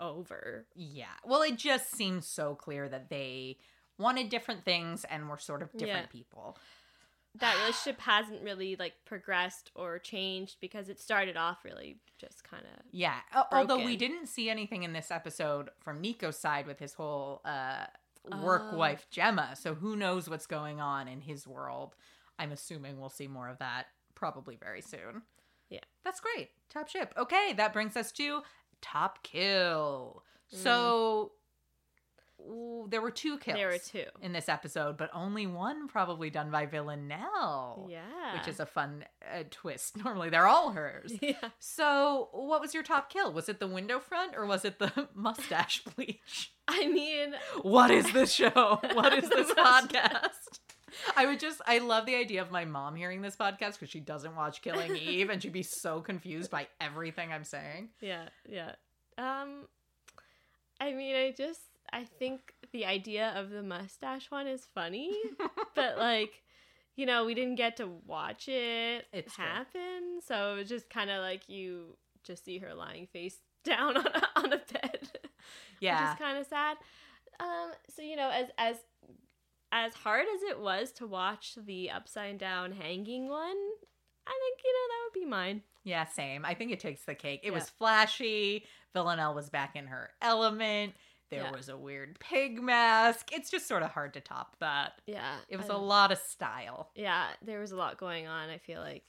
over 0.00 0.66
Yeah. 0.74 1.06
Well, 1.24 1.42
it 1.42 1.56
just 1.56 1.94
seems 1.94 2.26
so 2.26 2.54
clear 2.54 2.88
that 2.88 3.08
they 3.08 3.58
wanted 3.98 4.28
different 4.28 4.64
things 4.64 5.04
and 5.04 5.28
were 5.28 5.38
sort 5.38 5.62
of 5.62 5.72
different 5.72 6.06
Yeah. 6.12 6.20
people. 6.20 6.58
that 7.38 7.54
relationship 7.60 8.00
hasn't 8.00 8.42
really 8.42 8.76
like 8.76 8.94
progressed 9.04 9.70
or 9.74 9.98
changed 9.98 10.56
because 10.60 10.88
it 10.88 10.98
started 10.98 11.36
off 11.36 11.64
really 11.64 11.98
just 12.18 12.42
kind 12.44 12.64
of 12.64 12.82
Yeah. 12.92 13.20
Al- 13.32 13.48
Although 13.52 13.84
we 13.84 13.96
didn't 13.96 14.26
see 14.28 14.48
anything 14.50 14.82
in 14.84 14.94
this 14.94 15.10
episode 15.10 15.68
from 15.80 16.00
Nico's 16.00 16.38
side 16.38 16.66
with 16.66 16.78
his 16.78 16.94
whole 16.94 17.42
uh, 17.44 17.86
work 18.42 18.62
Oh. 18.72 18.76
wife 18.76 19.06
Gemma. 19.10 19.54
So 19.54 19.74
who 19.74 19.96
knows 19.96 20.28
what's 20.30 20.46
going 20.46 20.80
on 20.80 21.08
in 21.08 21.20
his 21.20 21.46
world? 21.46 21.94
I'm 22.38 22.52
assuming 22.52 22.98
we'll 23.00 23.08
see 23.08 23.28
more 23.28 23.48
of 23.48 23.58
that 23.58 23.86
probably 24.14 24.56
very 24.56 24.82
soon. 24.82 25.22
Yeah. 25.70 25.80
That's 26.04 26.20
great. 26.20 26.50
Top 26.70 26.88
ship. 26.88 27.12
Okay, 27.16 27.54
that 27.56 27.72
brings 27.72 27.96
us 27.96 28.12
to 28.12 28.42
top 28.80 29.22
kill. 29.22 30.22
Mm. 30.54 30.58
So 30.58 31.32
ooh, 32.40 32.86
there 32.90 33.00
were 33.00 33.10
two 33.10 33.38
kills. 33.38 33.56
There 33.56 33.68
were 33.68 33.78
two. 33.78 34.04
in 34.22 34.32
this 34.32 34.48
episode, 34.48 34.96
but 34.96 35.10
only 35.12 35.46
one 35.46 35.88
probably 35.88 36.30
done 36.30 36.50
by 36.50 36.66
Villanelle. 36.66 37.88
yeah 37.90 38.38
Which 38.38 38.46
is 38.48 38.60
a 38.60 38.66
fun 38.66 39.04
uh, 39.22 39.44
twist. 39.50 39.96
Normally 40.04 40.30
they're 40.30 40.46
all 40.46 40.70
hers. 40.72 41.12
yeah 41.22 41.34
So, 41.58 42.28
what 42.32 42.60
was 42.60 42.74
your 42.74 42.82
top 42.82 43.10
kill? 43.10 43.32
Was 43.32 43.48
it 43.48 43.58
the 43.58 43.66
window 43.66 43.98
front 43.98 44.34
or 44.36 44.46
was 44.46 44.64
it 44.64 44.78
the 44.78 45.08
mustache 45.14 45.82
bleach? 45.96 46.52
i 46.68 46.88
mean 46.88 47.34
What 47.62 47.90
is 47.90 48.12
this 48.12 48.32
show? 48.32 48.80
What 48.92 49.12
is 49.14 49.28
this 49.28 49.50
podcast? 49.52 50.30
I 51.16 51.26
would 51.26 51.38
just, 51.40 51.60
I 51.66 51.78
love 51.78 52.06
the 52.06 52.14
idea 52.16 52.40
of 52.42 52.50
my 52.50 52.64
mom 52.64 52.94
hearing 52.96 53.20
this 53.22 53.36
podcast 53.36 53.72
because 53.74 53.90
she 53.90 54.00
doesn't 54.00 54.34
watch 54.34 54.62
Killing 54.62 54.96
Eve 54.96 55.30
and 55.30 55.42
she'd 55.42 55.52
be 55.52 55.62
so 55.62 56.00
confused 56.00 56.50
by 56.50 56.66
everything 56.80 57.32
I'm 57.32 57.44
saying. 57.44 57.90
yeah 58.00 58.28
yeah 58.48 58.72
um 59.18 59.66
i 60.80 60.92
mean 60.92 61.16
i 61.16 61.30
just 61.36 61.60
i 61.92 62.04
think 62.04 62.52
the 62.72 62.84
idea 62.84 63.32
of 63.34 63.48
the 63.50 63.62
mustache 63.62 64.30
one 64.30 64.46
is 64.46 64.66
funny 64.74 65.10
but 65.74 65.96
like 65.96 66.42
you 66.96 67.06
know 67.06 67.24
we 67.24 67.32
didn't 67.34 67.54
get 67.54 67.78
to 67.78 67.86
watch 68.06 68.46
it 68.48 69.06
It's 69.12 69.34
true. 69.34 69.44
happen 69.44 70.20
so 70.26 70.52
it 70.52 70.56
was 70.58 70.68
just 70.68 70.90
kind 70.90 71.08
of 71.08 71.22
like 71.22 71.48
you 71.48 71.96
just 72.24 72.44
see 72.44 72.58
her 72.58 72.74
lying 72.74 73.06
face 73.06 73.38
down 73.64 73.96
on 73.96 74.06
a, 74.06 74.22
on 74.36 74.52
a 74.52 74.58
bed 74.58 75.08
Yeah. 75.80 76.00
which 76.10 76.14
is 76.14 76.18
kind 76.24 76.38
of 76.38 76.46
sad. 76.46 76.76
Um, 77.38 77.70
so 77.94 78.00
you 78.02 78.16
know, 78.16 78.30
as 78.30 78.46
as 78.56 78.76
as 79.72 79.94
hard 79.94 80.26
as 80.34 80.42
it 80.42 80.58
was 80.60 80.92
to 80.92 81.06
watch 81.06 81.56
the 81.66 81.90
upside 81.90 82.38
down 82.38 82.72
hanging 82.72 83.28
one, 83.28 83.56
I 84.26 84.38
think 84.40 84.60
you 84.64 84.72
know 84.72 84.88
that 84.88 85.00
would 85.04 85.20
be 85.20 85.26
mine. 85.26 85.62
Yeah, 85.84 86.04
same. 86.06 86.44
I 86.44 86.54
think 86.54 86.72
it 86.72 86.80
takes 86.80 87.04
the 87.04 87.14
cake. 87.14 87.40
It 87.44 87.48
Yeah. 87.48 87.54
was 87.58 87.70
flashy. 87.70 88.66
Villanelle 88.92 89.34
was 89.34 89.50
back 89.50 89.76
in 89.76 89.86
her 89.86 90.10
element. 90.20 90.94
There 91.30 91.42
Yeah. 91.42 91.50
was 91.50 91.68
a 91.68 91.76
weird 91.76 92.18
pig 92.20 92.62
mask. 92.62 93.32
It's 93.32 93.50
just 93.50 93.66
sort 93.66 93.82
of 93.82 93.90
hard 93.90 94.14
to 94.14 94.20
top 94.20 94.56
that. 94.60 95.00
Yeah, 95.06 95.38
It 95.48 95.56
was 95.56 95.68
a 95.68 95.72
a 95.74 95.76
lot 95.76 96.10
of 96.12 96.18
style. 96.18 96.90
Yeah, 96.94 97.28
there 97.42 97.60
was 97.60 97.72
a 97.72 97.76
lot 97.76 97.98
going 97.98 98.26
on. 98.26 98.48
I 98.48 98.58
feel 98.58 98.80
like 98.80 99.04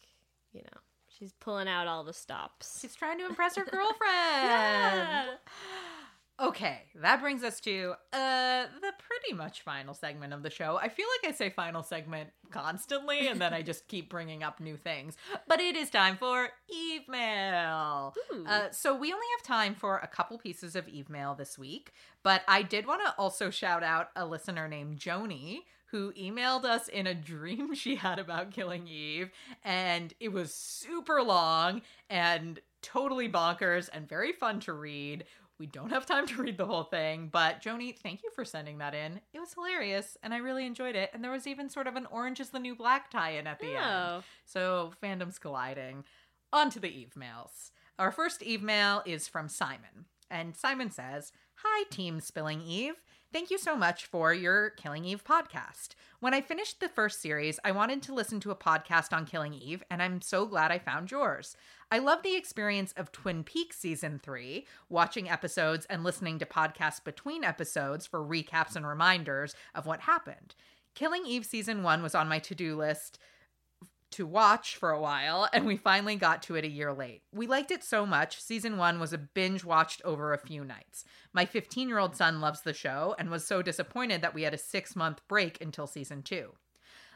you 0.52 0.62
know 0.62 0.80
she's 1.08 1.34
pulling 1.34 1.68
out 1.68 1.88
all 1.88 2.04
the 2.04 2.14
stops. 2.14 2.80
She's 2.82 2.96
trying 2.96 3.18
to 3.20 3.26
impress 3.26 3.56
her 3.56 3.66
girlfriend. 3.72 4.02
Yeah. 4.12 5.36
Okay, 6.40 6.84
that 7.02 7.20
brings 7.20 7.44
us 7.44 7.60
to 7.62 7.94
uh 8.14 8.66
the 8.82 8.94
pretty 9.00 9.34
much 9.36 9.62
final 9.62 9.94
segment 9.94 10.34
of 10.34 10.44
the 10.44 10.52
show. 10.52 10.78
I 10.80 10.88
feel 10.88 11.08
like 11.24 11.34
I 11.34 11.36
say 11.36 11.50
final 11.50 11.82
segment 11.82 12.30
constantly 12.52 13.28
and 13.28 13.42
then 13.42 13.54
I 13.54 13.64
just 13.64 13.88
keep 13.90 14.10
bringing 14.10 14.44
up 14.44 14.60
new 14.60 14.78
things. 14.78 15.18
But 15.48 15.60
it 15.60 15.76
is 15.76 15.90
time 15.90 16.16
for 16.16 16.50
Eve 16.70 17.08
Mail. 17.08 18.14
Ooh. 18.34 18.46
Uh, 18.46 18.72
so 18.72 18.96
we 18.96 19.12
only 19.12 19.26
have 19.38 19.48
time 19.48 19.74
for 19.74 19.98
a 19.98 20.08
couple 20.08 20.38
pieces 20.38 20.76
of 20.76 20.88
Eve 20.88 21.10
Mail 21.10 21.34
this 21.34 21.58
week, 21.58 21.94
but 22.22 22.44
I 22.48 22.62
did 22.62 22.86
want 22.86 23.02
to 23.04 23.16
also 23.18 23.50
shout 23.50 23.82
out 23.82 24.10
a 24.16 24.26
listener 24.26 24.68
named 24.68 25.00
Joni 25.00 25.62
who 25.92 26.12
emailed 26.14 26.66
us 26.66 26.88
in 26.88 27.08
a 27.08 27.16
dream 27.16 27.74
she 27.74 27.96
had 27.96 28.20
about 28.20 28.52
killing 28.52 28.88
Eve 28.88 29.32
and 29.64 30.14
it 30.20 30.32
was 30.32 30.54
super 30.54 31.24
long 31.24 31.82
and 32.10 32.60
totally 32.82 33.28
bonkers 33.30 33.90
and 33.92 34.08
very 34.08 34.32
fun 34.32 34.60
to 34.62 34.74
read. 34.74 35.26
We 35.60 35.66
don't 35.66 35.90
have 35.90 36.06
time 36.06 36.28
to 36.28 36.42
read 36.42 36.58
the 36.58 36.66
whole 36.66 36.84
thing, 36.84 37.30
but 37.32 37.62
Joni, 37.62 37.98
thank 37.98 38.24
you 38.24 38.30
for 38.36 38.46
sending 38.46 38.78
that 38.78 38.94
in. 38.94 39.20
It 39.34 39.40
was 39.40 39.54
hilarious 39.54 40.16
and 40.22 40.34
I 40.34 40.38
really 40.38 40.66
enjoyed 40.66 40.96
it. 40.96 41.10
And 41.14 41.24
there 41.24 41.32
was 41.32 41.48
even 41.48 41.70
sort 41.70 41.88
of 41.88 41.96
an 41.96 42.06
Orange 42.12 42.40
is 42.40 42.50
the 42.50 42.60
New 42.60 42.76
Black 42.76 43.10
tie 43.10 43.32
in 43.32 43.48
at 43.48 43.60
the 43.60 43.76
end. 43.76 43.86
Oh. 43.86 44.24
So 44.46 44.92
fandom's 45.04 45.40
colliding. 45.40 46.04
On 46.54 46.70
to 46.70 46.80
the 46.80 46.90
Eve 46.90 47.16
mails. 47.16 47.72
Our 47.98 48.12
first 48.12 48.44
Eve 48.44 48.62
mail 48.62 49.02
is 49.06 49.28
from 49.28 49.50
Simon. 49.50 50.06
And 50.30 50.56
Simon 50.56 50.92
says, 50.92 51.32
Hi, 51.64 51.86
Team 51.90 52.20
Spilling 52.20 52.62
Eve. 52.62 53.02
Thank 53.34 53.52
you 53.52 53.58
so 53.58 53.76
much 53.76 54.06
for 54.06 54.34
your 54.34 54.70
Killing 54.70 55.04
Eve 55.04 55.22
podcast. 55.22 55.90
When 56.22 56.34
I 56.34 56.40
finished 56.40 56.80
the 56.80 56.88
first 56.88 57.22
series, 57.22 57.60
I 57.62 57.72
wanted 57.72 58.02
to 58.04 58.14
listen 58.14 58.40
to 58.40 58.52
a 58.52 58.56
podcast 58.56 59.12
on 59.12 59.26
Killing 59.26 59.54
Eve, 59.54 59.84
and 59.92 60.02
I'm 60.02 60.22
so 60.22 60.46
glad 60.46 60.72
I 60.72 60.80
found 60.80 61.12
yours. 61.12 61.58
I 61.92 62.00
love 62.00 62.24
the 62.24 62.38
experience 62.38 62.94
of 62.96 63.12
Twin 63.12 63.44
Peaks 63.44 63.78
season 63.78 64.22
three, 64.24 64.66
watching 64.88 65.30
episodes 65.30 65.86
and 65.90 66.06
listening 66.06 66.40
to 66.40 66.46
podcasts 66.46 67.04
between 67.04 67.44
episodes 67.44 68.08
for 68.08 68.22
recaps 68.22 68.78
and 68.78 68.88
reminders 68.88 69.56
of 69.76 69.86
what 69.86 70.00
happened. 70.02 70.56
Killing 70.96 71.26
Eve 71.26 71.46
season 71.46 71.84
one 71.84 72.02
was 72.02 72.16
on 72.16 72.30
my 72.30 72.40
to 72.40 72.56
do 72.56 72.78
list 72.78 73.20
to 74.12 74.26
watch 74.26 74.76
for 74.76 74.92
a 74.92 75.00
while, 75.00 75.48
and 75.54 75.66
we 75.66 75.78
finally 75.78 76.16
got 76.16 76.42
to 76.44 76.56
it 76.56 76.66
a 76.66 76.70
year 76.70 76.94
late. 76.94 77.22
We 77.34 77.48
liked 77.48 77.72
it 77.72 77.84
so 77.84 78.06
much, 78.06 78.42
season 78.42 78.78
one 78.78 79.00
was 79.00 79.14
a 79.14 79.18
binge 79.18 79.64
watched 79.64 80.02
over 80.04 80.34
a 80.34 80.38
few 80.38 80.64
nights. 80.64 81.06
My 81.34 81.46
15 81.46 81.90
year 81.90 82.00
old 82.00 82.16
son 82.16 82.42
loves 82.42 82.62
the 82.62 82.74
show 82.74 83.16
and 83.20 83.30
was 83.30 83.46
so 83.46 83.62
disappointed 83.62 84.22
that 84.22 84.34
we 84.34 84.44
had 84.44 84.54
a 84.54 84.58
six 84.58 84.96
month 84.96 85.22
break 85.28 85.62
until 85.62 85.88
season 85.88 86.24
two. 86.24 86.54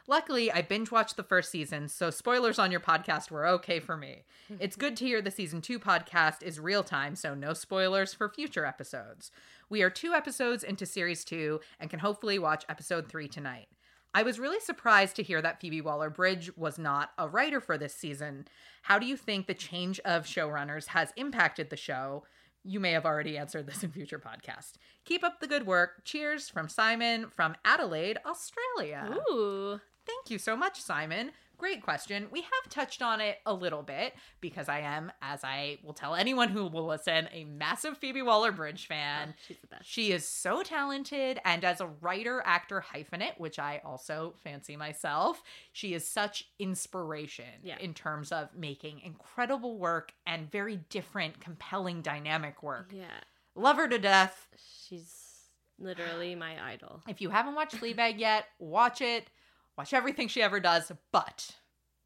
Luckily, 0.08 0.50
I 0.50 0.62
binge 0.62 0.90
watched 0.90 1.16
the 1.16 1.22
first 1.22 1.50
season, 1.50 1.88
so 1.88 2.10
spoilers 2.10 2.58
on 2.58 2.72
your 2.72 2.80
podcast 2.80 3.30
were 3.30 3.46
okay 3.46 3.78
for 3.78 3.96
me. 3.96 4.24
It's 4.58 4.74
good 4.74 4.96
to 4.96 5.04
hear 5.04 5.22
the 5.22 5.30
season 5.30 5.60
two 5.60 5.78
podcast 5.78 6.42
is 6.42 6.58
real 6.58 6.82
time, 6.82 7.14
so 7.14 7.34
no 7.34 7.52
spoilers 7.52 8.12
for 8.12 8.28
future 8.28 8.66
episodes. 8.66 9.30
We 9.68 9.80
are 9.82 9.90
two 9.90 10.12
episodes 10.12 10.64
into 10.64 10.86
series 10.86 11.24
two 11.24 11.60
and 11.78 11.88
can 11.88 12.00
hopefully 12.00 12.38
watch 12.38 12.64
episode 12.68 13.08
three 13.08 13.28
tonight. 13.28 13.68
I 14.14 14.22
was 14.22 14.38
really 14.38 14.60
surprised 14.60 15.16
to 15.16 15.22
hear 15.22 15.40
that 15.40 15.60
Phoebe 15.60 15.80
Waller 15.80 16.10
Bridge 16.10 16.50
was 16.56 16.78
not 16.78 17.12
a 17.16 17.28
writer 17.28 17.60
for 17.60 17.78
this 17.78 17.94
season. 17.94 18.46
How 18.82 18.98
do 18.98 19.06
you 19.06 19.16
think 19.16 19.46
the 19.46 19.54
change 19.54 20.00
of 20.00 20.26
showrunners 20.26 20.88
has 20.88 21.12
impacted 21.16 21.70
the 21.70 21.76
show? 21.76 22.24
You 22.62 22.78
may 22.78 22.92
have 22.92 23.06
already 23.06 23.38
answered 23.38 23.66
this 23.66 23.82
in 23.82 23.90
future 23.90 24.18
podcasts. 24.18 24.74
Keep 25.04 25.24
up 25.24 25.40
the 25.40 25.46
good 25.46 25.66
work. 25.66 26.04
Cheers 26.04 26.48
from 26.48 26.68
Simon 26.68 27.28
from 27.30 27.56
Adelaide, 27.64 28.18
Australia. 28.26 29.18
Ooh. 29.30 29.80
Thank 30.06 30.30
you 30.30 30.38
so 30.38 30.56
much, 30.56 30.80
Simon. 30.80 31.32
Great 31.62 31.80
question. 31.80 32.26
We 32.32 32.40
have 32.40 32.70
touched 32.70 33.02
on 33.02 33.20
it 33.20 33.38
a 33.46 33.54
little 33.54 33.84
bit 33.84 34.14
because 34.40 34.68
I 34.68 34.80
am, 34.80 35.12
as 35.22 35.44
I 35.44 35.78
will 35.84 35.92
tell 35.92 36.16
anyone 36.16 36.48
who 36.48 36.66
will 36.66 36.88
listen, 36.88 37.28
a 37.32 37.44
massive 37.44 37.96
Phoebe 37.98 38.20
Waller 38.20 38.50
Bridge 38.50 38.88
fan. 38.88 39.28
Oh, 39.30 39.34
she's 39.46 39.58
the 39.60 39.68
best. 39.68 39.84
She 39.88 40.10
is 40.10 40.26
so 40.26 40.64
talented, 40.64 41.38
and 41.44 41.62
as 41.62 41.80
a 41.80 41.86
writer 41.86 42.42
actor 42.44 42.84
hyphenate, 42.92 43.38
which 43.38 43.60
I 43.60 43.80
also 43.84 44.34
fancy 44.42 44.76
myself, 44.76 45.40
she 45.70 45.94
is 45.94 46.04
such 46.04 46.48
inspiration 46.58 47.60
Yeah. 47.62 47.78
in 47.78 47.94
terms 47.94 48.32
of 48.32 48.48
making 48.56 48.98
incredible 48.98 49.78
work 49.78 50.12
and 50.26 50.50
very 50.50 50.78
different, 50.90 51.38
compelling, 51.38 52.02
dynamic 52.02 52.64
work. 52.64 52.90
Yeah. 52.92 53.20
Love 53.54 53.76
her 53.76 53.86
to 53.86 54.00
death. 54.00 54.48
She's 54.88 55.44
literally 55.78 56.34
my 56.34 56.60
idol. 56.72 57.04
If 57.06 57.20
you 57.20 57.30
haven't 57.30 57.54
watched 57.54 57.76
Fleabag 57.76 58.18
yet, 58.18 58.46
watch 58.58 59.00
it. 59.00 59.28
Watch 59.76 59.92
everything 59.94 60.28
she 60.28 60.42
ever 60.42 60.60
does. 60.60 60.90
But 61.12 61.50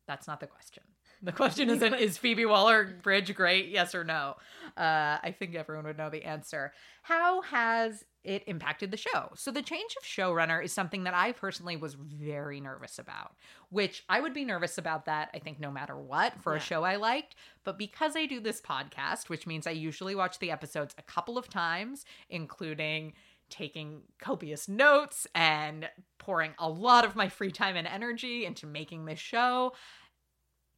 that's 0.06 0.26
not 0.26 0.40
the 0.40 0.46
question. 0.46 0.82
The 1.22 1.32
question 1.32 1.70
isn't 1.70 1.94
is 1.94 2.18
Phoebe 2.18 2.44
Waller 2.44 2.84
Bridge 3.02 3.34
great? 3.34 3.68
Yes 3.70 3.94
or 3.94 4.04
no? 4.04 4.34
Uh, 4.76 5.16
I 5.22 5.34
think 5.36 5.54
everyone 5.54 5.86
would 5.86 5.96
know 5.96 6.10
the 6.10 6.24
answer. 6.24 6.74
How 7.02 7.40
has 7.40 8.04
it 8.22 8.44
impacted 8.46 8.90
the 8.90 8.98
show? 8.98 9.30
So 9.34 9.50
the 9.50 9.62
change 9.62 9.96
of 9.98 10.04
showrunner 10.04 10.62
is 10.62 10.72
something 10.74 11.04
that 11.04 11.14
I 11.14 11.32
personally 11.32 11.76
was 11.78 11.94
very 11.94 12.60
nervous 12.60 12.98
about. 12.98 13.34
Which 13.70 14.04
I 14.10 14.20
would 14.20 14.34
be 14.34 14.44
nervous 14.44 14.76
about 14.76 15.06
that. 15.06 15.30
I 15.32 15.38
think 15.38 15.58
no 15.58 15.70
matter 15.70 15.96
what 15.98 16.38
for 16.42 16.52
Yeah. 16.52 16.58
a 16.58 16.62
show 16.62 16.84
I 16.84 16.96
liked. 16.96 17.34
But 17.64 17.78
because 17.78 18.14
I 18.14 18.26
do 18.26 18.38
this 18.38 18.60
podcast, 18.60 19.30
which 19.30 19.46
means 19.46 19.66
I 19.66 19.70
usually 19.70 20.14
watch 20.14 20.38
the 20.38 20.50
episodes 20.50 20.94
a 20.98 21.02
couple 21.02 21.38
of 21.38 21.48
times, 21.48 22.04
including 22.28 23.14
taking 23.50 24.02
copious 24.20 24.68
notes 24.68 25.26
and 25.34 25.88
pouring 26.18 26.52
a 26.58 26.68
lot 26.68 27.04
of 27.04 27.16
my 27.16 27.28
free 27.28 27.52
time 27.52 27.76
and 27.76 27.86
energy 27.86 28.44
into 28.44 28.66
making 28.66 29.04
this 29.04 29.18
show. 29.18 29.72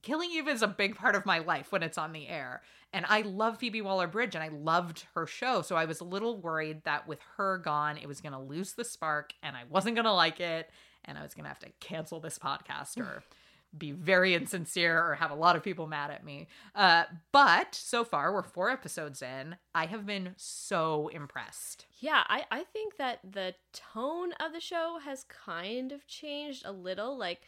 Killing 0.02 0.30
Eve 0.32 0.48
is 0.48 0.62
a 0.62 0.68
big 0.68 0.94
part 0.96 1.16
of 1.16 1.26
my 1.26 1.38
life 1.38 1.72
when 1.72 1.82
it's 1.82 1.98
on 1.98 2.12
the 2.12 2.28
air. 2.28 2.62
And 2.92 3.04
I 3.08 3.22
love 3.22 3.58
Phoebe 3.58 3.82
Waller 3.82 4.06
Bridge 4.06 4.34
and 4.34 4.44
I 4.44 4.48
loved 4.48 5.06
her 5.14 5.26
show. 5.26 5.62
So 5.62 5.76
I 5.76 5.84
was 5.84 6.00
a 6.00 6.04
little 6.04 6.40
worried 6.40 6.82
that 6.84 7.06
with 7.06 7.18
her 7.36 7.58
gone, 7.58 7.98
it 7.98 8.06
was 8.06 8.20
going 8.20 8.32
to 8.32 8.38
lose 8.38 8.72
the 8.72 8.84
spark 8.84 9.32
and 9.42 9.56
I 9.56 9.64
wasn't 9.68 9.96
going 9.96 10.04
to 10.04 10.12
like 10.12 10.40
it. 10.40 10.70
And 11.04 11.18
I 11.18 11.22
was 11.22 11.34
going 11.34 11.44
to 11.44 11.48
have 11.48 11.58
to 11.60 11.72
cancel 11.80 12.20
this 12.20 12.38
podcast 12.38 12.98
or 12.98 13.22
be 13.76 13.92
very 13.92 14.34
insincere 14.34 14.98
or 14.98 15.14
have 15.16 15.30
a 15.30 15.34
lot 15.34 15.56
of 15.56 15.62
people 15.62 15.86
mad 15.86 16.10
at 16.10 16.24
me. 16.24 16.48
Uh, 16.74 17.04
but 17.32 17.74
so 17.74 18.04
far, 18.04 18.32
we're 18.32 18.42
four 18.42 18.70
episodes 18.70 19.20
in. 19.20 19.56
I 19.74 19.86
have 19.86 20.06
been 20.06 20.34
so 20.36 21.08
impressed. 21.08 21.86
Yeah, 22.00 22.22
I, 22.28 22.44
I 22.50 22.64
think 22.64 22.96
that 22.96 23.20
the 23.28 23.54
tone 23.72 24.32
of 24.40 24.52
the 24.52 24.60
show 24.60 24.98
has 25.04 25.24
kind 25.24 25.92
of 25.92 26.06
changed 26.06 26.64
a 26.64 26.72
little. 26.72 27.16
Like, 27.16 27.42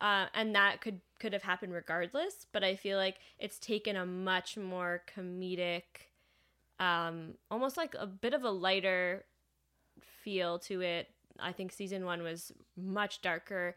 uh, 0.00 0.26
and 0.34 0.54
that 0.54 0.80
could 0.80 1.00
could 1.20 1.32
have 1.32 1.42
happened 1.42 1.72
regardless. 1.72 2.46
But 2.52 2.64
I 2.64 2.74
feel 2.74 2.98
like 2.98 3.18
it's 3.38 3.58
taken 3.58 3.96
a 3.96 4.06
much 4.06 4.56
more 4.56 5.02
comedic, 5.16 5.82
um, 6.80 7.34
almost 7.50 7.76
like 7.76 7.94
a 7.98 8.06
bit 8.06 8.34
of 8.34 8.42
a 8.42 8.50
lighter 8.50 9.24
feel 10.24 10.58
to 10.60 10.80
it. 10.80 11.08
I 11.38 11.52
think 11.52 11.72
season 11.72 12.04
one 12.04 12.22
was 12.22 12.52
much 12.76 13.22
darker 13.22 13.76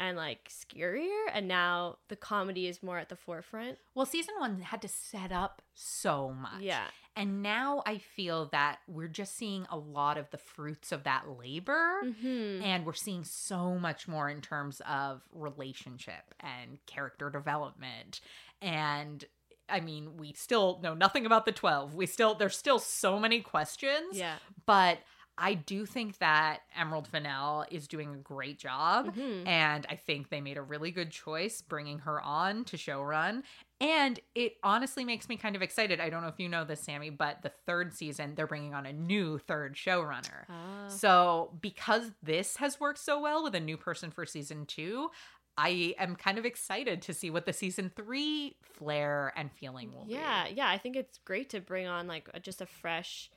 and 0.00 0.16
like 0.16 0.50
scarier, 0.50 1.26
and 1.32 1.46
now 1.46 1.98
the 2.08 2.16
comedy 2.16 2.66
is 2.66 2.82
more 2.82 2.98
at 2.98 3.10
the 3.10 3.16
forefront. 3.16 3.76
Well, 3.94 4.06
season 4.06 4.34
one 4.38 4.62
had 4.62 4.80
to 4.82 4.88
set 4.88 5.30
up 5.30 5.60
so 5.74 6.32
much. 6.32 6.62
Yeah. 6.62 6.86
And 7.14 7.42
now 7.42 7.82
I 7.84 7.98
feel 7.98 8.46
that 8.46 8.78
we're 8.88 9.08
just 9.08 9.36
seeing 9.36 9.66
a 9.70 9.76
lot 9.76 10.16
of 10.16 10.30
the 10.30 10.38
fruits 10.38 10.90
of 10.90 11.04
that 11.04 11.24
labor. 11.38 12.00
Mm-hmm. 12.02 12.62
And 12.62 12.86
we're 12.86 12.94
seeing 12.94 13.24
so 13.24 13.78
much 13.78 14.08
more 14.08 14.30
in 14.30 14.40
terms 14.40 14.80
of 14.88 15.20
relationship 15.34 16.34
and 16.40 16.78
character 16.86 17.28
development. 17.28 18.20
And 18.62 19.22
I 19.68 19.80
mean, 19.80 20.16
we 20.16 20.32
still 20.32 20.80
know 20.82 20.94
nothing 20.94 21.26
about 21.26 21.44
the 21.44 21.52
12. 21.52 21.94
We 21.94 22.06
still, 22.06 22.34
there's 22.34 22.56
still 22.56 22.78
so 22.78 23.20
many 23.20 23.40
questions. 23.42 24.14
Yeah. 24.16 24.36
But 24.64 25.00
I 25.40 25.54
do 25.54 25.86
think 25.86 26.18
that 26.18 26.60
Emerald 26.76 27.08
Fennell 27.08 27.64
is 27.70 27.88
doing 27.88 28.14
a 28.14 28.18
great 28.18 28.58
job. 28.58 29.16
Mhm. 29.16 29.46
And 29.46 29.86
I 29.88 29.96
think 29.96 30.28
they 30.28 30.40
made 30.42 30.58
a 30.58 30.62
really 30.62 30.90
good 30.90 31.10
choice 31.10 31.62
bringing 31.62 32.00
her 32.00 32.20
on 32.20 32.64
to 32.66 32.76
showrun. 32.76 33.42
And 33.80 34.20
it 34.34 34.58
honestly 34.62 35.04
makes 35.04 35.28
me 35.30 35.38
kind 35.38 35.56
of 35.56 35.62
excited. 35.62 35.98
I 35.98 36.10
don't 36.10 36.20
know 36.22 36.28
if 36.28 36.38
you 36.38 36.48
know 36.50 36.64
this, 36.64 36.82
Sammy, 36.82 37.08
but 37.08 37.40
the 37.40 37.48
third 37.66 37.94
season, 37.94 38.34
they're 38.34 38.46
bringing 38.46 38.74
on 38.74 38.84
a 38.84 38.92
new 38.92 39.38
third 39.38 39.74
showrunner. 39.74 40.44
Ah. 40.50 40.88
So, 40.88 41.56
because 41.62 42.12
this 42.22 42.56
has 42.56 42.78
worked 42.78 42.98
so 42.98 43.18
well 43.18 43.42
with 43.42 43.54
a 43.54 43.60
new 43.60 43.78
person 43.78 44.10
for 44.10 44.26
season 44.26 44.66
two, 44.66 45.10
I 45.56 45.94
am 45.98 46.16
kind 46.16 46.38
of 46.38 46.44
excited 46.46 47.02
to 47.02 47.14
see 47.14 47.30
what 47.30 47.44
the 47.46 47.52
season 47.52 47.90
three 47.94 48.56
flair 48.62 49.32
and 49.36 49.50
feeling 49.52 49.92
will 49.92 50.04
yeah 50.06 50.44
be. 50.44 50.50
yeah 50.50 50.64
yeah. 50.64 50.70
i 50.70 50.78
think 50.78 50.96
it's 50.96 51.18
great 51.18 51.50
to 51.50 51.60
bring 51.60 51.86
on 51.86 52.06
like 52.06 52.30
just 52.42 52.62
a 52.62 52.66
fresh 52.66 53.30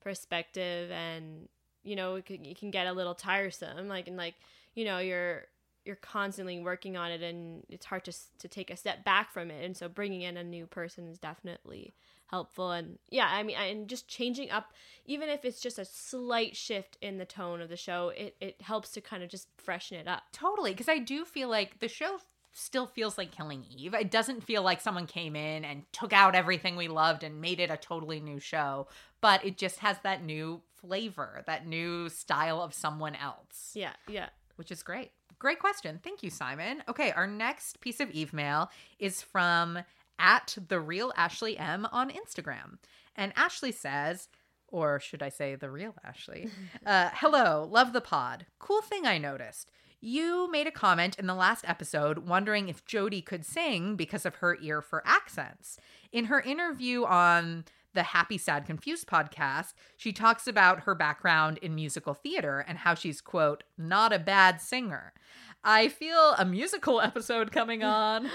perspective 0.00 0.90
and 0.90 1.48
you 1.82 1.96
know 1.96 2.16
it 2.16 2.26
can, 2.26 2.44
it 2.44 2.58
can 2.58 2.70
get 2.70 2.86
a 2.86 2.92
little 2.92 3.14
tiresome 3.14 3.88
like 3.88 4.08
and 4.08 4.16
like 4.16 4.34
you 4.74 4.84
know 4.84 4.98
you're 4.98 5.46
you're 5.88 5.96
constantly 5.96 6.60
working 6.60 6.98
on 6.98 7.10
it 7.10 7.22
and 7.22 7.64
it's 7.70 7.86
hard 7.86 8.04
to 8.04 8.12
to 8.38 8.46
take 8.46 8.70
a 8.70 8.76
step 8.76 9.04
back 9.04 9.32
from 9.32 9.50
it. 9.50 9.64
And 9.64 9.74
so 9.74 9.88
bringing 9.88 10.20
in 10.20 10.36
a 10.36 10.44
new 10.44 10.66
person 10.66 11.08
is 11.08 11.18
definitely 11.18 11.94
helpful. 12.26 12.72
And 12.72 12.98
yeah 13.08 13.28
i 13.30 13.42
mean 13.42 13.56
and 13.56 13.88
just 13.88 14.06
changing 14.06 14.50
up 14.50 14.74
even 15.06 15.30
if 15.30 15.46
it's 15.46 15.60
just 15.60 15.78
a 15.78 15.84
slight 15.86 16.54
shift 16.54 16.98
in 17.00 17.16
the 17.16 17.24
tone 17.24 17.62
of 17.62 17.70
the 17.70 17.76
show 17.76 18.10
it, 18.10 18.36
it 18.38 18.60
helps 18.60 18.90
to 18.90 19.00
kind 19.00 19.22
of 19.22 19.30
just 19.30 19.48
freshen 19.56 19.96
it 19.96 20.06
up. 20.06 20.24
Totally, 20.30 20.72
because 20.72 20.90
I 20.90 20.98
do 20.98 21.24
feel 21.24 21.48
like 21.48 21.78
the 21.78 21.88
show 21.88 22.18
still 22.52 22.86
feels 22.86 23.16
like 23.18 23.30
Killing 23.30 23.64
Eve. 23.76 23.94
It 23.94 24.10
doesn't 24.10 24.42
feel 24.42 24.62
like 24.62 24.80
someone 24.80 25.06
came 25.06 25.36
in 25.36 25.64
and 25.64 25.84
took 25.92 26.12
out 26.12 26.34
everything 26.34 26.76
we 26.76 26.88
loved 26.88 27.22
and 27.22 27.40
made 27.40 27.60
it 27.60 27.70
a 27.70 27.76
totally 27.76 28.20
new 28.20 28.40
show, 28.40 28.88
but 29.20 29.44
it 29.44 29.56
just 29.58 29.78
has 29.80 29.96
that 30.02 30.24
new 30.24 30.60
flavor, 30.80 31.42
that 31.46 31.66
new 31.66 32.08
style 32.08 32.60
of 32.62 32.72
someone 32.74 33.14
else. 33.14 33.72
yeah 33.74 33.92
yeah 34.08 34.28
which 34.58 34.72
is 34.72 34.82
great. 34.82 35.12
Great 35.38 35.60
question. 35.60 36.00
Thank 36.02 36.24
you, 36.24 36.30
Simon. 36.30 36.82
Okay, 36.88 37.12
our 37.12 37.28
next 37.28 37.80
piece 37.80 38.00
of 38.00 38.10
Eve 38.10 38.32
mail 38.32 38.70
is 38.98 39.22
from 39.22 39.78
at 40.18 40.58
the 40.66 40.80
real 40.80 41.12
Ashley 41.16 41.56
M 41.56 41.86
on 41.92 42.10
Instagram. 42.10 42.78
And 43.14 43.32
Ashley 43.36 43.70
says, 43.70 44.28
or 44.66 44.98
should 44.98 45.22
I 45.22 45.28
say 45.28 45.54
the 45.54 45.70
real 45.70 45.94
Ashley? 46.04 46.50
Uh, 46.84 47.10
hello, 47.14 47.68
love 47.70 47.92
the 47.92 48.00
pod. 48.00 48.46
Cool 48.58 48.82
thing 48.82 49.06
I 49.06 49.18
noticed. 49.18 49.70
You 50.00 50.48
made 50.50 50.68
a 50.68 50.72
comment 50.72 51.18
in 51.18 51.26
the 51.26 51.34
last 51.34 51.64
episode 51.68 52.18
wondering 52.18 52.68
if 52.68 52.84
Jodie 52.84 53.24
could 53.24 53.44
sing 53.44 53.96
because 53.96 54.24
of 54.24 54.36
her 54.36 54.56
ear 54.62 54.80
for 54.80 55.02
accents. 55.04 55.76
In 56.12 56.26
her 56.26 56.40
interview 56.40 57.04
on 57.04 57.64
the 57.94 58.04
Happy, 58.04 58.38
Sad, 58.38 58.64
Confused 58.64 59.08
podcast, 59.08 59.74
she 59.96 60.12
talks 60.12 60.46
about 60.46 60.80
her 60.80 60.94
background 60.94 61.58
in 61.58 61.74
musical 61.74 62.14
theater 62.14 62.64
and 62.68 62.78
how 62.78 62.94
she's, 62.94 63.20
quote, 63.20 63.64
not 63.76 64.12
a 64.12 64.20
bad 64.20 64.60
singer. 64.60 65.14
I 65.64 65.88
feel 65.88 66.34
a 66.38 66.44
musical 66.44 67.00
episode 67.00 67.50
coming 67.50 67.82
on. 67.82 68.30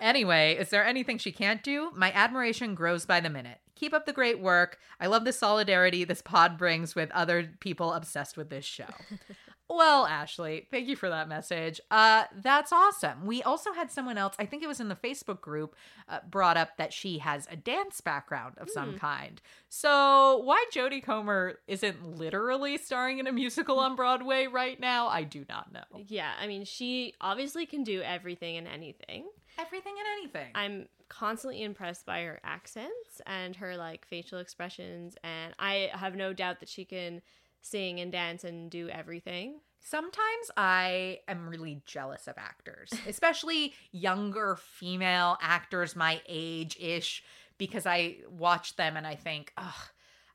Anyway, 0.00 0.56
is 0.60 0.68
there 0.68 0.84
anything 0.84 1.18
she 1.18 1.32
can't 1.32 1.64
do? 1.64 1.90
My 1.96 2.12
admiration 2.12 2.76
grows 2.76 3.04
by 3.04 3.18
the 3.18 3.30
minute. 3.30 3.58
Keep 3.74 3.94
up 3.94 4.06
the 4.06 4.12
great 4.12 4.38
work. 4.38 4.78
I 5.00 5.08
love 5.08 5.24
the 5.24 5.32
solidarity 5.32 6.04
this 6.04 6.22
pod 6.22 6.56
brings 6.56 6.94
with 6.94 7.10
other 7.10 7.50
people 7.58 7.94
obsessed 7.94 8.36
with 8.36 8.48
this 8.48 8.64
show. 8.64 8.84
Well, 9.72 10.04
Ashley, 10.04 10.66
thank 10.68 10.88
you 10.88 10.96
for 10.96 11.08
that 11.08 11.28
message. 11.28 11.80
Uh, 11.92 12.24
that's 12.42 12.72
awesome. 12.72 13.24
We 13.24 13.40
also 13.44 13.72
had 13.72 13.88
someone 13.88 14.18
else, 14.18 14.34
I 14.36 14.44
think 14.44 14.64
it 14.64 14.66
was 14.66 14.80
in 14.80 14.88
the 14.88 14.96
Facebook 14.96 15.40
group, 15.40 15.76
uh, 16.08 16.18
brought 16.28 16.56
up 16.56 16.76
that 16.78 16.92
she 16.92 17.18
has 17.18 17.46
a 17.48 17.54
dance 17.54 18.00
background 18.00 18.56
of 18.58 18.68
some 18.68 18.98
kind. 18.98 19.40
So 19.68 20.38
why 20.38 20.64
Jodie 20.74 21.04
Comer 21.04 21.60
isn't 21.68 22.18
literally 22.18 22.78
starring 22.78 23.20
in 23.20 23.28
a 23.28 23.32
musical 23.32 23.78
on 23.78 23.94
Broadway 23.94 24.48
right 24.48 24.78
now, 24.80 25.06
I 25.06 25.22
do 25.22 25.44
not 25.48 25.72
know. 25.72 26.02
Yeah, 26.08 26.32
I 26.40 26.48
mean, 26.48 26.64
she 26.64 27.14
obviously 27.20 27.64
can 27.64 27.84
do 27.84 28.02
everything 28.02 28.56
and 28.56 28.66
anything. 28.66 29.28
Everything 29.56 29.94
and 29.98 30.08
anything. 30.20 30.50
I'm 30.56 30.88
constantly 31.08 31.62
impressed 31.62 32.06
by 32.06 32.22
her 32.22 32.40
accents 32.42 33.20
and 33.26 33.54
her 33.56 33.76
like 33.76 34.04
facial 34.06 34.40
expressions, 34.40 35.16
and 35.22 35.54
I 35.60 35.90
have 35.92 36.16
no 36.16 36.32
doubt 36.32 36.58
that 36.58 36.68
she 36.68 36.84
can 36.84 37.22
sing 37.62 38.00
and 38.00 38.12
dance 38.12 38.44
and 38.44 38.70
do 38.70 38.88
everything. 38.88 39.60
Sometimes 39.82 40.50
I 40.56 41.20
am 41.26 41.48
really 41.48 41.82
jealous 41.86 42.26
of 42.26 42.34
actors, 42.36 42.90
especially 43.06 43.74
younger 43.92 44.56
female 44.56 45.38
actors 45.40 45.96
my 45.96 46.20
age 46.28 46.76
ish, 46.78 47.24
because 47.58 47.86
I 47.86 48.18
watch 48.28 48.76
them 48.76 48.96
and 48.96 49.06
I 49.06 49.14
think, 49.14 49.52
ugh, 49.56 49.90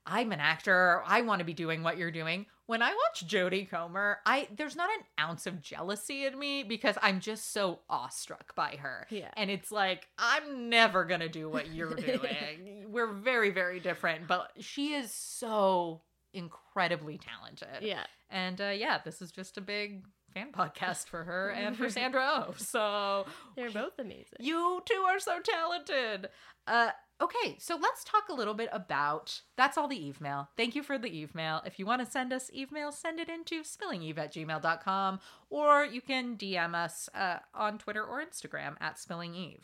I'm 0.05 0.31
an 0.31 0.39
actor. 0.39 1.01
I 1.05 1.21
want 1.21 1.39
to 1.39 1.45
be 1.45 1.53
doing 1.53 1.81
what 1.83 1.97
you're 1.97 2.11
doing. 2.11 2.45
When 2.67 2.81
I 2.81 2.89
watch 2.89 3.27
Jodie 3.27 3.69
Comer, 3.69 4.19
I 4.25 4.47
there's 4.55 4.75
not 4.75 4.89
an 4.89 5.03
ounce 5.19 5.45
of 5.45 5.61
jealousy 5.61 6.25
in 6.25 6.37
me 6.37 6.63
because 6.63 6.97
I'm 7.01 7.19
just 7.19 7.51
so 7.51 7.79
awestruck 7.89 8.55
by 8.55 8.77
her. 8.81 9.05
Yeah. 9.09 9.29
And 9.37 9.49
it's 9.51 9.71
like, 9.71 10.07
I'm 10.17 10.69
never 10.69 11.05
gonna 11.05 11.29
do 11.29 11.49
what 11.49 11.71
you're 11.71 11.95
doing. 11.95 12.85
We're 12.89 13.13
very, 13.13 13.51
very 13.51 13.79
different, 13.79 14.27
but 14.27 14.51
she 14.59 14.93
is 14.93 15.11
so 15.11 16.01
incredibly 16.35 17.17
talented. 17.17 17.81
Yeah. 17.81 18.03
And 18.29 18.59
uh, 18.61 18.69
yeah, 18.75 18.99
this 19.03 19.21
is 19.21 19.31
just 19.31 19.57
a 19.57 19.61
big 19.61 20.05
fan 20.33 20.51
podcast 20.51 21.07
for 21.07 21.23
her 21.23 21.49
and 21.49 21.77
for 21.77 21.89
Sandra 21.89 22.45
Oh. 22.49 22.53
So 22.57 23.25
They're 23.55 23.69
both 23.71 23.97
amazing. 23.99 24.39
you 24.39 24.81
two 24.85 25.03
are 25.07 25.19
so 25.19 25.39
talented. 25.39 26.29
Uh, 26.67 26.89
okay, 27.21 27.55
so 27.59 27.77
let's 27.81 28.03
talk 28.03 28.23
a 28.29 28.33
little 28.33 28.53
bit 28.55 28.67
about 28.73 29.39
that's 29.55 29.77
all 29.77 29.87
the 29.87 30.07
email. 30.07 30.49
Thank 30.57 30.75
you 30.75 30.83
for 30.83 30.97
the 30.97 31.21
email. 31.21 31.61
If 31.65 31.79
you 31.79 31.85
want 31.85 32.03
to 32.03 32.11
send 32.11 32.33
us 32.33 32.51
email, 32.53 32.91
send 32.91 33.19
it 33.19 33.29
into 33.29 33.63
spillingeve 33.63 34.17
at 34.17 34.33
gmail.com 34.33 35.19
or 35.49 35.85
you 35.85 36.01
can 36.01 36.35
DM 36.35 36.75
us 36.75 37.07
uh, 37.13 37.37
on 37.53 37.77
Twitter 37.77 38.03
or 38.03 38.21
Instagram 38.21 38.75
at 38.81 38.97
spillingeve. 38.97 39.61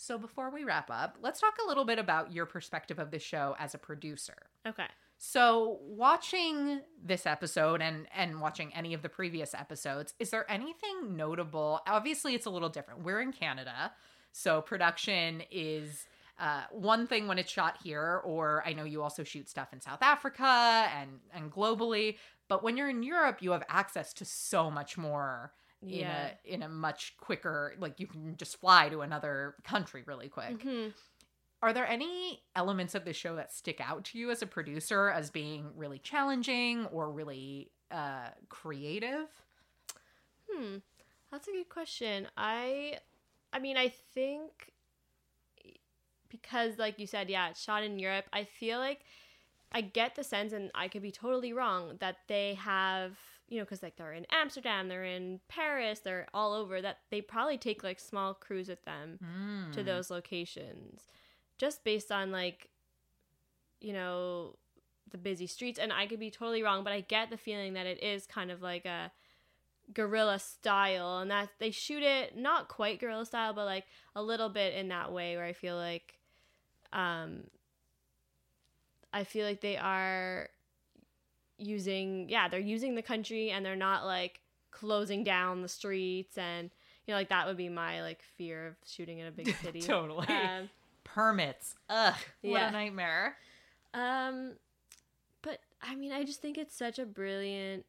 So 0.00 0.16
before 0.16 0.50
we 0.50 0.62
wrap 0.64 0.90
up, 0.90 1.18
let's 1.20 1.40
talk 1.40 1.54
a 1.64 1.66
little 1.68 1.84
bit 1.84 1.98
about 1.98 2.32
your 2.32 2.46
perspective 2.46 2.98
of 3.00 3.10
the 3.10 3.18
show 3.18 3.56
as 3.58 3.74
a 3.74 3.78
producer. 3.78 4.46
Okay. 4.66 4.86
So, 5.20 5.78
watching 5.82 6.80
this 7.04 7.26
episode 7.26 7.82
and 7.82 8.06
and 8.14 8.40
watching 8.40 8.72
any 8.72 8.94
of 8.94 9.02
the 9.02 9.08
previous 9.08 9.52
episodes, 9.52 10.14
is 10.20 10.30
there 10.30 10.48
anything 10.50 11.16
notable? 11.16 11.80
Obviously, 11.88 12.34
it's 12.36 12.46
a 12.46 12.50
little 12.50 12.68
different. 12.68 13.02
We're 13.02 13.20
in 13.20 13.32
Canada, 13.32 13.92
so 14.30 14.62
production 14.62 15.42
is 15.50 16.06
uh, 16.38 16.62
one 16.70 17.08
thing 17.08 17.26
when 17.26 17.36
it's 17.36 17.50
shot 17.50 17.78
here, 17.82 18.20
or 18.24 18.62
I 18.64 18.72
know 18.74 18.84
you 18.84 19.02
also 19.02 19.24
shoot 19.24 19.48
stuff 19.48 19.72
in 19.72 19.80
South 19.80 20.02
Africa 20.02 20.88
and 20.96 21.18
and 21.34 21.50
globally. 21.52 22.16
But 22.46 22.62
when 22.62 22.76
you're 22.76 22.88
in 22.88 23.02
Europe, 23.02 23.38
you 23.42 23.50
have 23.50 23.64
access 23.68 24.12
to 24.14 24.24
so 24.24 24.70
much 24.70 24.96
more 24.96 25.52
in 25.82 25.88
Yeah. 25.90 26.30
a 26.46 26.54
in 26.54 26.62
a 26.62 26.68
much 26.68 27.16
quicker. 27.18 27.74
Like 27.80 27.98
you 27.98 28.06
can 28.06 28.36
just 28.36 28.56
fly 28.60 28.88
to 28.88 29.00
another 29.00 29.56
country 29.64 30.04
really 30.06 30.28
quick. 30.28 30.60
Mhm. 30.60 30.94
Are 31.62 31.72
there 31.72 31.86
any 31.86 32.42
elements 32.54 32.94
of 32.94 33.04
the 33.04 33.12
show 33.12 33.34
that 33.36 33.52
stick 33.52 33.80
out 33.80 34.04
to 34.06 34.18
you 34.18 34.30
as 34.30 34.42
a 34.42 34.46
producer 34.46 35.08
as 35.10 35.30
being 35.30 35.70
really 35.76 35.98
challenging 35.98 36.86
or 36.86 37.10
really 37.10 37.70
uh, 37.90 38.28
creative? 38.48 39.26
Hmm. 40.50 40.76
That's 41.32 41.48
a 41.48 41.52
good 41.52 41.68
question. 41.68 42.28
I 42.36 42.98
I 43.52 43.58
mean, 43.58 43.76
I 43.76 43.88
think 44.14 44.72
because 46.28 46.78
like 46.78 46.98
you 46.98 47.06
said, 47.06 47.28
yeah, 47.30 47.50
it's 47.50 47.62
shot 47.62 47.82
in 47.82 47.98
Europe. 47.98 48.26
I 48.32 48.44
feel 48.44 48.78
like 48.78 49.00
I 49.72 49.80
get 49.80 50.14
the 50.14 50.24
sense 50.24 50.52
and 50.52 50.70
I 50.74 50.88
could 50.88 51.02
be 51.02 51.10
totally 51.10 51.52
wrong 51.52 51.96
that 52.00 52.18
they 52.28 52.54
have, 52.54 53.18
you 53.48 53.58
know, 53.58 53.64
cuz 53.66 53.82
like 53.82 53.96
they're 53.96 54.12
in 54.12 54.26
Amsterdam, 54.30 54.88
they're 54.88 55.04
in 55.04 55.40
Paris, 55.48 56.00
they're 56.00 56.26
all 56.32 56.52
over 56.54 56.80
that 56.80 57.00
they 57.10 57.20
probably 57.20 57.58
take 57.58 57.82
like 57.82 57.98
small 57.98 58.32
crews 58.34 58.68
with 58.68 58.84
them 58.84 59.18
Hmm. 59.20 59.72
to 59.72 59.82
those 59.82 60.10
locations 60.10 61.02
just 61.58 61.84
based 61.84 62.10
on 62.10 62.30
like 62.30 62.68
you 63.80 63.92
know 63.92 64.56
the 65.10 65.18
busy 65.18 65.46
streets 65.46 65.78
and 65.78 65.92
i 65.92 66.06
could 66.06 66.20
be 66.20 66.30
totally 66.30 66.62
wrong 66.62 66.84
but 66.84 66.92
i 66.92 67.00
get 67.00 67.30
the 67.30 67.36
feeling 67.36 67.74
that 67.74 67.86
it 67.86 68.02
is 68.02 68.26
kind 68.26 68.50
of 68.50 68.62
like 68.62 68.84
a 68.84 69.10
guerrilla 69.94 70.38
style 70.38 71.18
and 71.18 71.30
that 71.30 71.48
they 71.58 71.70
shoot 71.70 72.02
it 72.02 72.36
not 72.36 72.68
quite 72.68 73.00
guerrilla 73.00 73.24
style 73.24 73.52
but 73.54 73.64
like 73.64 73.84
a 74.14 74.22
little 74.22 74.48
bit 74.50 74.74
in 74.74 74.88
that 74.88 75.12
way 75.12 75.36
where 75.36 75.46
i 75.46 75.52
feel 75.52 75.76
like 75.76 76.18
um 76.92 77.44
i 79.14 79.24
feel 79.24 79.46
like 79.46 79.60
they 79.62 79.76
are 79.78 80.48
using 81.56 82.28
yeah 82.28 82.48
they're 82.48 82.60
using 82.60 82.94
the 82.94 83.02
country 83.02 83.50
and 83.50 83.64
they're 83.64 83.74
not 83.76 84.04
like 84.04 84.40
closing 84.70 85.24
down 85.24 85.62
the 85.62 85.68
streets 85.68 86.36
and 86.36 86.70
you 87.06 87.12
know 87.12 87.18
like 87.18 87.30
that 87.30 87.46
would 87.46 87.56
be 87.56 87.68
my 87.70 88.02
like 88.02 88.20
fear 88.36 88.66
of 88.68 88.74
shooting 88.86 89.18
in 89.18 89.26
a 89.26 89.30
big 89.30 89.52
city 89.62 89.80
Totally. 89.80 90.26
um, 90.28 90.68
Permits. 91.18 91.74
Ugh. 91.90 92.14
What 92.42 92.50
Yeah. 92.50 92.68
a 92.68 92.70
nightmare. 92.70 93.36
um 93.92 94.52
but 95.42 95.58
i 95.82 95.94
mean 95.96 96.12
i 96.12 96.22
just 96.22 96.40
think 96.40 96.58
it's 96.58 96.76
such 96.76 96.98
a 97.00 97.06
brilliant 97.06 97.84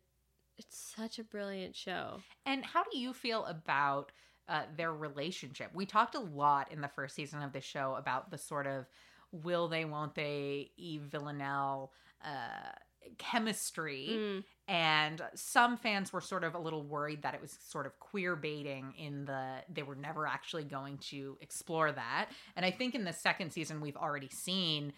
it's 0.58 0.76
such 0.98 1.20
a 1.20 1.24
brilliant 1.24 1.76
show 1.76 2.22
And 2.48 2.66
how 2.66 2.84
do 2.92 2.98
you 2.98 3.14
feel 3.14 3.46
about 3.46 4.12
uh, 4.48 4.64
their 4.76 4.92
relationship? 4.92 5.70
We 5.76 5.86
talked 5.86 6.16
a 6.16 6.20
lot 6.20 6.72
in 6.72 6.82
the 6.82 6.88
first 6.88 7.14
season 7.16 7.44
of 7.44 7.54
the 7.54 7.62
show 7.62 7.94
about 8.00 8.32
the 8.32 8.38
sort 8.40 8.66
of 8.66 8.88
will 9.32 9.68
they, 9.68 9.86
won't 9.86 10.16
they, 10.16 10.72
Eve 10.76 11.04
Villanelle 11.04 11.92
uh, 12.26 12.72
chemistry. 13.18 14.08
Mm. 14.12 14.44
And 14.68 15.22
some 15.34 15.78
fans 15.78 16.14
were 16.14 16.22
sort 16.22 16.44
of 16.44 16.54
a 16.54 16.60
little 16.60 16.84
worried 16.84 17.24
that 17.24 17.34
it 17.34 17.42
was 17.42 17.58
sort 17.68 17.86
of 17.86 18.00
queer 18.00 18.36
baiting 18.36 18.94
in 18.98 19.26
the 19.26 19.56
they 19.68 19.84
were 19.84 19.96
never 19.96 20.28
actually 20.28 20.64
going 20.64 20.98
to 21.10 21.38
explore 21.42 21.92
that. 21.92 22.30
And 22.56 22.66
I 22.66 22.72
think 22.72 22.94
in 22.96 23.04
the 23.04 23.14
second 23.14 23.52
season, 23.52 23.82
we've 23.82 23.98
already 23.98 24.30
seen 24.30 24.94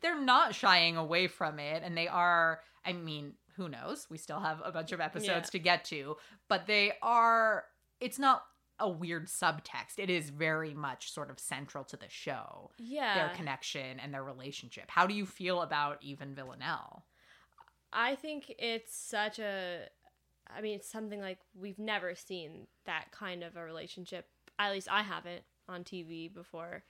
they're 0.00 0.20
not 0.20 0.54
shying 0.54 0.96
away 0.96 1.28
from 1.28 1.58
it 1.60 1.82
and 1.84 1.96
they 1.96 2.08
are 2.08 2.60
i 2.84 2.92
mean 2.92 3.34
who 3.56 3.68
knows 3.68 4.06
we 4.10 4.18
still 4.18 4.40
have 4.40 4.60
a 4.64 4.72
bunch 4.72 4.90
of 4.90 5.00
episodes 5.00 5.28
Yeah. 5.28 5.50
to 5.52 5.58
get 5.60 5.84
to 5.86 6.16
but 6.48 6.66
they 6.66 6.94
are 7.02 7.64
it's 8.00 8.18
not 8.18 8.42
a 8.80 8.88
weird 8.88 9.28
subtext 9.28 9.98
it 9.98 10.10
is 10.10 10.30
very 10.30 10.74
much 10.74 11.12
sort 11.12 11.30
of 11.30 11.38
central 11.38 11.84
to 11.84 11.96
the 11.96 12.08
show 12.08 12.72
yeah 12.78 13.14
their 13.14 13.36
connection 13.36 14.00
and 14.00 14.12
their 14.12 14.24
relationship 14.24 14.86
how 14.88 15.06
do 15.06 15.14
you 15.14 15.24
feel 15.24 15.62
about 15.62 15.98
even 16.02 16.34
villanelle 16.34 17.04
I 17.92 18.14
think 18.14 18.54
it's 18.58 18.96
such 18.96 19.38
a 19.38 19.88
I 20.54 20.60
mean 20.60 20.76
it's 20.76 20.88
something 20.88 21.20
like 21.20 21.38
we've 21.58 21.78
never 21.78 22.14
seen 22.14 22.66
that 22.86 23.10
kind 23.12 23.42
of 23.42 23.56
a 23.56 23.64
relationship. 23.64 24.26
At 24.58 24.72
least 24.72 24.88
I 24.90 25.02
haven't 25.02 25.42
on 25.68 25.84
TV 25.84 26.32
before. 26.32 26.84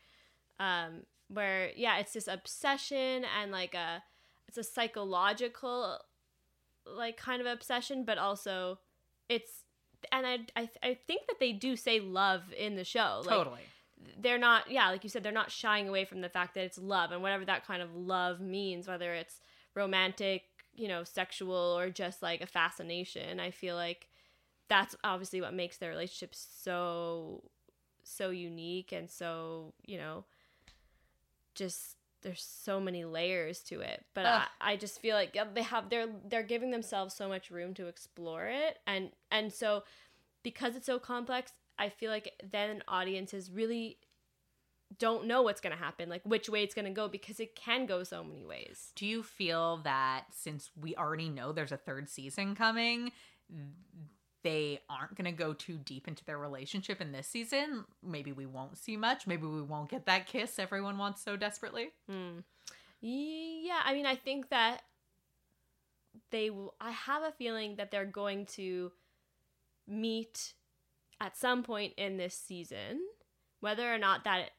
Um 0.59 1.03
where 1.29 1.71
yeah, 1.77 1.99
it's 1.99 2.13
this 2.13 2.29
obsession 2.29 3.25
and 3.41 3.51
like 3.51 3.75
a 3.75 4.03
it's 4.49 4.59
a 4.59 4.65
psychological 4.65 5.99
like 6.85 7.17
kind 7.17 7.41
of 7.41 7.47
obsession 7.47 8.05
but 8.05 8.19
also 8.19 8.79
it's 9.29 9.65
and 10.11 10.27
I 10.27 10.39
I 10.57 10.69
I 10.83 10.95
think 11.07 11.27
that 11.29 11.39
they 11.41 11.53
do 11.53 11.77
say 11.77 12.01
love 12.01 12.43
in 12.57 12.77
the 12.77 12.85
show. 12.85 13.23
Like, 13.25 13.37
totally 13.37 13.63
they're 14.21 14.39
not 14.39 14.71
yeah 14.71 14.91
like 14.91 15.05
you 15.05 15.11
said 15.11 15.23
they're 15.23 15.33
not 15.33 15.51
shying 15.51 15.89
away 15.89 16.05
from 16.05 16.21
the 16.21 16.29
fact 16.29 16.55
that 16.55 16.65
it's 16.65 16.79
love 16.79 17.13
and 17.13 17.23
whatever 17.23 17.45
that 17.45 17.67
kind 17.67 17.83
of 17.83 17.95
love 17.95 18.41
means 18.41 18.89
whether 18.89 19.13
it's 19.15 19.41
romantic 19.75 20.45
you 20.75 20.89
know 20.89 21.05
sexual 21.05 21.55
or 21.77 21.91
just 21.91 22.23
like 22.23 22.41
a 22.41 22.47
fascination 22.47 23.41
i 23.41 23.51
feel 23.51 23.77
like 23.77 24.09
that's 24.69 24.97
obviously 25.05 25.41
what 25.41 25.53
makes 25.55 25.79
their 25.79 25.91
relationship 25.91 26.35
so 26.35 27.43
so 28.05 28.31
unique 28.31 28.93
and 28.93 29.11
so 29.11 29.73
you 29.87 29.99
know 29.99 30.25
just 31.55 31.97
there's 32.23 32.43
so 32.43 32.81
many 32.81 33.05
layers 33.05 33.59
to 33.61 33.81
it. 33.81 34.05
But 34.15 34.27
I, 34.27 34.47
I 34.61 34.77
just 34.77 35.01
feel 35.01 35.17
like 35.17 35.37
they 35.55 35.63
have 35.63 35.91
they're 35.91 36.07
they're 36.29 36.45
giving 36.45 36.71
themselves 36.71 37.15
so 37.15 37.29
much 37.29 37.51
room 37.51 37.75
to 37.75 37.89
explore 37.89 38.47
it. 38.47 38.79
And 38.87 39.11
and 39.33 39.53
so 39.53 39.83
because 40.43 40.77
it's 40.77 40.87
so 40.87 40.99
complex 40.99 41.53
i 41.79 41.89
feel 41.89 42.11
like 42.11 42.33
then 42.51 42.83
audiences 42.89 43.51
really 43.51 43.99
don't 44.99 45.27
know 45.27 45.43
what's 45.43 45.61
going 45.61 45.77
to 45.77 45.83
happen 45.83 46.09
like 46.09 46.23
which 46.25 46.49
way 46.49 46.63
it's 46.63 46.75
going 46.75 46.85
to 46.85 46.91
go 46.91 47.09
because 47.09 47.41
it 47.41 47.55
can 47.55 47.87
go 47.87 48.03
so 48.03 48.23
many 48.23 48.45
ways 48.45 48.93
do 48.97 49.07
you 49.07 49.23
feel 49.23 49.79
that 49.79 50.25
since 50.31 50.71
we 50.81 50.95
already 50.97 51.29
know 51.29 51.53
there's 51.53 51.73
a 51.73 51.77
third 51.77 52.09
season 52.09 52.55
coming 52.55 53.13
they 54.43 54.81
aren't 54.91 55.15
going 55.15 55.25
to 55.25 55.31
go 55.33 55.53
too 55.53 55.79
deep 55.79 56.09
into 56.09 56.25
their 56.25 56.39
relationship 56.39 57.01
in 57.01 57.13
this 57.13 57.27
season 57.27 57.85
maybe 58.03 58.33
we 58.33 58.47
won't 58.47 58.77
see 58.77 58.97
much 58.97 59.27
maybe 59.27 59.47
we 59.47 59.63
won't 59.63 59.89
get 59.89 60.07
that 60.07 60.27
kiss 60.27 60.59
everyone 60.59 60.99
wants 60.99 61.23
so 61.23 61.37
desperately 61.37 61.91
Hmm. 62.09 62.41
Yeah, 63.05 63.81
I 63.85 63.95
mean, 63.95 64.07
I 64.07 64.15
think 64.15 64.49
that 64.51 64.83
they 66.31 66.51
will. 66.51 66.75
I 66.81 66.93
have 66.93 67.25
a 67.25 67.33
feeling 67.33 67.77
that 67.77 67.91
they're 67.91 68.05
going 68.05 68.47
to 68.47 68.93
meet 69.89 70.55
at 71.21 71.37
some 71.37 71.65
point 71.65 71.95
in 71.97 72.17
this 72.17 72.35
season. 72.37 73.01
Whether 73.59 73.93
or 73.93 73.99
not 73.99 74.23
that 74.25 74.51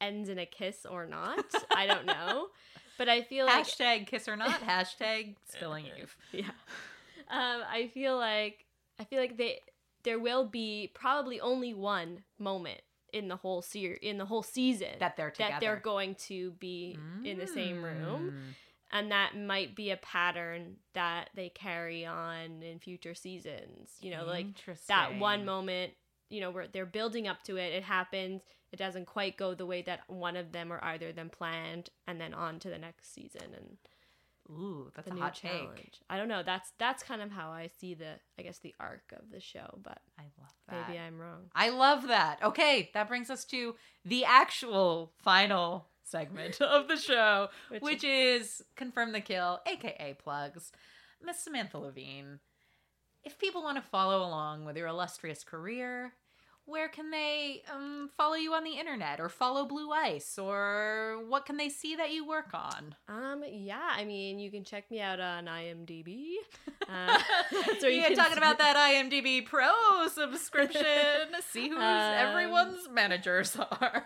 ends 0.00 0.28
in 0.28 0.38
a 0.38 0.46
kiss 0.46 0.86
or 0.88 1.06
not, 1.06 1.44
I 1.74 1.86
don't 1.86 2.06
know. 2.06 2.48
But 2.98 3.08
I 3.08 3.22
feel 3.22 3.46
like 3.46 3.64
hashtag 3.64 4.08
kiss 4.08 4.26
or 4.26 4.34
not 4.36 4.60
hashtag 4.66 5.36
spilling 5.48 5.84
eve 6.00 6.16
yeah. 6.32 6.50
Um, 7.30 7.62
I 7.70 7.90
feel 7.94 8.16
like 8.16 8.64
I 8.98 9.04
feel 9.04 9.20
like 9.20 9.36
they 9.36 9.60
there 10.02 10.18
will 10.18 10.44
be 10.46 10.90
probably 10.94 11.40
only 11.40 11.72
one 11.74 12.24
moment 12.40 12.80
in 13.12 13.28
the 13.28 13.36
whole 13.36 13.62
ser- 13.62 13.98
in 14.02 14.18
the 14.18 14.24
whole 14.24 14.42
season 14.42 14.88
That 14.98 15.16
they're 15.16 15.32
that 15.38 15.60
they're 15.60 15.76
going 15.76 16.16
to 16.26 16.50
be 16.58 16.98
in 17.24 17.38
the 17.38 17.46
same 17.46 17.84
room 17.84 18.32
Mm. 18.32 18.54
and 18.90 19.12
that 19.12 19.36
might 19.38 19.76
be 19.76 19.92
a 19.92 19.96
pattern 19.96 20.78
that 20.94 21.30
they 21.36 21.50
carry 21.50 22.04
on 22.04 22.62
in 22.64 22.80
future 22.80 23.14
seasons 23.14 23.92
you 24.00 24.10
know 24.10 24.24
like 24.24 24.46
that 24.88 25.16
one 25.20 25.44
moment 25.44 25.92
you 26.30 26.40
know 26.40 26.50
where 26.50 26.66
they're 26.66 26.84
building 26.84 27.28
up 27.28 27.44
to 27.44 27.56
it 27.58 27.72
it 27.74 27.84
happens 27.84 28.42
it 28.72 28.76
doesn't 28.76 29.06
quite 29.06 29.36
go 29.36 29.54
the 29.54 29.66
way 29.66 29.82
that 29.82 30.00
one 30.08 30.36
of 30.36 30.52
them 30.52 30.72
or 30.72 30.82
either 30.84 31.08
of 31.08 31.16
them 31.16 31.30
planned 31.30 31.90
and 32.06 32.20
then 32.20 32.34
on 32.34 32.58
to 32.60 32.68
the 32.68 32.78
next 32.78 33.12
season 33.14 33.42
and 33.54 33.76
Ooh, 34.50 34.90
that's 34.96 35.06
the 35.06 35.12
a 35.12 35.14
new 35.14 35.20
hot 35.20 35.34
challenge 35.34 35.76
take. 35.76 35.98
i 36.08 36.16
don't 36.16 36.28
know 36.28 36.42
that's 36.42 36.72
that's 36.78 37.02
kind 37.02 37.20
of 37.20 37.30
how 37.30 37.50
i 37.50 37.68
see 37.78 37.92
the 37.94 38.14
i 38.38 38.42
guess 38.42 38.58
the 38.58 38.74
arc 38.80 39.12
of 39.12 39.30
the 39.30 39.40
show 39.40 39.78
but 39.82 39.98
I 40.18 40.22
love 40.40 40.52
that. 40.68 40.88
maybe 40.88 40.98
i'm 41.00 41.18
wrong 41.18 41.50
I 41.54 41.68
love 41.70 42.08
that. 42.08 42.42
Okay, 42.42 42.90
that 42.94 43.08
brings 43.08 43.30
us 43.30 43.44
to 43.46 43.74
the 44.04 44.24
actual 44.24 45.12
final 45.22 45.86
segment 46.04 46.60
of 46.60 46.88
the 46.88 46.96
show, 46.96 47.48
Which 47.68 47.82
which, 47.82 48.04
is 48.04 48.62
confirm 48.76 49.12
the 49.12 49.20
kill, 49.20 49.60
aka 49.66 50.14
plugs. 50.18 50.72
Miss 51.22 51.38
Samantha 51.40 51.78
Levine. 51.78 52.38
If 53.24 53.38
people 53.38 53.62
want 53.62 53.76
to 53.76 53.82
follow 53.90 54.20
along 54.26 54.64
with 54.64 54.76
your 54.76 54.86
illustrious 54.86 55.42
career, 55.44 56.12
where 56.68 56.88
can 56.88 57.10
they 57.10 57.62
um, 57.74 58.10
follow 58.16 58.34
you 58.34 58.52
on 58.54 58.62
the 58.62 58.78
internet 58.78 59.20
or 59.20 59.28
follow 59.28 59.64
Blue 59.66 59.90
Ice 59.90 60.38
or 60.38 61.24
what 61.26 61.46
can 61.46 61.56
they 61.56 61.68
see 61.68 61.96
that 61.96 62.12
you 62.12 62.26
work 62.26 62.50
on? 62.52 62.94
Um, 63.08 63.42
yeah, 63.50 63.80
I 63.90 64.04
mean, 64.04 64.38
you 64.38 64.50
can 64.50 64.64
check 64.64 64.90
me 64.90 65.00
out 65.00 65.18
on 65.20 65.46
IMDb. 65.46 66.34
Uh, 66.90 67.18
you 67.82 67.88
you 67.88 67.96
yeah, 68.00 68.06
can 68.08 68.16
talking 68.16 68.32
see- 68.32 68.38
about 68.38 68.56
that 68.64 68.74
IMDb 68.74 69.44
Pro 69.44 69.68
subscription. 70.10 70.82
see 71.50 71.68
who 71.68 71.76
Um, 71.76 71.82
everyone's 72.16 72.88
managers 72.90 73.54
are. 73.56 74.04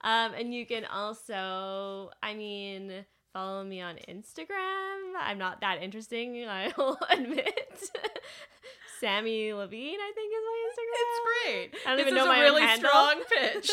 Um, 0.00 0.32
and 0.34 0.52
you 0.52 0.66
can 0.66 0.84
also, 0.84 2.10
I 2.20 2.34
mean, 2.34 3.04
follow 3.32 3.62
me 3.62 3.80
on 3.82 3.96
Instagram. 4.08 5.12
I'm 5.20 5.38
not 5.38 5.60
that 5.60 5.80
interesting, 5.80 6.44
I'll 6.48 6.98
admit. 7.08 7.80
Sammy 9.00 9.52
Levine, 9.52 9.98
I 10.00 10.12
think, 10.14 10.32
is 10.32 10.42
my 10.46 10.58
Instagram. 10.68 11.00
It's 11.02 11.20
great. 11.44 11.82
I 11.84 11.88
don't 11.88 11.96
this 11.98 12.06
even 12.06 12.14
know 12.14 12.24
a 12.24 12.28
my 12.28 12.40
really 12.40 12.62
handle. 12.62 12.88
strong 12.90 13.22
pitch. 13.30 13.70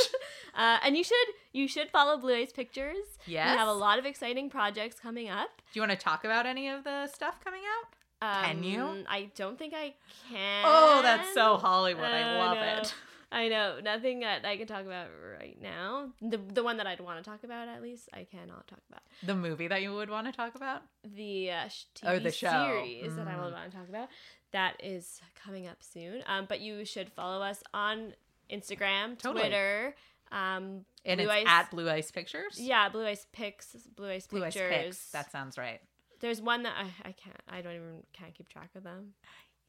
Uh, 0.55 0.77
and 0.83 0.95
you 0.97 1.03
should 1.03 1.27
you 1.51 1.67
should 1.67 1.89
follow 1.89 2.17
Blue 2.17 2.35
Ice 2.35 2.51
Pictures. 2.51 3.05
Yes. 3.25 3.53
we 3.53 3.57
have 3.57 3.67
a 3.67 3.73
lot 3.73 3.99
of 3.99 4.05
exciting 4.05 4.49
projects 4.49 4.99
coming 4.99 5.29
up. 5.29 5.49
Do 5.71 5.79
you 5.79 5.81
want 5.81 5.91
to 5.91 5.97
talk 6.03 6.23
about 6.25 6.45
any 6.45 6.67
of 6.69 6.83
the 6.83 7.07
stuff 7.07 7.39
coming 7.43 7.61
out? 7.61 7.95
Um, 8.37 8.45
Can 8.45 8.63
you? 8.63 9.05
I 9.09 9.29
don't 9.35 9.57
think 9.59 9.73
I 9.75 9.93
can. 10.29 10.63
Oh, 10.65 11.01
that's 11.03 11.33
so 11.33 11.57
Hollywood. 11.57 12.05
I 12.05 12.21
Uh, 12.35 12.37
love 12.45 12.57
it. 12.57 12.93
I 13.33 13.47
know 13.49 13.79
nothing 13.83 14.19
that 14.19 14.45
I 14.45 14.57
can 14.57 14.67
talk 14.67 14.85
about 14.85 15.07
right 15.39 15.57
now. 15.59 16.09
The 16.21 16.37
the 16.37 16.63
one 16.63 16.77
that 16.77 16.85
I'd 16.85 16.99
want 17.01 17.17
to 17.23 17.27
talk 17.27 17.43
about, 17.43 17.67
at 17.67 17.81
least, 17.81 18.07
I 18.13 18.25
cannot 18.25 18.67
talk 18.67 18.79
about. 18.89 19.01
The 19.23 19.33
movie 19.35 19.67
that 19.67 19.81
you 19.81 19.91
would 19.95 20.09
want 20.11 20.27
to 20.27 20.31
talk 20.33 20.53
about? 20.53 20.83
The 21.03 21.49
uh, 21.49 21.55
TV 21.65 22.03
Oh, 22.05 22.19
the 22.19 22.31
show. 22.31 22.51
series 22.51 23.15
that 23.15 23.27
I 23.27 23.31
Mm. 23.33 23.43
would 23.43 23.53
want 23.53 23.71
to 23.71 23.75
talk 23.77 23.89
about 23.89 24.07
that 24.53 24.75
is 24.83 25.19
coming 25.43 25.67
up 25.67 25.77
soon. 25.81 26.23
Um, 26.25 26.45
but 26.47 26.61
you 26.61 26.85
should 26.85 27.11
follow 27.11 27.41
us 27.43 27.61
on 27.73 28.13
Instagram, 28.51 29.17
Totally. 29.17 29.41
Twitter. 29.41 29.95
Um, 30.31 30.85
And 31.05 31.17
Blue 31.19 31.25
it's 31.25 31.31
Ice- 31.31 31.45
at 31.47 31.71
Blue 31.71 31.89
Ice 31.89 32.09
Pictures? 32.11 32.59
yeah, 32.59 32.89
Blue 32.89 33.05
Ice 33.05 33.27
Pics, 33.33 33.75
Blue 33.95 34.09
Ice 34.09 34.25
Blue 34.27 34.43
Ice 34.43 34.53
Pictures. 34.53 34.85
Pics. 34.97 35.11
That 35.11 35.31
sounds 35.31 35.57
right. 35.57 35.79
There's 36.21 36.41
one 36.41 36.63
that 36.63 36.73
I, 36.77 37.09
I 37.09 37.11
can't. 37.11 37.35
I 37.49 37.61
don't 37.61 37.75
even 37.75 38.03
can't 38.13 38.33
keep 38.33 38.47
track 38.47 38.69
of 38.75 38.83
them. 38.83 39.13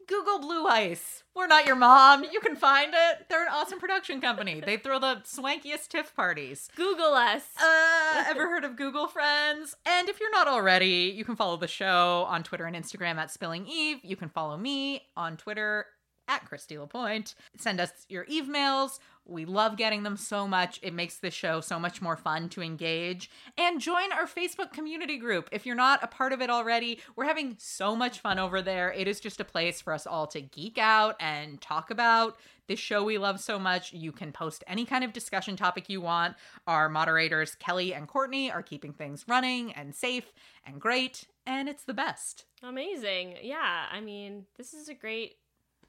Google 0.07 0.39
Blue 0.39 0.67
Ice. 0.67 1.23
We're 1.35 1.47
not 1.47 1.67
your 1.67 1.77
mom. 1.77 2.25
You 2.25 2.41
can 2.41 2.55
find 2.55 2.93
it. 2.95 3.27
They're 3.29 3.43
an 3.43 3.53
awesome 3.53 3.81
production 3.81 4.21
company. 4.21 4.61
They 4.61 4.77
throw 4.77 4.99
the 5.01 5.23
swankiest 5.25 5.89
TIFF 5.89 6.15
parties. 6.15 6.69
Google 6.77 7.15
us. 7.15 7.43
Uh, 7.61 8.25
ever 8.29 8.49
heard 8.49 8.65
of 8.65 8.77
Google 8.77 9.09
Friends? 9.09 9.77
And 9.85 10.09
if 10.09 10.21
you're 10.21 10.31
not 10.31 10.47
already, 10.47 11.13
you 11.15 11.25
can 11.25 11.35
follow 11.35 11.57
the 11.57 11.67
show 11.67 12.27
on 12.29 12.45
Twitter 12.45 12.67
and 12.67 12.77
Instagram 12.77 13.17
at 13.17 13.33
Spilling 13.33 13.67
Eve. 13.67 13.99
You 14.05 14.15
can 14.15 14.29
follow 14.29 14.57
me 14.57 15.03
on 15.17 15.37
Twitter 15.37 15.87
at 16.29 16.49
Kristy 16.49 16.79
Lapointe. 16.79 17.35
Send 17.59 17.81
us 17.81 17.91
your 18.09 18.25
emails. 18.27 18.99
We 19.27 19.47
love 19.47 19.77
getting 19.77 20.03
them 20.03 20.17
so 20.17 20.47
much. 20.47 20.79
It 20.83 20.93
makes 20.93 21.17
the 21.17 21.31
show 21.31 21.61
so 21.61 21.79
much 21.79 22.03
more 22.03 22.17
fun 22.17 22.51
to 22.51 22.63
engage. 22.63 23.31
And 23.57 23.81
join 23.81 24.13
our 24.13 24.27
Facebook 24.27 24.73
community 24.73 25.17
group. 25.17 25.49
If 25.51 25.65
you're 25.65 25.75
not 25.75 26.03
a 26.03 26.09
part 26.09 26.33
of 26.33 26.43
it 26.43 26.51
already, 26.51 27.01
we're 27.17 27.25
having 27.25 27.57
so 27.59 27.97
much 27.97 28.19
fun 28.21 28.39
over 28.39 28.61
there. 28.61 28.93
It 28.93 29.09
is 29.09 29.21
just 29.21 29.41
a 29.41 29.45
place 29.45 29.81
for 29.81 29.95
us 29.95 30.07
all 30.07 30.27
to 30.29 30.43
geek 30.43 30.77
out 30.77 31.17
and 31.21 31.61
talk 31.61 31.91
about 31.91 32.37
this 32.67 32.79
show 32.79 33.05
we 33.05 33.19
love 33.19 33.41
so 33.41 33.59
much. 33.59 33.93
You 33.93 34.13
can 34.13 34.33
post 34.33 34.65
any 34.67 34.85
kind 34.85 35.05
of 35.05 35.13
discussion 35.13 35.57
topic 35.57 35.89
you 35.89 36.01
want. 36.01 36.37
Our 36.67 36.89
moderators, 36.89 37.55
Kelly 37.55 37.95
and 37.95 38.09
Courtney, 38.09 38.51
are 38.51 38.63
keeping 38.63 38.93
things 38.93 39.25
running 39.29 39.73
and 39.73 39.95
safe 39.95 40.33
and 40.67 40.81
great, 40.81 41.27
and 41.47 41.69
it's 41.69 41.85
the 41.85 41.95
best. 41.95 42.47
Amazing. 42.63 43.37
Yeah, 43.43 43.85
I 43.93 44.01
mean, 44.01 44.47
this 44.57 44.73
is 44.73 44.89
a 44.89 44.95
great 44.95 45.37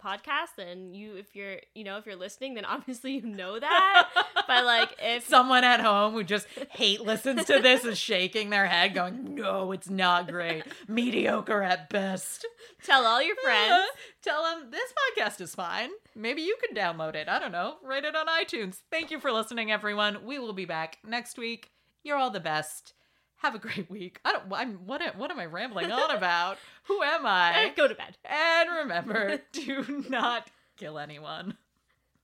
podcast 0.06 0.58
and 0.60 0.96
you 0.96 1.16
if 1.16 1.36
you're, 1.36 1.58
you 1.74 1.84
know, 1.84 1.98
if 1.98 2.06
you're 2.06 2.16
listening 2.16 2.54
then 2.54 2.66
obviously 2.76 3.14
you 3.14 3.22
know 3.22 3.60
that. 3.60 4.10
but 4.48 4.64
like 4.66 4.96
if 5.02 5.28
Someone 5.28 5.64
at 5.64 5.80
home 5.82 6.14
who 6.14 6.24
just 6.24 6.48
hate 6.70 7.02
listens 7.02 7.46
to 7.46 7.60
this 7.60 7.84
is 7.86 7.98
shaking 7.98 8.50
their 8.52 8.68
head, 8.68 8.94
going, 8.94 9.36
No, 9.36 9.72
it's 9.72 9.90
not 9.90 10.28
great. 10.30 10.64
Mediocre 10.88 11.64
at 11.64 11.90
best. 11.90 12.46
tell 12.84 13.06
all 13.06 13.22
your 13.22 13.36
friends. 13.44 13.86
Tell 14.22 14.44
them 14.44 14.70
this 14.72 14.94
podcast 15.18 15.42
is 15.42 15.56
fine. 15.56 15.90
Maybe 16.16 16.42
you 16.44 16.56
can 16.64 16.76
download 16.76 17.16
it. 17.16 17.28
I 17.28 17.40
don't 17.40 17.52
know. 17.52 17.76
Rate 17.84 18.04
it 18.06 18.16
on 18.16 18.28
iTunes. 18.28 18.82
Thank 18.92 19.12
you 19.12 19.20
for 19.20 19.32
listening, 19.32 19.72
everyone. 19.72 20.26
We 20.26 20.40
will 20.40 20.54
be 20.54 20.66
back 20.66 20.98
next 21.06 21.38
week. 21.38 21.72
You're 22.04 22.18
all 22.18 22.30
the 22.30 22.40
best. 22.40 22.94
Have 23.38 23.56
a 23.56 23.60
great 23.60 23.90
week. 23.90 24.20
I 24.26 24.32
don't. 24.32 24.52
I'm. 24.52 24.74
What? 24.86 25.02
What 25.18 25.32
am 25.32 25.40
I 25.40 25.46
rambling 25.46 25.92
on 25.92 26.12
about? 26.16 26.58
Who 26.84 27.02
am 27.04 27.26
I? 27.26 27.74
Go 27.76 27.88
to 27.88 27.96
bed. 27.96 28.18
And 28.26 28.70
remember, 28.78 29.40
do 29.52 30.06
not 30.10 30.50
kill 30.78 30.98
anyone. 30.98 31.58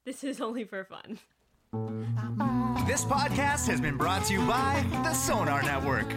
This 0.05 0.23
is 0.23 0.41
only 0.41 0.63
for 0.63 0.83
fun. 0.83 1.19
This 2.87 3.05
podcast 3.05 3.67
has 3.67 3.79
been 3.79 3.97
brought 3.97 4.25
to 4.25 4.33
you 4.33 4.45
by 4.45 4.83
the 5.03 5.13
Sonar 5.13 5.61
Network. 5.61 6.09